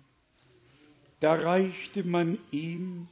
Da 1.20 1.34
reichte 1.34 2.02
man 2.02 2.36
ihm, 2.50 3.06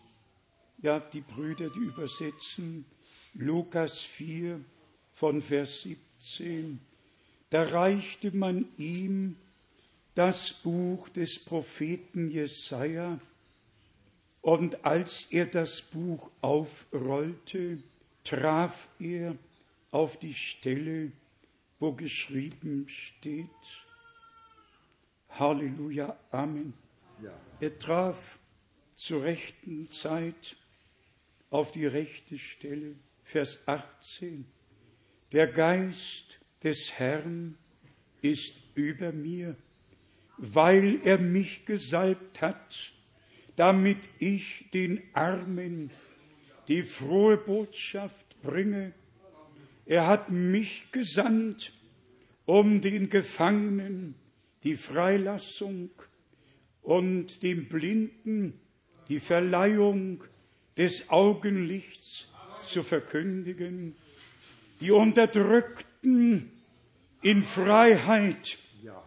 ja, 0.79 0.99
die 0.99 1.21
Brüder, 1.21 1.71
die 1.71 1.79
übersetzen, 1.79 2.85
Lukas 3.35 4.01
4 4.01 4.61
von 5.13 5.41
Vers 5.41 5.85
17. 5.85 6.81
Da 7.51 7.63
reichte 7.63 8.37
man 8.37 8.67
ihm 8.79 9.37
das 10.17 10.53
Buch 10.53 11.09
des 11.11 11.39
Propheten 11.39 12.33
Jesaja, 12.33 13.21
und 14.41 14.85
als 14.85 15.29
er 15.31 15.47
das 15.47 15.83
Buch 15.83 16.33
aufrollte, 16.41 17.79
traf 18.25 18.89
er 18.99 19.37
auf 19.93 20.19
die 20.19 20.35
Stelle, 20.35 21.13
wo 21.79 21.93
geschrieben 21.93 22.89
steht, 22.89 23.49
Halleluja, 25.31 26.19
Amen. 26.31 26.75
Ja. 27.23 27.33
Er 27.61 27.79
traf 27.79 28.39
zur 28.97 29.23
rechten 29.23 29.91
Zeit 29.91 30.57
auf 31.51 31.71
die 31.73 31.87
rechte 31.87 32.39
Stelle, 32.39 32.97
Vers 33.25 33.63
18. 33.67 34.45
Der 35.33 35.47
Geist 35.47 36.39
des 36.63 36.93
Herrn 36.99 37.57
ist 38.21 38.55
über 38.75 39.13
mir, 39.13 39.57
weil 40.37 41.01
er 41.05 41.19
mich 41.19 41.65
gesalbt 41.67 42.41
hat, 42.41 42.93
damit 43.57 43.99
ich 44.19 44.67
den 44.73 45.03
Armen 45.15 45.91
die 46.69 46.83
frohe 46.83 47.37
Botschaft 47.37 48.41
bringe. 48.43 48.93
Er 49.87 50.07
hat 50.07 50.31
mich 50.31 50.91
gesandt, 50.93 51.73
um 52.45 52.81
den 52.81 53.11
Gefangenen 53.11 54.15
die 54.63 54.77
Freilassung 54.77 55.91
und 56.83 57.43
dem 57.43 57.69
Blinden 57.69 58.61
die 59.09 59.21
Verleihung 59.21 60.23
des 60.77 61.11
Augenlichts 61.11 62.29
zu 62.67 62.83
verkündigen, 62.83 63.95
die 64.81 64.91
Unterdrückten 64.91 66.51
in 67.21 67.43
Freiheit 67.43 68.59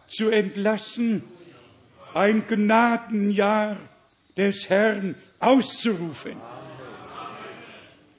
zu 0.08 0.30
entlassen, 0.30 1.22
ein 2.14 2.46
Gnadenjahr 2.46 3.76
des 4.36 4.70
Herrn 4.70 5.16
auszurufen. 5.38 6.36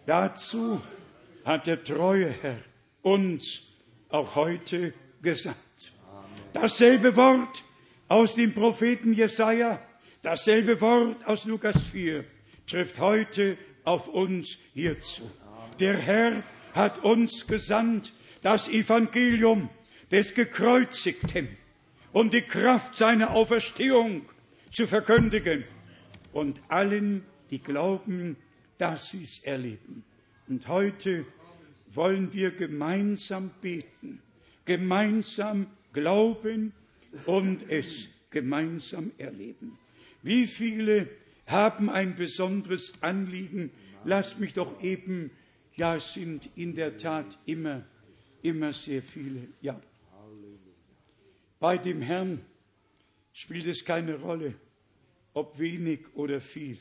Dazu 0.05 0.81
hat 1.47 1.65
der 1.65 1.81
treue 1.81 2.29
Herr 2.29 2.59
uns 3.03 3.61
auch 4.09 4.35
heute 4.35 4.93
gesandt. 5.21 5.57
Dasselbe 6.51 7.15
Wort 7.15 7.63
aus 8.09 8.35
dem 8.35 8.53
Propheten 8.53 9.13
Jesaja, 9.13 9.81
dasselbe 10.21 10.81
Wort 10.81 11.25
aus 11.25 11.45
Lukas 11.45 11.81
4 11.81 12.25
trifft 12.67 12.99
heute 12.99 13.57
auf 13.85 14.09
uns 14.09 14.57
hierzu. 14.73 15.31
Der 15.79 15.97
Herr 15.97 16.43
hat 16.73 17.05
uns 17.05 17.47
gesandt, 17.47 18.11
das 18.41 18.67
Evangelium 18.67 19.69
des 20.11 20.35
Gekreuzigten 20.35 21.47
und 22.11 22.33
die 22.33 22.41
Kraft 22.41 22.95
seiner 22.95 23.31
Auferstehung 23.31 24.25
zu 24.73 24.85
verkündigen 24.85 25.63
und 26.33 26.59
allen, 26.67 27.23
die 27.51 27.59
glauben, 27.59 28.35
dass 28.77 29.11
sie 29.11 29.23
es 29.23 29.43
erleben. 29.43 30.03
Und 30.47 30.67
heute 30.67 31.25
wollen 31.93 32.31
wir 32.33 32.51
gemeinsam 32.51 33.51
beten, 33.61 34.21
gemeinsam 34.65 35.67
glauben 35.91 36.71
und 37.25 37.69
es 37.69 38.07
gemeinsam 38.29 39.11
erleben. 39.17 39.77
Wie 40.23 40.47
viele 40.47 41.09
haben 41.47 41.89
ein 41.89 42.15
besonderes 42.15 42.93
Anliegen? 43.01 43.71
Lasst 44.05 44.39
mich 44.39 44.53
doch 44.53 44.81
eben, 44.81 45.31
ja, 45.75 45.95
es 45.95 46.13
sind 46.13 46.49
in 46.55 46.75
der 46.75 46.97
Tat 46.97 47.37
immer, 47.45 47.83
immer 48.41 48.71
sehr 48.73 49.01
viele, 49.01 49.47
ja. 49.61 49.79
Bei 51.59 51.77
dem 51.77 52.01
Herrn 52.01 52.39
spielt 53.33 53.65
es 53.65 53.83
keine 53.83 54.15
Rolle, 54.15 54.53
ob 55.33 55.59
wenig 55.59 56.01
oder 56.13 56.39
viel. 56.39 56.77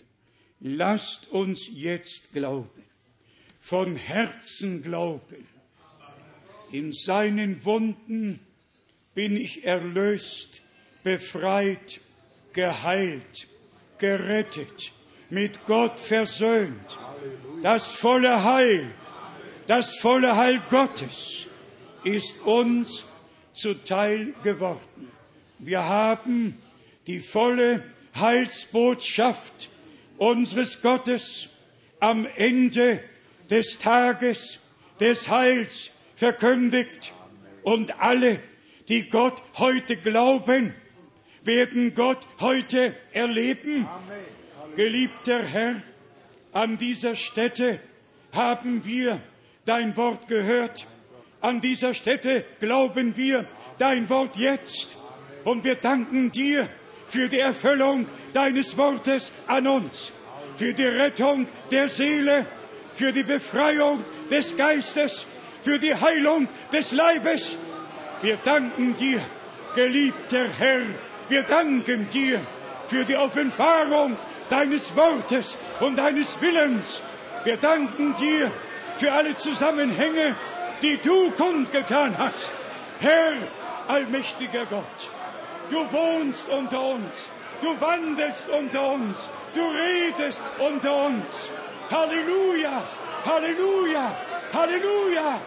Lasst 0.60 1.30
uns 1.32 1.70
jetzt 1.72 2.32
glauben, 2.32 2.85
von 3.60 3.96
Herzen 3.96 4.82
glauben. 4.82 5.46
In 6.70 6.92
seinen 6.92 7.64
Wunden 7.64 8.40
bin 9.14 9.36
ich 9.36 9.64
erlöst, 9.64 10.62
befreit, 11.02 12.00
geheilt, 12.52 13.46
gerettet, 13.98 14.92
mit 15.30 15.64
Gott 15.64 15.98
versöhnt. 15.98 16.98
Das 17.62 17.86
volle 17.86 18.44
Heil, 18.44 18.90
das 19.66 19.98
volle 19.98 20.36
Heil 20.36 20.60
Gottes 20.70 21.46
ist 22.04 22.40
uns 22.42 23.04
zuteil 23.52 24.34
geworden. 24.42 25.10
Wir 25.58 25.84
haben 25.84 26.58
die 27.06 27.20
volle 27.20 27.82
Heilsbotschaft 28.14 29.68
unseres 30.18 30.82
Gottes 30.82 31.50
am 31.98 32.26
Ende 32.36 33.00
des 33.50 33.78
Tages 33.78 34.58
des 35.00 35.28
Heils 35.28 35.90
verkündigt 36.16 37.12
und 37.62 38.00
alle, 38.00 38.40
die 38.88 39.08
Gott 39.08 39.40
heute 39.58 39.96
glauben, 39.96 40.74
werden 41.44 41.94
Gott 41.94 42.26
heute 42.40 42.94
erleben. 43.12 43.88
Geliebter 44.74 45.42
Herr, 45.42 45.82
an 46.52 46.78
dieser 46.78 47.16
Stätte 47.16 47.80
haben 48.32 48.84
wir 48.84 49.20
dein 49.64 49.96
Wort 49.96 50.28
gehört. 50.28 50.86
An 51.40 51.60
dieser 51.60 51.94
Stätte 51.94 52.44
glauben 52.60 53.16
wir 53.16 53.46
dein 53.78 54.08
Wort 54.08 54.36
jetzt. 54.36 54.96
Und 55.44 55.64
wir 55.64 55.76
danken 55.76 56.32
dir 56.32 56.68
für 57.08 57.28
die 57.28 57.38
Erfüllung 57.38 58.06
deines 58.32 58.76
Wortes 58.76 59.32
an 59.46 59.66
uns, 59.66 60.12
für 60.56 60.72
die 60.72 60.84
Rettung 60.84 61.46
der 61.70 61.88
Seele, 61.88 62.46
für 62.96 63.12
die 63.12 63.22
Befreiung 63.22 64.04
des 64.30 64.56
Geistes, 64.56 65.26
für 65.62 65.78
die 65.78 65.94
Heilung 65.94 66.48
des 66.72 66.92
Leibes. 66.92 67.56
Wir 68.22 68.38
danken 68.38 68.96
dir, 68.96 69.20
geliebter 69.74 70.46
Herr, 70.58 70.82
wir 71.28 71.42
danken 71.42 72.08
dir 72.08 72.40
für 72.88 73.04
die 73.04 73.16
Offenbarung 73.16 74.16
deines 74.48 74.96
Wortes 74.96 75.58
und 75.80 75.96
deines 75.96 76.40
Willens. 76.40 77.02
Wir 77.44 77.58
danken 77.58 78.14
dir 78.14 78.50
für 78.96 79.12
alle 79.12 79.36
Zusammenhänge, 79.36 80.34
die 80.82 80.96
du 80.96 81.30
kundgetan 81.32 82.16
hast. 82.16 82.52
Herr, 83.00 83.34
allmächtiger 83.88 84.64
Gott, 84.70 84.84
du 85.70 85.78
wohnst 85.92 86.48
unter 86.48 86.80
uns, 86.80 87.28
du 87.60 87.78
wandelst 87.80 88.48
unter 88.48 88.92
uns, 88.92 89.16
du 89.54 89.60
redest 89.60 90.42
unter 90.58 91.06
uns. 91.06 91.50
Halleluja, 91.90 92.82
Halleluja, 93.24 94.14
Halleluja. 94.52 95.40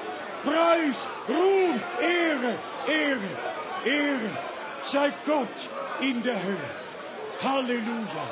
Preis, 0.43 1.07
Ruhm, 1.27 1.81
Ehre, 1.99 2.55
Ehre, 2.87 3.29
Ehre 3.83 4.29
sei 4.83 5.11
Gott 5.25 5.69
in 5.99 6.23
der 6.23 6.41
Höhe. 6.41 6.69
Halleluja, 7.43 8.25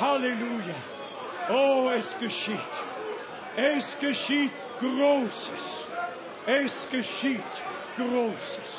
Halleluja. 0.00 0.74
Oh, 1.50 1.90
es 1.90 2.16
geschieht. 2.18 2.74
Es 3.56 3.98
geschieht 3.98 4.52
Großes. 4.80 5.86
Es 6.46 6.88
geschieht 6.90 7.52
Großes. 7.96 8.72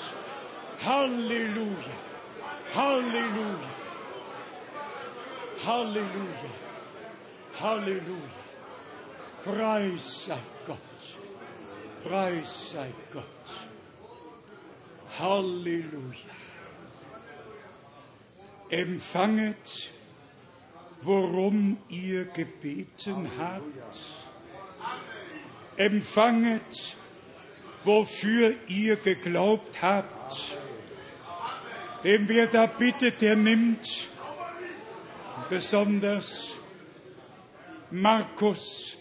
Halleluja. 0.85 1.95
Halleluja. 2.75 3.69
Halleluja. 5.65 6.51
Halleluja. 7.61 8.42
Preis 9.43 10.25
sei 10.25 10.39
Gott. 10.65 10.79
Preis 12.03 12.71
sei 12.71 12.93
Gott. 13.11 13.25
Halleluja. 15.19 16.33
Empfanget, 18.69 19.89
worum 21.01 21.77
ihr 21.89 22.23
gebeten 22.25 23.29
habt. 23.37 23.97
Empfanget, 25.75 26.95
wofür 27.83 28.55
ihr 28.67 28.95
geglaubt 28.95 29.81
habt. 29.81 30.57
Denn 32.05 32.29
wer 32.29 32.47
da 32.47 32.65
bittet, 32.65 33.21
der 33.21 33.35
nimmt. 33.35 34.07
Besonders 35.49 36.53
Markus 37.91 38.97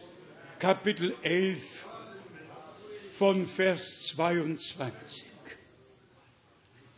Kapitel 0.62 1.16
11 1.24 1.86
von 3.14 3.48
Vers 3.48 4.06
22. 4.06 5.24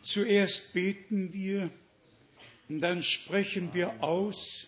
Zuerst 0.02 0.74
beten 0.74 1.32
wir 1.32 1.70
und 2.68 2.82
dann 2.82 3.02
sprechen 3.02 3.72
wir 3.72 4.02
aus, 4.02 4.66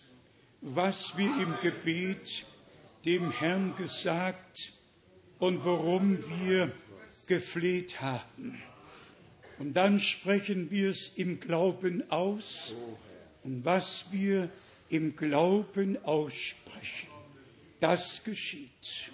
was 0.61 1.15
wir 1.15 1.27
im 1.27 1.53
Gebet 1.61 2.47
dem 3.05 3.29
Herrn 3.29 3.75
gesagt 3.75 4.73
und 5.37 5.63
worum 5.63 6.17
wir 6.41 6.71
gefleht 7.27 8.01
haben. 8.01 8.59
Und 9.59 9.73
dann 9.73 9.99
sprechen 9.99 10.71
wir 10.71 10.89
es 10.89 11.11
im 11.15 11.39
Glauben 11.39 12.09
aus 12.09 12.73
und 13.43 13.63
was 13.63 14.11
wir 14.11 14.49
im 14.89 15.15
Glauben 15.15 16.03
aussprechen. 16.03 17.16
Das 17.79 18.23
geschieht. 18.23 19.11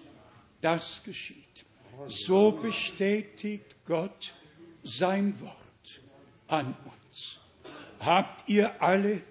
Das 0.61 1.03
geschieht. 1.03 1.65
So 2.07 2.51
bestätigt 2.51 3.75
Gott 3.85 4.33
sein 4.83 5.39
Wort 5.41 6.01
an 6.47 6.75
uns. 6.85 7.39
Habt 7.99 8.49
ihr 8.49 8.81
alle, 8.81 9.21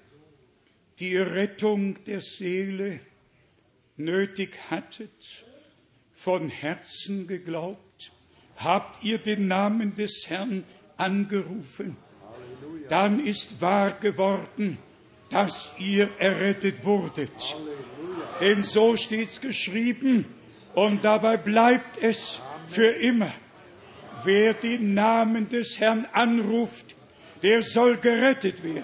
die 0.98 1.16
Rettung 1.16 2.02
der 2.04 2.20
Seele 2.20 3.00
nötig 3.96 4.59
hattet, 4.70 5.44
von 6.14 6.48
Herzen 6.48 7.26
geglaubt? 7.26 8.12
Habt 8.56 9.02
ihr 9.02 9.18
den 9.18 9.48
Namen 9.48 9.94
des 9.94 10.26
Herrn 10.28 10.64
angerufen? 10.96 11.96
Dann 12.88 13.24
ist 13.24 13.60
wahr 13.60 13.92
geworden, 13.92 14.78
dass 15.30 15.72
ihr 15.78 16.10
errettet 16.18 16.84
wurdet. 16.84 17.56
Denn 18.43 18.64
so 18.64 18.97
steht's 18.97 19.40
geschrieben 19.40 20.24
und 20.74 21.05
dabei 21.05 21.36
bleibt 21.36 22.02
es 22.02 22.40
für 22.69 22.89
immer. 22.89 23.31
Wer 24.24 24.52
den 24.55 24.94
Namen 24.94 25.48
des 25.48 25.78
Herrn 25.78 26.09
anruft, 26.12 26.97
der 27.44 27.62
soll 27.62 27.98
gerettet 27.98 28.64
werden. 28.64 28.82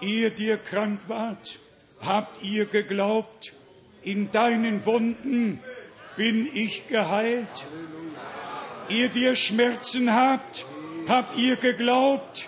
Ihr, 0.00 0.30
die 0.30 0.46
ihr 0.46 0.58
krank 0.58 1.00
wart, 1.08 1.58
habt 2.02 2.40
ihr 2.44 2.66
geglaubt, 2.66 3.52
in 4.04 4.30
deinen 4.30 4.86
Wunden 4.86 5.58
bin 6.16 6.48
ich 6.54 6.86
geheilt. 6.86 7.66
Ihr, 8.88 9.08
die 9.08 9.24
ihr 9.24 9.34
Schmerzen 9.34 10.14
habt, 10.14 10.64
habt 11.08 11.36
ihr 11.36 11.56
geglaubt, 11.56 12.46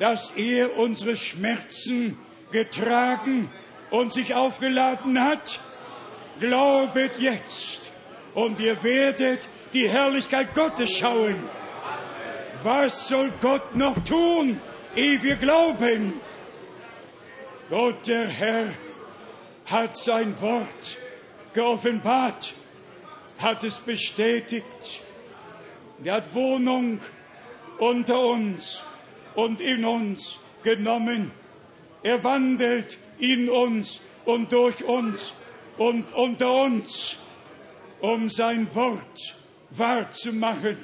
dass 0.00 0.32
er 0.32 0.76
unsere 0.76 1.16
Schmerzen 1.16 2.18
getragen 2.50 3.48
und 3.92 4.12
sich 4.12 4.34
aufgeladen 4.34 5.22
hat? 5.22 5.60
Glaubet 6.40 7.18
jetzt 7.18 7.92
und 8.34 8.58
ihr 8.58 8.82
werdet 8.82 9.46
die 9.72 9.88
Herrlichkeit 9.88 10.54
Gottes 10.54 10.98
schauen. 10.98 11.36
Was 12.64 13.08
soll 13.08 13.30
Gott 13.40 13.76
noch 13.76 14.02
tun, 14.04 14.60
ehe 14.96 15.22
wir 15.22 15.36
glauben? 15.36 16.14
Gott, 17.68 18.06
der 18.06 18.26
Herr, 18.26 18.66
hat 19.66 19.96
sein 19.96 20.40
Wort 20.40 20.98
geoffenbart, 21.54 22.54
hat 23.38 23.64
es 23.64 23.76
bestätigt. 23.76 25.02
Er 26.04 26.14
hat 26.14 26.34
Wohnung 26.34 27.00
unter 27.78 28.20
uns 28.20 28.82
und 29.34 29.60
in 29.60 29.84
uns 29.84 30.40
genommen. 30.62 31.30
Er 32.02 32.22
wandelt 32.24 32.98
in 33.22 33.48
uns 33.48 34.00
und 34.24 34.52
durch 34.52 34.82
uns 34.82 35.32
und 35.78 36.12
unter 36.12 36.64
uns, 36.64 37.18
um 38.00 38.28
sein 38.28 38.74
Wort 38.74 39.36
wahrzumachen 39.70 40.76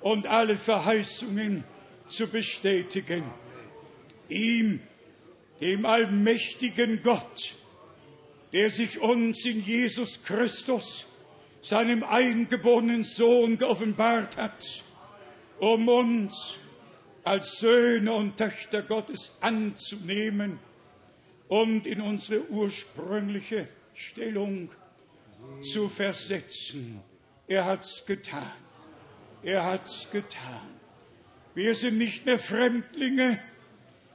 und 0.00 0.28
alle 0.28 0.56
Verheißungen 0.56 1.64
zu 2.06 2.28
bestätigen. 2.28 3.24
Ihm, 4.28 4.80
dem 5.60 5.84
allmächtigen 5.84 7.02
Gott, 7.02 7.54
der 8.52 8.70
sich 8.70 9.00
uns 9.00 9.44
in 9.44 9.60
Jesus 9.60 10.22
Christus, 10.22 11.08
seinem 11.60 12.04
eingeborenen 12.04 13.02
Sohn, 13.02 13.58
geoffenbart 13.58 14.36
hat, 14.36 14.84
um 15.58 15.88
uns 15.88 16.56
als 17.24 17.58
Söhne 17.58 18.12
und 18.12 18.36
Töchter 18.36 18.82
Gottes 18.82 19.32
anzunehmen 19.40 20.60
und 21.48 21.86
in 21.86 22.00
unsere 22.00 22.48
ursprüngliche 22.50 23.68
Stellung 23.94 24.70
zu 25.62 25.88
versetzen. 25.88 27.00
Er 27.46 27.64
hat's 27.64 28.04
getan. 28.06 28.52
Er 29.42 29.64
hat's 29.64 30.08
getan. 30.10 30.74
Wir 31.54 31.74
sind 31.74 31.98
nicht 31.98 32.26
mehr 32.26 32.38
Fremdlinge 32.38 33.40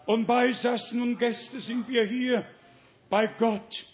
und 0.06 0.26
Beisassen 0.26 1.02
und 1.02 1.18
Gäste 1.18 1.62
sind 1.62 1.88
wir 1.88 2.04
hier. 2.04 2.46
Bei 3.10 3.28
Gott 3.28 3.86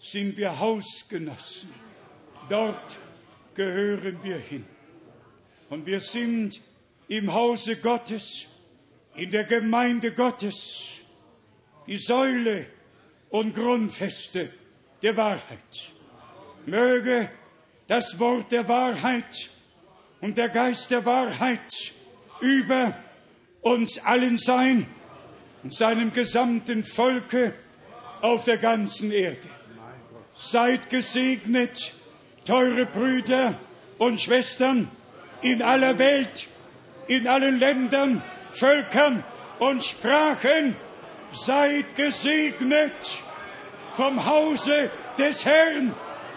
sind 0.00 0.36
wir 0.36 0.58
Hausgenossen. 0.58 1.70
Dort 2.48 2.98
gehören 3.54 4.18
wir 4.22 4.38
hin. 4.38 4.64
Und 5.68 5.86
wir 5.86 6.00
sind 6.00 6.60
im 7.08 7.32
Hause 7.32 7.76
Gottes, 7.76 8.46
in 9.14 9.30
der 9.30 9.44
Gemeinde 9.44 10.12
Gottes, 10.12 10.99
die 11.86 11.96
Säule 11.98 12.66
und 13.30 13.54
Grundfeste 13.54 14.50
der 15.02 15.16
Wahrheit. 15.16 15.92
Möge 16.66 17.30
das 17.88 18.18
Wort 18.18 18.52
der 18.52 18.68
Wahrheit 18.68 19.50
und 20.20 20.38
der 20.38 20.48
Geist 20.48 20.90
der 20.90 21.04
Wahrheit 21.04 21.92
über 22.40 22.94
uns 23.62 23.98
allen 23.98 24.38
sein 24.38 24.86
und 25.62 25.74
seinem 25.74 26.12
gesamten 26.12 26.84
Volke 26.84 27.54
auf 28.20 28.44
der 28.44 28.58
ganzen 28.58 29.12
Erde. 29.12 29.48
Seid 30.36 30.88
gesegnet, 30.88 31.92
teure 32.44 32.86
Brüder 32.86 33.54
und 33.98 34.20
Schwestern 34.20 34.88
in 35.42 35.62
aller 35.62 35.98
Welt, 35.98 36.46
in 37.06 37.26
allen 37.26 37.58
Ländern, 37.58 38.22
Völkern 38.52 39.24
und 39.58 39.84
Sprachen. 39.84 40.76
Seid 41.32 41.94
gesegnet 41.96 43.22
vom 43.94 44.24
Hause 44.26 44.90
des 45.18 45.44
Herrn. 45.44 45.94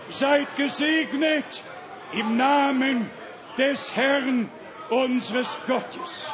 Seid 0.09 0.55
gesegnet 0.55 1.63
Im 2.11 2.37
Namen 2.37 3.09
des 3.57 3.95
Herrn 3.95 4.49
unseres 4.89 5.57
Gottes. 5.65 6.31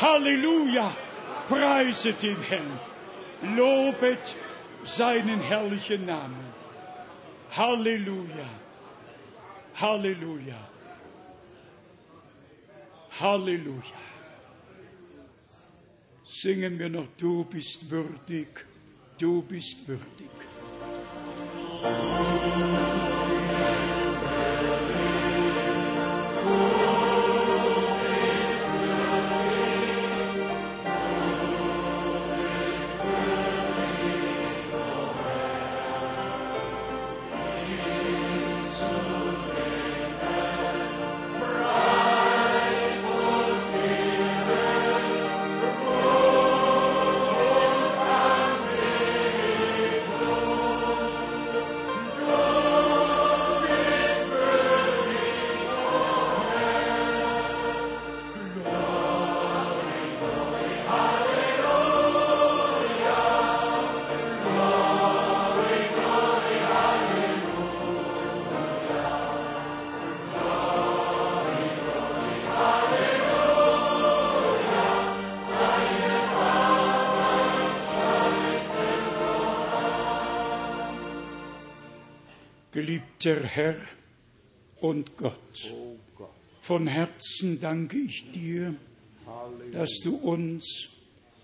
Halleluja! 0.00 0.90
Preiset 1.48 2.22
den 2.22 2.40
Herrn. 2.42 2.78
Lobet 3.56 4.34
seinen 4.84 5.40
herrlichen 5.40 6.06
Namen. 6.06 6.52
Halleluja! 7.56 8.48
Halleluja! 9.80 10.58
Halleluja! 13.20 13.99
Singen 16.42 16.78
wir 16.78 16.88
noch, 16.88 17.06
du 17.18 17.44
bist 17.44 17.90
würdig, 17.90 18.48
du 19.18 19.42
bist 19.42 19.86
würdig. 19.86 20.30
Geliebter 83.20 83.46
Herr 83.48 83.76
und 84.80 85.18
Gott, 85.18 85.74
von 86.62 86.86
Herzen 86.86 87.60
danke 87.60 87.98
ich 87.98 88.32
dir, 88.32 88.74
dass 89.72 89.90
du 90.02 90.16
uns 90.16 90.88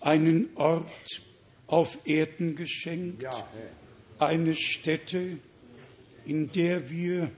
einen 0.01 0.49
Ort 0.55 1.21
auf 1.67 1.99
Erden 2.07 2.57
geschenkt, 2.57 3.27
eine 4.19 4.55
Stätte, 4.55 5.39
in 6.25 6.51
der 6.51 6.89
wir 6.89 7.31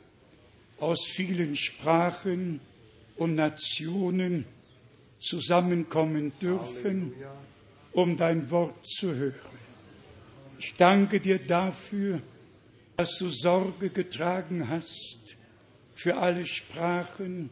aus 0.78 1.04
vielen 1.04 1.56
Sprachen 1.56 2.60
und 3.16 3.34
Nationen 3.34 4.44
zusammenkommen 5.18 6.32
dürfen, 6.40 7.12
um 7.92 8.16
dein 8.16 8.48
Wort 8.52 8.86
zu 8.86 9.12
hören. 9.12 9.34
Ich 10.60 10.76
danke 10.76 11.18
dir 11.18 11.40
dafür, 11.40 12.20
dass 12.98 13.16
du 13.18 13.30
Sorge 13.30 13.90
getragen 13.90 14.68
hast 14.68 15.36
für 15.94 16.16
alle 16.16 16.44
Sprachen, 16.44 17.48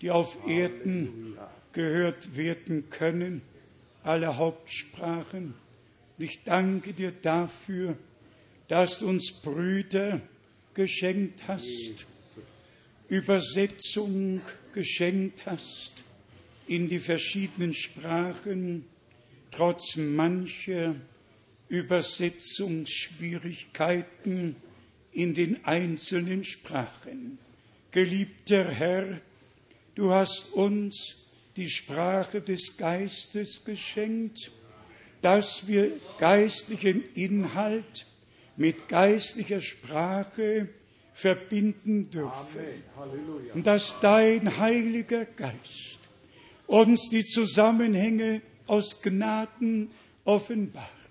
die 0.00 0.12
auf 0.12 0.38
Erden 0.46 1.36
gehört 1.72 2.36
werden 2.36 2.88
können, 2.88 3.42
alle 4.04 4.36
Hauptsprachen. 4.36 5.54
Ich 6.16 6.44
danke 6.44 6.92
dir 6.92 7.10
dafür, 7.10 7.96
dass 8.68 9.00
du 9.00 9.08
uns 9.08 9.32
Brüder 9.32 10.20
geschenkt 10.74 11.48
hast, 11.48 12.06
Übersetzung 13.08 14.42
geschenkt 14.72 15.44
hast 15.44 16.04
in 16.68 16.88
die 16.88 17.00
verschiedenen 17.00 17.74
Sprachen, 17.74 18.84
trotz 19.50 19.96
mancher 19.96 20.94
Übersetzungsschwierigkeiten 21.72 24.56
in 25.10 25.32
den 25.32 25.64
einzelnen 25.64 26.44
Sprachen. 26.44 27.38
Geliebter 27.90 28.70
Herr, 28.70 29.22
du 29.94 30.10
hast 30.10 30.52
uns 30.52 31.30
die 31.56 31.70
Sprache 31.70 32.42
des 32.42 32.76
Geistes 32.76 33.64
geschenkt, 33.64 34.50
dass 35.22 35.66
wir 35.66 35.92
geistlichen 36.18 37.04
Inhalt 37.14 38.04
mit 38.58 38.88
geistlicher 38.88 39.60
Sprache 39.60 40.68
verbinden 41.14 42.10
dürfen. 42.10 42.66
Und 43.54 43.66
dass 43.66 43.98
dein 44.00 44.58
Heiliger 44.58 45.24
Geist 45.24 46.00
uns 46.66 47.08
die 47.08 47.24
Zusammenhänge 47.24 48.42
aus 48.66 49.00
Gnaden 49.00 49.90
offenbart. 50.26 51.01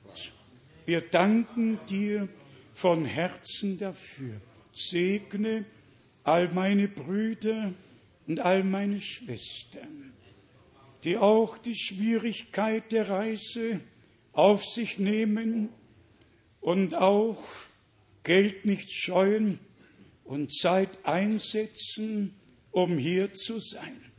Wir 0.92 1.00
danken 1.00 1.80
dir 1.88 2.28
von 2.74 3.06
Herzen 3.06 3.78
dafür. 3.78 4.42
Segne 4.74 5.64
all 6.26 6.52
meine 6.52 6.90
Brüder 6.90 7.74
und 8.28 8.42
all 8.42 8.66
meine 8.66 9.00
Schwestern, 9.00 10.12
die 11.06 11.16
auch 11.16 11.58
die 11.58 11.78
Schwierigkeit 11.78 12.92
der 12.92 13.10
Reise 13.10 13.80
auf 14.34 14.66
sich 14.66 15.00
nehmen 15.00 15.70
und 16.60 16.94
auch 16.94 17.42
Geld 18.26 18.66
nicht 18.66 18.92
scheuen 18.92 19.60
und 20.26 20.54
Zeit 20.54 20.90
einsetzen, 21.06 22.36
um 22.72 22.98
hier 22.98 23.34
zu 23.34 23.62
sein. 23.62 24.12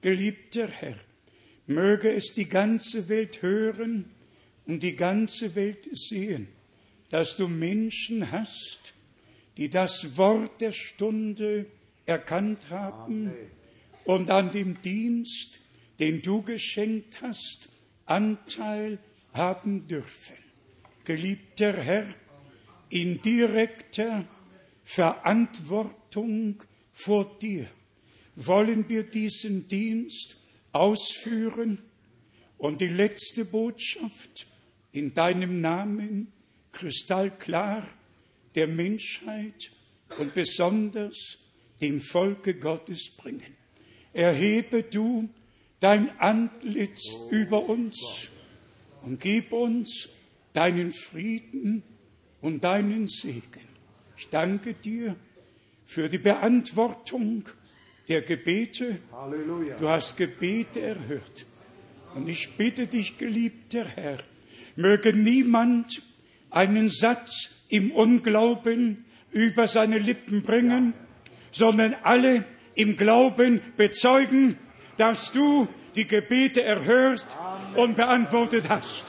Geliebter 0.00 0.68
Herr, 0.68 0.96
möge 1.66 2.10
es 2.10 2.32
die 2.32 2.48
ganze 2.48 3.10
Welt 3.10 3.42
hören, 3.42 4.06
und 4.66 4.82
die 4.82 4.96
ganze 4.96 5.54
Welt 5.54 5.88
sehen, 5.92 6.48
dass 7.10 7.36
du 7.36 7.48
Menschen 7.48 8.30
hast, 8.30 8.94
die 9.56 9.68
das 9.68 10.16
Wort 10.16 10.60
der 10.60 10.72
Stunde 10.72 11.66
erkannt 12.06 12.70
haben 12.70 13.26
Amen. 13.28 13.50
und 14.04 14.30
an 14.30 14.50
dem 14.50 14.80
Dienst, 14.82 15.60
den 15.98 16.22
du 16.22 16.42
geschenkt 16.42 17.20
hast, 17.20 17.68
Anteil 18.06 18.98
haben 19.34 19.86
dürfen. 19.88 20.36
Geliebter 21.04 21.72
Herr, 21.72 22.14
in 22.88 23.20
direkter 23.22 24.24
Verantwortung 24.84 26.62
vor 26.92 27.38
dir 27.40 27.66
wollen 28.36 28.88
wir 28.88 29.02
diesen 29.02 29.68
Dienst 29.68 30.36
ausführen 30.72 31.78
und 32.58 32.80
die 32.80 32.88
letzte 32.88 33.44
Botschaft 33.44 34.46
in 34.92 35.14
deinem 35.14 35.60
Namen 35.60 36.32
kristallklar 36.70 37.86
der 38.54 38.68
Menschheit 38.68 39.70
und 40.18 40.34
besonders 40.34 41.38
dem 41.80 42.00
Volke 42.00 42.54
Gottes 42.54 43.10
bringen. 43.16 43.56
Erhebe 44.12 44.82
du 44.82 45.28
dein 45.80 46.18
Antlitz 46.20 47.16
über 47.30 47.68
uns 47.68 48.28
und 49.02 49.20
gib 49.20 49.52
uns 49.52 50.10
deinen 50.52 50.92
Frieden 50.92 51.82
und 52.40 52.62
deinen 52.62 53.08
Segen. 53.08 53.66
Ich 54.16 54.28
danke 54.28 54.74
dir 54.74 55.16
für 55.86 56.08
die 56.08 56.18
Beantwortung 56.18 57.44
der 58.08 58.22
Gebete. 58.22 58.98
Halleluja. 59.10 59.76
Du 59.76 59.88
hast 59.88 60.16
Gebete 60.16 60.80
erhört. 60.80 61.46
Und 62.14 62.28
ich 62.28 62.56
bitte 62.56 62.86
dich, 62.86 63.16
geliebter 63.16 63.84
Herr, 63.84 64.18
möge 64.76 65.12
niemand 65.12 66.02
einen 66.50 66.88
Satz 66.88 67.64
im 67.68 67.90
Unglauben 67.90 69.04
über 69.30 69.66
seine 69.66 69.98
Lippen 69.98 70.42
bringen, 70.42 70.94
sondern 71.50 71.94
alle 72.02 72.44
im 72.74 72.96
Glauben 72.96 73.60
bezeugen, 73.76 74.58
dass 74.98 75.32
du 75.32 75.68
die 75.94 76.06
Gebete 76.06 76.62
erhörst 76.62 77.36
und 77.76 77.96
beantwortet 77.96 78.68
hast. 78.68 79.06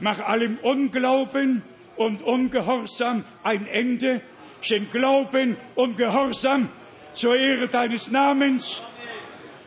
Mach 0.00 0.20
allem 0.20 0.58
Unglauben 0.58 1.62
und 1.96 2.22
Ungehorsam 2.22 3.24
ein 3.42 3.66
Ende, 3.66 4.20
schenk 4.60 4.92
Glauben 4.92 5.56
und 5.74 5.96
Gehorsam 5.96 6.68
zur 7.12 7.36
Ehre 7.36 7.68
deines 7.68 8.10
Namens 8.10 8.82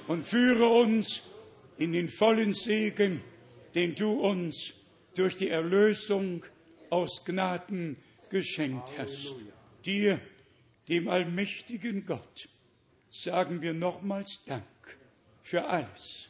und 0.07 0.25
führe 0.25 0.67
uns 0.67 1.23
in 1.77 1.93
den 1.93 2.09
vollen 2.09 2.53
Segen, 2.53 3.21
den 3.73 3.95
du 3.95 4.11
uns 4.11 4.73
durch 5.15 5.37
die 5.37 5.49
Erlösung 5.49 6.45
aus 6.89 7.23
Gnaden 7.25 7.97
geschenkt 8.29 8.91
hast. 8.97 9.35
Dir, 9.85 10.19
dem 10.87 11.07
allmächtigen 11.07 12.05
Gott, 12.05 12.49
sagen 13.09 13.61
wir 13.61 13.73
nochmals 13.73 14.43
Dank 14.45 14.63
für 15.41 15.65
alles, 15.65 16.29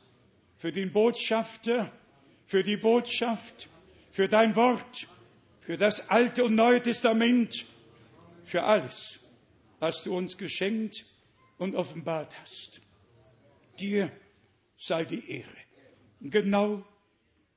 für 0.57 0.71
den 0.71 0.91
Botschafter, 0.91 1.91
für 2.45 2.63
die 2.63 2.77
Botschaft, 2.77 3.67
für 4.11 4.27
dein 4.27 4.55
Wort, 4.55 5.07
für 5.61 5.77
das 5.77 6.09
Alte 6.09 6.45
und 6.45 6.55
Neue 6.55 6.81
Testament, 6.81 7.65
für 8.43 8.63
alles, 8.63 9.19
was 9.79 10.03
du 10.03 10.15
uns 10.15 10.37
geschenkt 10.37 11.05
und 11.57 11.75
offenbart 11.75 12.33
hast. 12.39 12.81
Dir 13.79 14.11
sei 14.77 15.05
die 15.05 15.29
Ehre. 15.29 15.57
Genau 16.21 16.83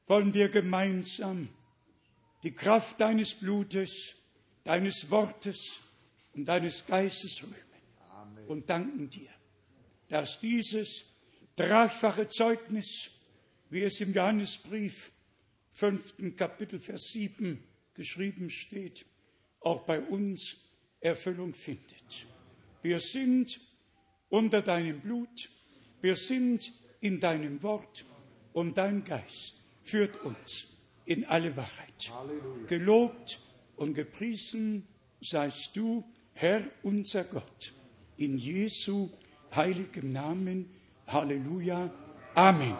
wollen 0.06 0.34
wir 0.34 0.48
gemeinsam 0.48 1.48
die 2.42 2.52
Kraft 2.52 3.00
deines 3.00 3.34
Blutes, 3.34 4.16
deines 4.64 5.10
Wortes 5.10 5.80
und 6.34 6.46
deines 6.46 6.84
Geistes 6.86 7.42
rühmen 7.42 7.56
Amen. 8.10 8.46
und 8.46 8.68
danken 8.68 9.10
dir, 9.10 9.30
dass 10.08 10.38
dieses 10.40 11.06
dreifache 11.56 12.28
Zeugnis, 12.28 13.10
wie 13.70 13.82
es 13.82 14.00
im 14.00 14.12
Johannesbrief, 14.12 15.12
fünften 15.72 16.36
Kapitel, 16.36 16.80
Vers 16.80 17.10
7 17.12 17.62
geschrieben 17.94 18.50
steht, 18.50 19.06
auch 19.60 19.82
bei 19.84 20.00
uns 20.00 20.56
Erfüllung 21.00 21.54
findet. 21.54 22.26
Wir 22.82 22.98
sind 22.98 23.60
unter 24.28 24.62
deinem 24.62 25.00
Blut, 25.00 25.50
wir 26.00 26.16
sind 26.16 26.72
in 27.00 27.20
deinem 27.20 27.62
Wort 27.62 28.04
und 28.52 28.76
dein 28.76 29.04
Geist 29.04 29.61
führt 29.84 30.22
uns 30.24 30.68
in 31.04 31.24
alle 31.24 31.56
Wahrheit. 31.56 32.10
Halleluja. 32.10 32.66
Gelobt 32.66 33.40
und 33.76 33.94
gepriesen 33.94 34.86
seist 35.20 35.76
du, 35.76 36.04
Herr 36.34 36.62
unser 36.82 37.24
Gott, 37.24 37.72
in 38.16 38.38
Jesu 38.38 39.10
heiligem 39.54 40.12
Namen. 40.12 40.70
Halleluja. 41.06 41.90
Amen. 42.34 42.76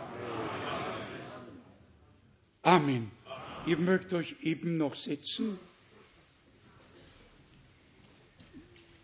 Amen. 2.62 3.10
Ihr 3.66 3.76
mögt 3.76 4.12
euch 4.12 4.36
eben 4.42 4.76
noch 4.76 4.94
setzen. 4.94 5.58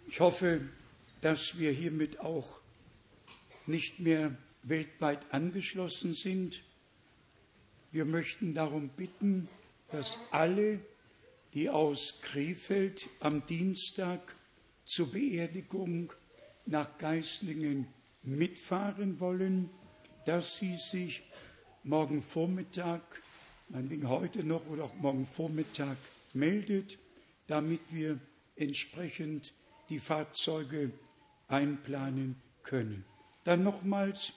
Ich 0.09 0.21
hoffe, 0.21 0.61
dass 1.21 1.59
wir 1.59 1.71
hiermit 1.73 2.21
auch 2.21 2.61
nicht 3.67 4.01
mehr 4.01 4.37
weltweit 4.63 5.33
angeschlossen 5.33 6.15
sind. 6.15 6.63
Wir 7.91 8.05
möchten 8.05 8.53
darum 8.53 8.91
bitten, 8.91 9.49
dass 9.91 10.21
alle, 10.31 10.79
die 11.55 11.71
aus 11.71 12.21
Krefeld 12.21 13.09
am 13.21 13.47
Dienstag 13.47 14.21
zur 14.85 15.11
Beerdigung 15.11 16.13
nach 16.67 16.99
Geislingen 16.99 17.87
mitfahren 18.23 19.21
wollen, 19.21 19.71
dass 20.27 20.59
sie 20.59 20.77
sich 20.77 21.23
morgen 21.83 22.21
Vormittag, 22.21 23.01
meinetwegen 23.71 24.09
heute 24.11 24.45
noch 24.45 24.67
oder 24.67 24.85
auch 24.85 24.95
morgen 24.97 25.27
Vormittag 25.27 25.97
meldet, 26.35 26.99
damit 27.47 27.81
wir 27.91 28.19
entsprechend 28.57 29.55
die 29.89 29.99
Fahrzeuge 29.99 30.91
einplanen 31.49 32.37
können. 32.65 33.07
Dann 33.45 33.63
nochmals, 33.63 34.35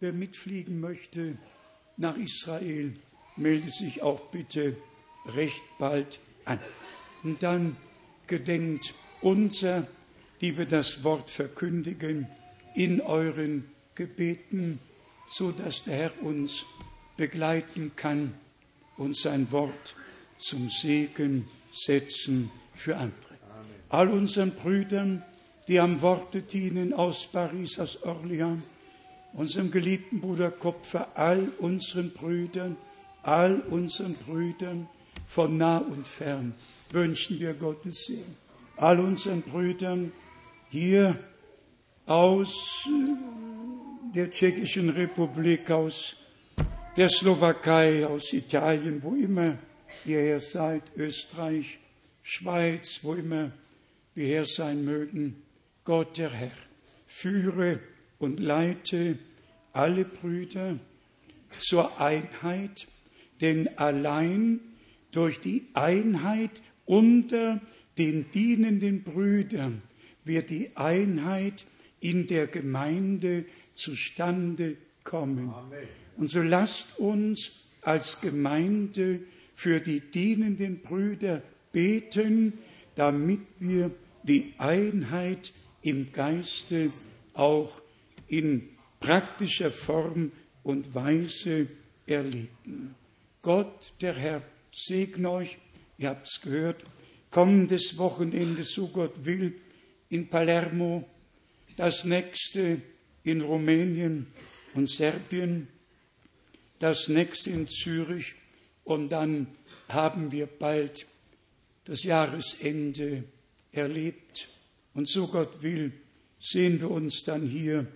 wer 0.00 0.12
mitfliegen 0.12 0.78
möchte 0.78 1.38
nach 2.02 2.16
Israel, 2.16 2.92
melde 3.36 3.70
sich 3.70 4.02
auch 4.02 4.20
bitte 4.32 4.76
recht 5.34 5.62
bald 5.78 6.18
an. 6.44 6.58
Und 7.22 7.42
dann 7.42 7.76
gedenkt 8.26 8.92
unser, 9.20 9.86
die 10.40 10.58
wir 10.58 10.66
das 10.66 11.04
Wort 11.04 11.30
verkündigen, 11.30 12.26
in 12.74 13.00
euren 13.00 13.70
Gebeten, 13.94 14.80
so 15.30 15.52
dass 15.52 15.84
der 15.84 15.96
Herr 15.96 16.22
uns 16.22 16.66
begleiten 17.16 17.92
kann 17.94 18.34
und 18.96 19.16
sein 19.16 19.50
Wort 19.52 19.94
zum 20.38 20.70
Segen 20.70 21.46
setzen 21.72 22.50
für 22.74 22.96
andere. 22.96 23.38
All 23.90 24.08
unseren 24.08 24.50
Brüdern, 24.50 25.22
die 25.68 25.78
am 25.78 26.00
Worte 26.02 26.42
dienen 26.42 26.92
aus 26.94 27.28
Paris, 27.30 27.78
aus 27.78 28.02
Orléans, 28.02 28.62
unserem 29.32 29.70
geliebten 29.70 30.20
Bruder 30.20 30.50
Kopfer, 30.50 31.08
all 31.14 31.48
unseren 31.58 32.10
Brüdern, 32.10 32.76
all 33.22 33.60
unseren 33.60 34.14
Brüdern 34.14 34.88
von 35.26 35.56
nah 35.56 35.78
und 35.78 36.06
fern 36.06 36.54
wünschen 36.90 37.40
wir 37.40 37.54
Gottes 37.54 38.04
Segen. 38.06 38.36
All 38.76 39.00
unseren 39.00 39.42
Brüdern 39.42 40.12
hier 40.70 41.18
aus 42.06 42.86
äh, 42.86 44.14
der 44.14 44.30
Tschechischen 44.30 44.90
Republik, 44.90 45.70
aus 45.70 46.16
der 46.96 47.08
Slowakei, 47.08 48.06
aus 48.06 48.32
Italien, 48.32 49.02
wo 49.02 49.14
immer 49.14 49.56
ihr 50.04 50.18
her 50.18 50.40
seid, 50.40 50.82
Österreich, 50.96 51.78
Schweiz, 52.22 53.00
wo 53.02 53.14
immer 53.14 53.52
wir 54.14 54.26
her 54.26 54.44
sein 54.44 54.84
mögen, 54.84 55.42
Gott 55.84 56.18
der 56.18 56.30
Herr, 56.30 56.50
führe 57.06 57.80
und 58.22 58.38
leite 58.38 59.18
alle 59.72 60.04
Brüder 60.04 60.78
zur 61.58 62.00
Einheit, 62.00 62.86
denn 63.40 63.76
allein 63.78 64.60
durch 65.10 65.40
die 65.40 65.66
Einheit 65.74 66.62
unter 66.86 67.60
den 67.98 68.30
dienenden 68.30 69.02
Brüdern 69.02 69.82
wird 70.24 70.50
die 70.50 70.76
Einheit 70.76 71.66
in 72.00 72.26
der 72.28 72.46
Gemeinde 72.46 73.44
zustande 73.74 74.76
kommen. 75.04 75.50
Amen. 75.50 75.88
Und 76.16 76.30
so 76.30 76.42
lasst 76.42 76.98
uns 76.98 77.64
als 77.82 78.20
Gemeinde 78.20 79.20
für 79.54 79.80
die 79.80 80.00
dienenden 80.00 80.80
Brüder 80.80 81.42
beten, 81.72 82.54
damit 82.94 83.40
wir 83.58 83.90
die 84.22 84.54
Einheit 84.58 85.52
im 85.82 86.12
Geiste 86.12 86.90
auch 87.34 87.82
in 88.32 88.70
praktischer 88.98 89.70
Form 89.70 90.32
und 90.62 90.94
Weise 90.94 91.66
erleben. 92.06 92.94
Gott, 93.42 93.92
der 94.00 94.14
Herr, 94.14 94.42
segne 94.72 95.30
euch, 95.30 95.58
ihr 95.98 96.08
habt 96.08 96.26
es 96.26 96.40
gehört, 96.40 96.82
kommendes 97.30 97.98
Wochenende, 97.98 98.64
so 98.64 98.88
Gott 98.88 99.12
will, 99.26 99.60
in 100.08 100.28
Palermo, 100.28 101.06
das 101.76 102.04
nächste 102.04 102.80
in 103.22 103.42
Rumänien 103.42 104.28
und 104.72 104.88
Serbien, 104.88 105.68
das 106.78 107.08
nächste 107.08 107.50
in 107.50 107.68
Zürich. 107.68 108.34
Und 108.84 109.10
dann 109.10 109.46
haben 109.88 110.32
wir 110.32 110.46
bald 110.46 111.06
das 111.84 112.02
Jahresende 112.02 113.24
erlebt. 113.72 114.48
Und 114.94 115.06
so 115.06 115.26
Gott 115.26 115.62
will, 115.62 115.92
sehen 116.40 116.80
wir 116.80 116.90
uns 116.90 117.24
dann 117.24 117.46
hier 117.46 117.86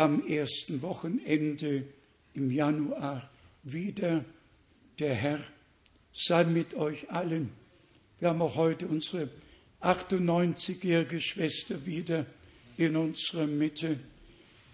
am 0.00 0.26
ersten 0.26 0.80
Wochenende 0.80 1.84
im 2.32 2.50
Januar 2.50 3.28
wieder. 3.62 4.24
Der 4.98 5.14
Herr 5.14 5.40
sei 6.14 6.44
mit 6.44 6.72
euch 6.72 7.10
allen. 7.10 7.50
Wir 8.18 8.30
haben 8.30 8.40
auch 8.40 8.56
heute 8.56 8.86
unsere 8.86 9.28
98-jährige 9.82 11.20
Schwester 11.20 11.84
wieder 11.84 12.24
in 12.78 12.96
unserer 12.96 13.46
Mitte. 13.46 13.98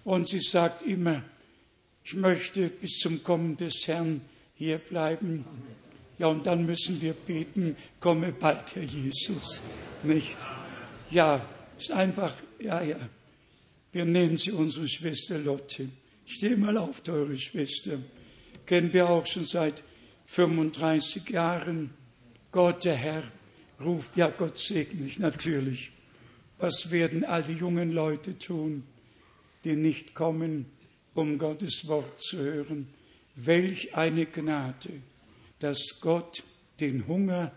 Und 0.05 0.28
sie 0.28 0.39
sagt 0.39 0.86
immer, 0.86 1.24
ich 2.05 2.15
möchte 2.15 2.69
bis 2.69 2.98
zum 2.98 3.24
Kommen 3.24 3.57
des 3.57 3.82
Herrn 3.89 4.20
hier 4.55 4.78
bleiben. 4.78 5.44
Ja, 6.19 6.28
und 6.28 6.47
dann 6.47 6.66
müssen 6.66 7.03
wir 7.03 7.15
beten, 7.15 7.74
komme 7.98 8.31
bald, 8.31 8.77
Herr 8.77 8.85
Jesus. 8.85 9.61
Nicht? 10.05 10.39
Ja, 11.11 11.44
ist 11.77 11.90
einfach, 11.90 12.32
ja, 12.61 12.81
ja. 12.81 12.97
Wir 13.97 14.05
nennen 14.05 14.36
sie 14.36 14.52
unsere 14.52 14.86
Schwester 14.86 15.39
Lotte. 15.39 15.89
Steh 16.27 16.55
mal 16.55 16.77
auf, 16.77 17.01
teure 17.01 17.39
Schwester. 17.39 17.98
Kennen 18.66 18.93
wir 18.93 19.09
auch 19.09 19.24
schon 19.24 19.47
seit 19.47 19.82
35 20.27 21.31
Jahren. 21.31 21.89
Gott, 22.52 22.85
der 22.85 22.97
Herr, 22.97 23.23
ruft, 23.82 24.14
ja, 24.14 24.28
Gott 24.28 24.59
segne 24.59 25.01
mich 25.01 25.18
natürlich. 25.18 25.93
Was 26.59 26.90
werden 26.90 27.24
all 27.24 27.43
die 27.43 27.55
jungen 27.55 27.90
Leute 27.90 28.39
tun, 28.39 28.82
die 29.64 29.77
nicht 29.77 30.14
kommen, 30.14 30.66
um 31.14 31.39
Gottes 31.39 31.89
Wort 31.89 32.20
zu 32.20 32.36
hören? 32.36 32.89
Welch 33.35 33.94
eine 33.97 34.27
Gnade! 34.27 34.90
dass 35.60 36.01
Gott 36.02 36.43
den 36.81 37.06
Hunger 37.06 37.51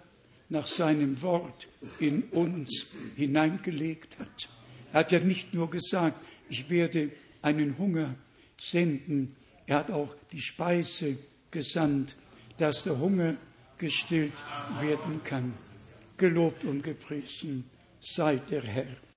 nach 0.47 0.67
seinem 0.67 1.21
Wort 1.21 1.67
in 1.99 2.23
uns 2.31 2.93
hineingelegt 3.17 4.17
hat. 4.17 4.47
Er 4.93 5.01
hat 5.01 5.11
ja 5.11 5.19
nicht 5.19 5.53
nur 5.53 5.69
gesagt, 5.69 6.28
ich 6.49 6.69
werde 6.69 7.11
einen 7.41 7.77
Hunger 7.77 8.15
senden, 8.57 9.35
er 9.65 9.77
hat 9.77 9.91
auch 9.91 10.15
die 10.31 10.41
Speise 10.41 11.17
gesandt, 11.51 12.15
dass 12.57 12.83
der 12.83 12.99
Hunger 12.99 13.35
gestillt 13.77 14.43
werden 14.79 15.21
kann. 15.23 15.53
Gelobt 16.17 16.65
und 16.65 16.83
gepriesen 16.83 17.63
sei 18.01 18.37
der 18.37 18.63
Herr. 18.63 18.97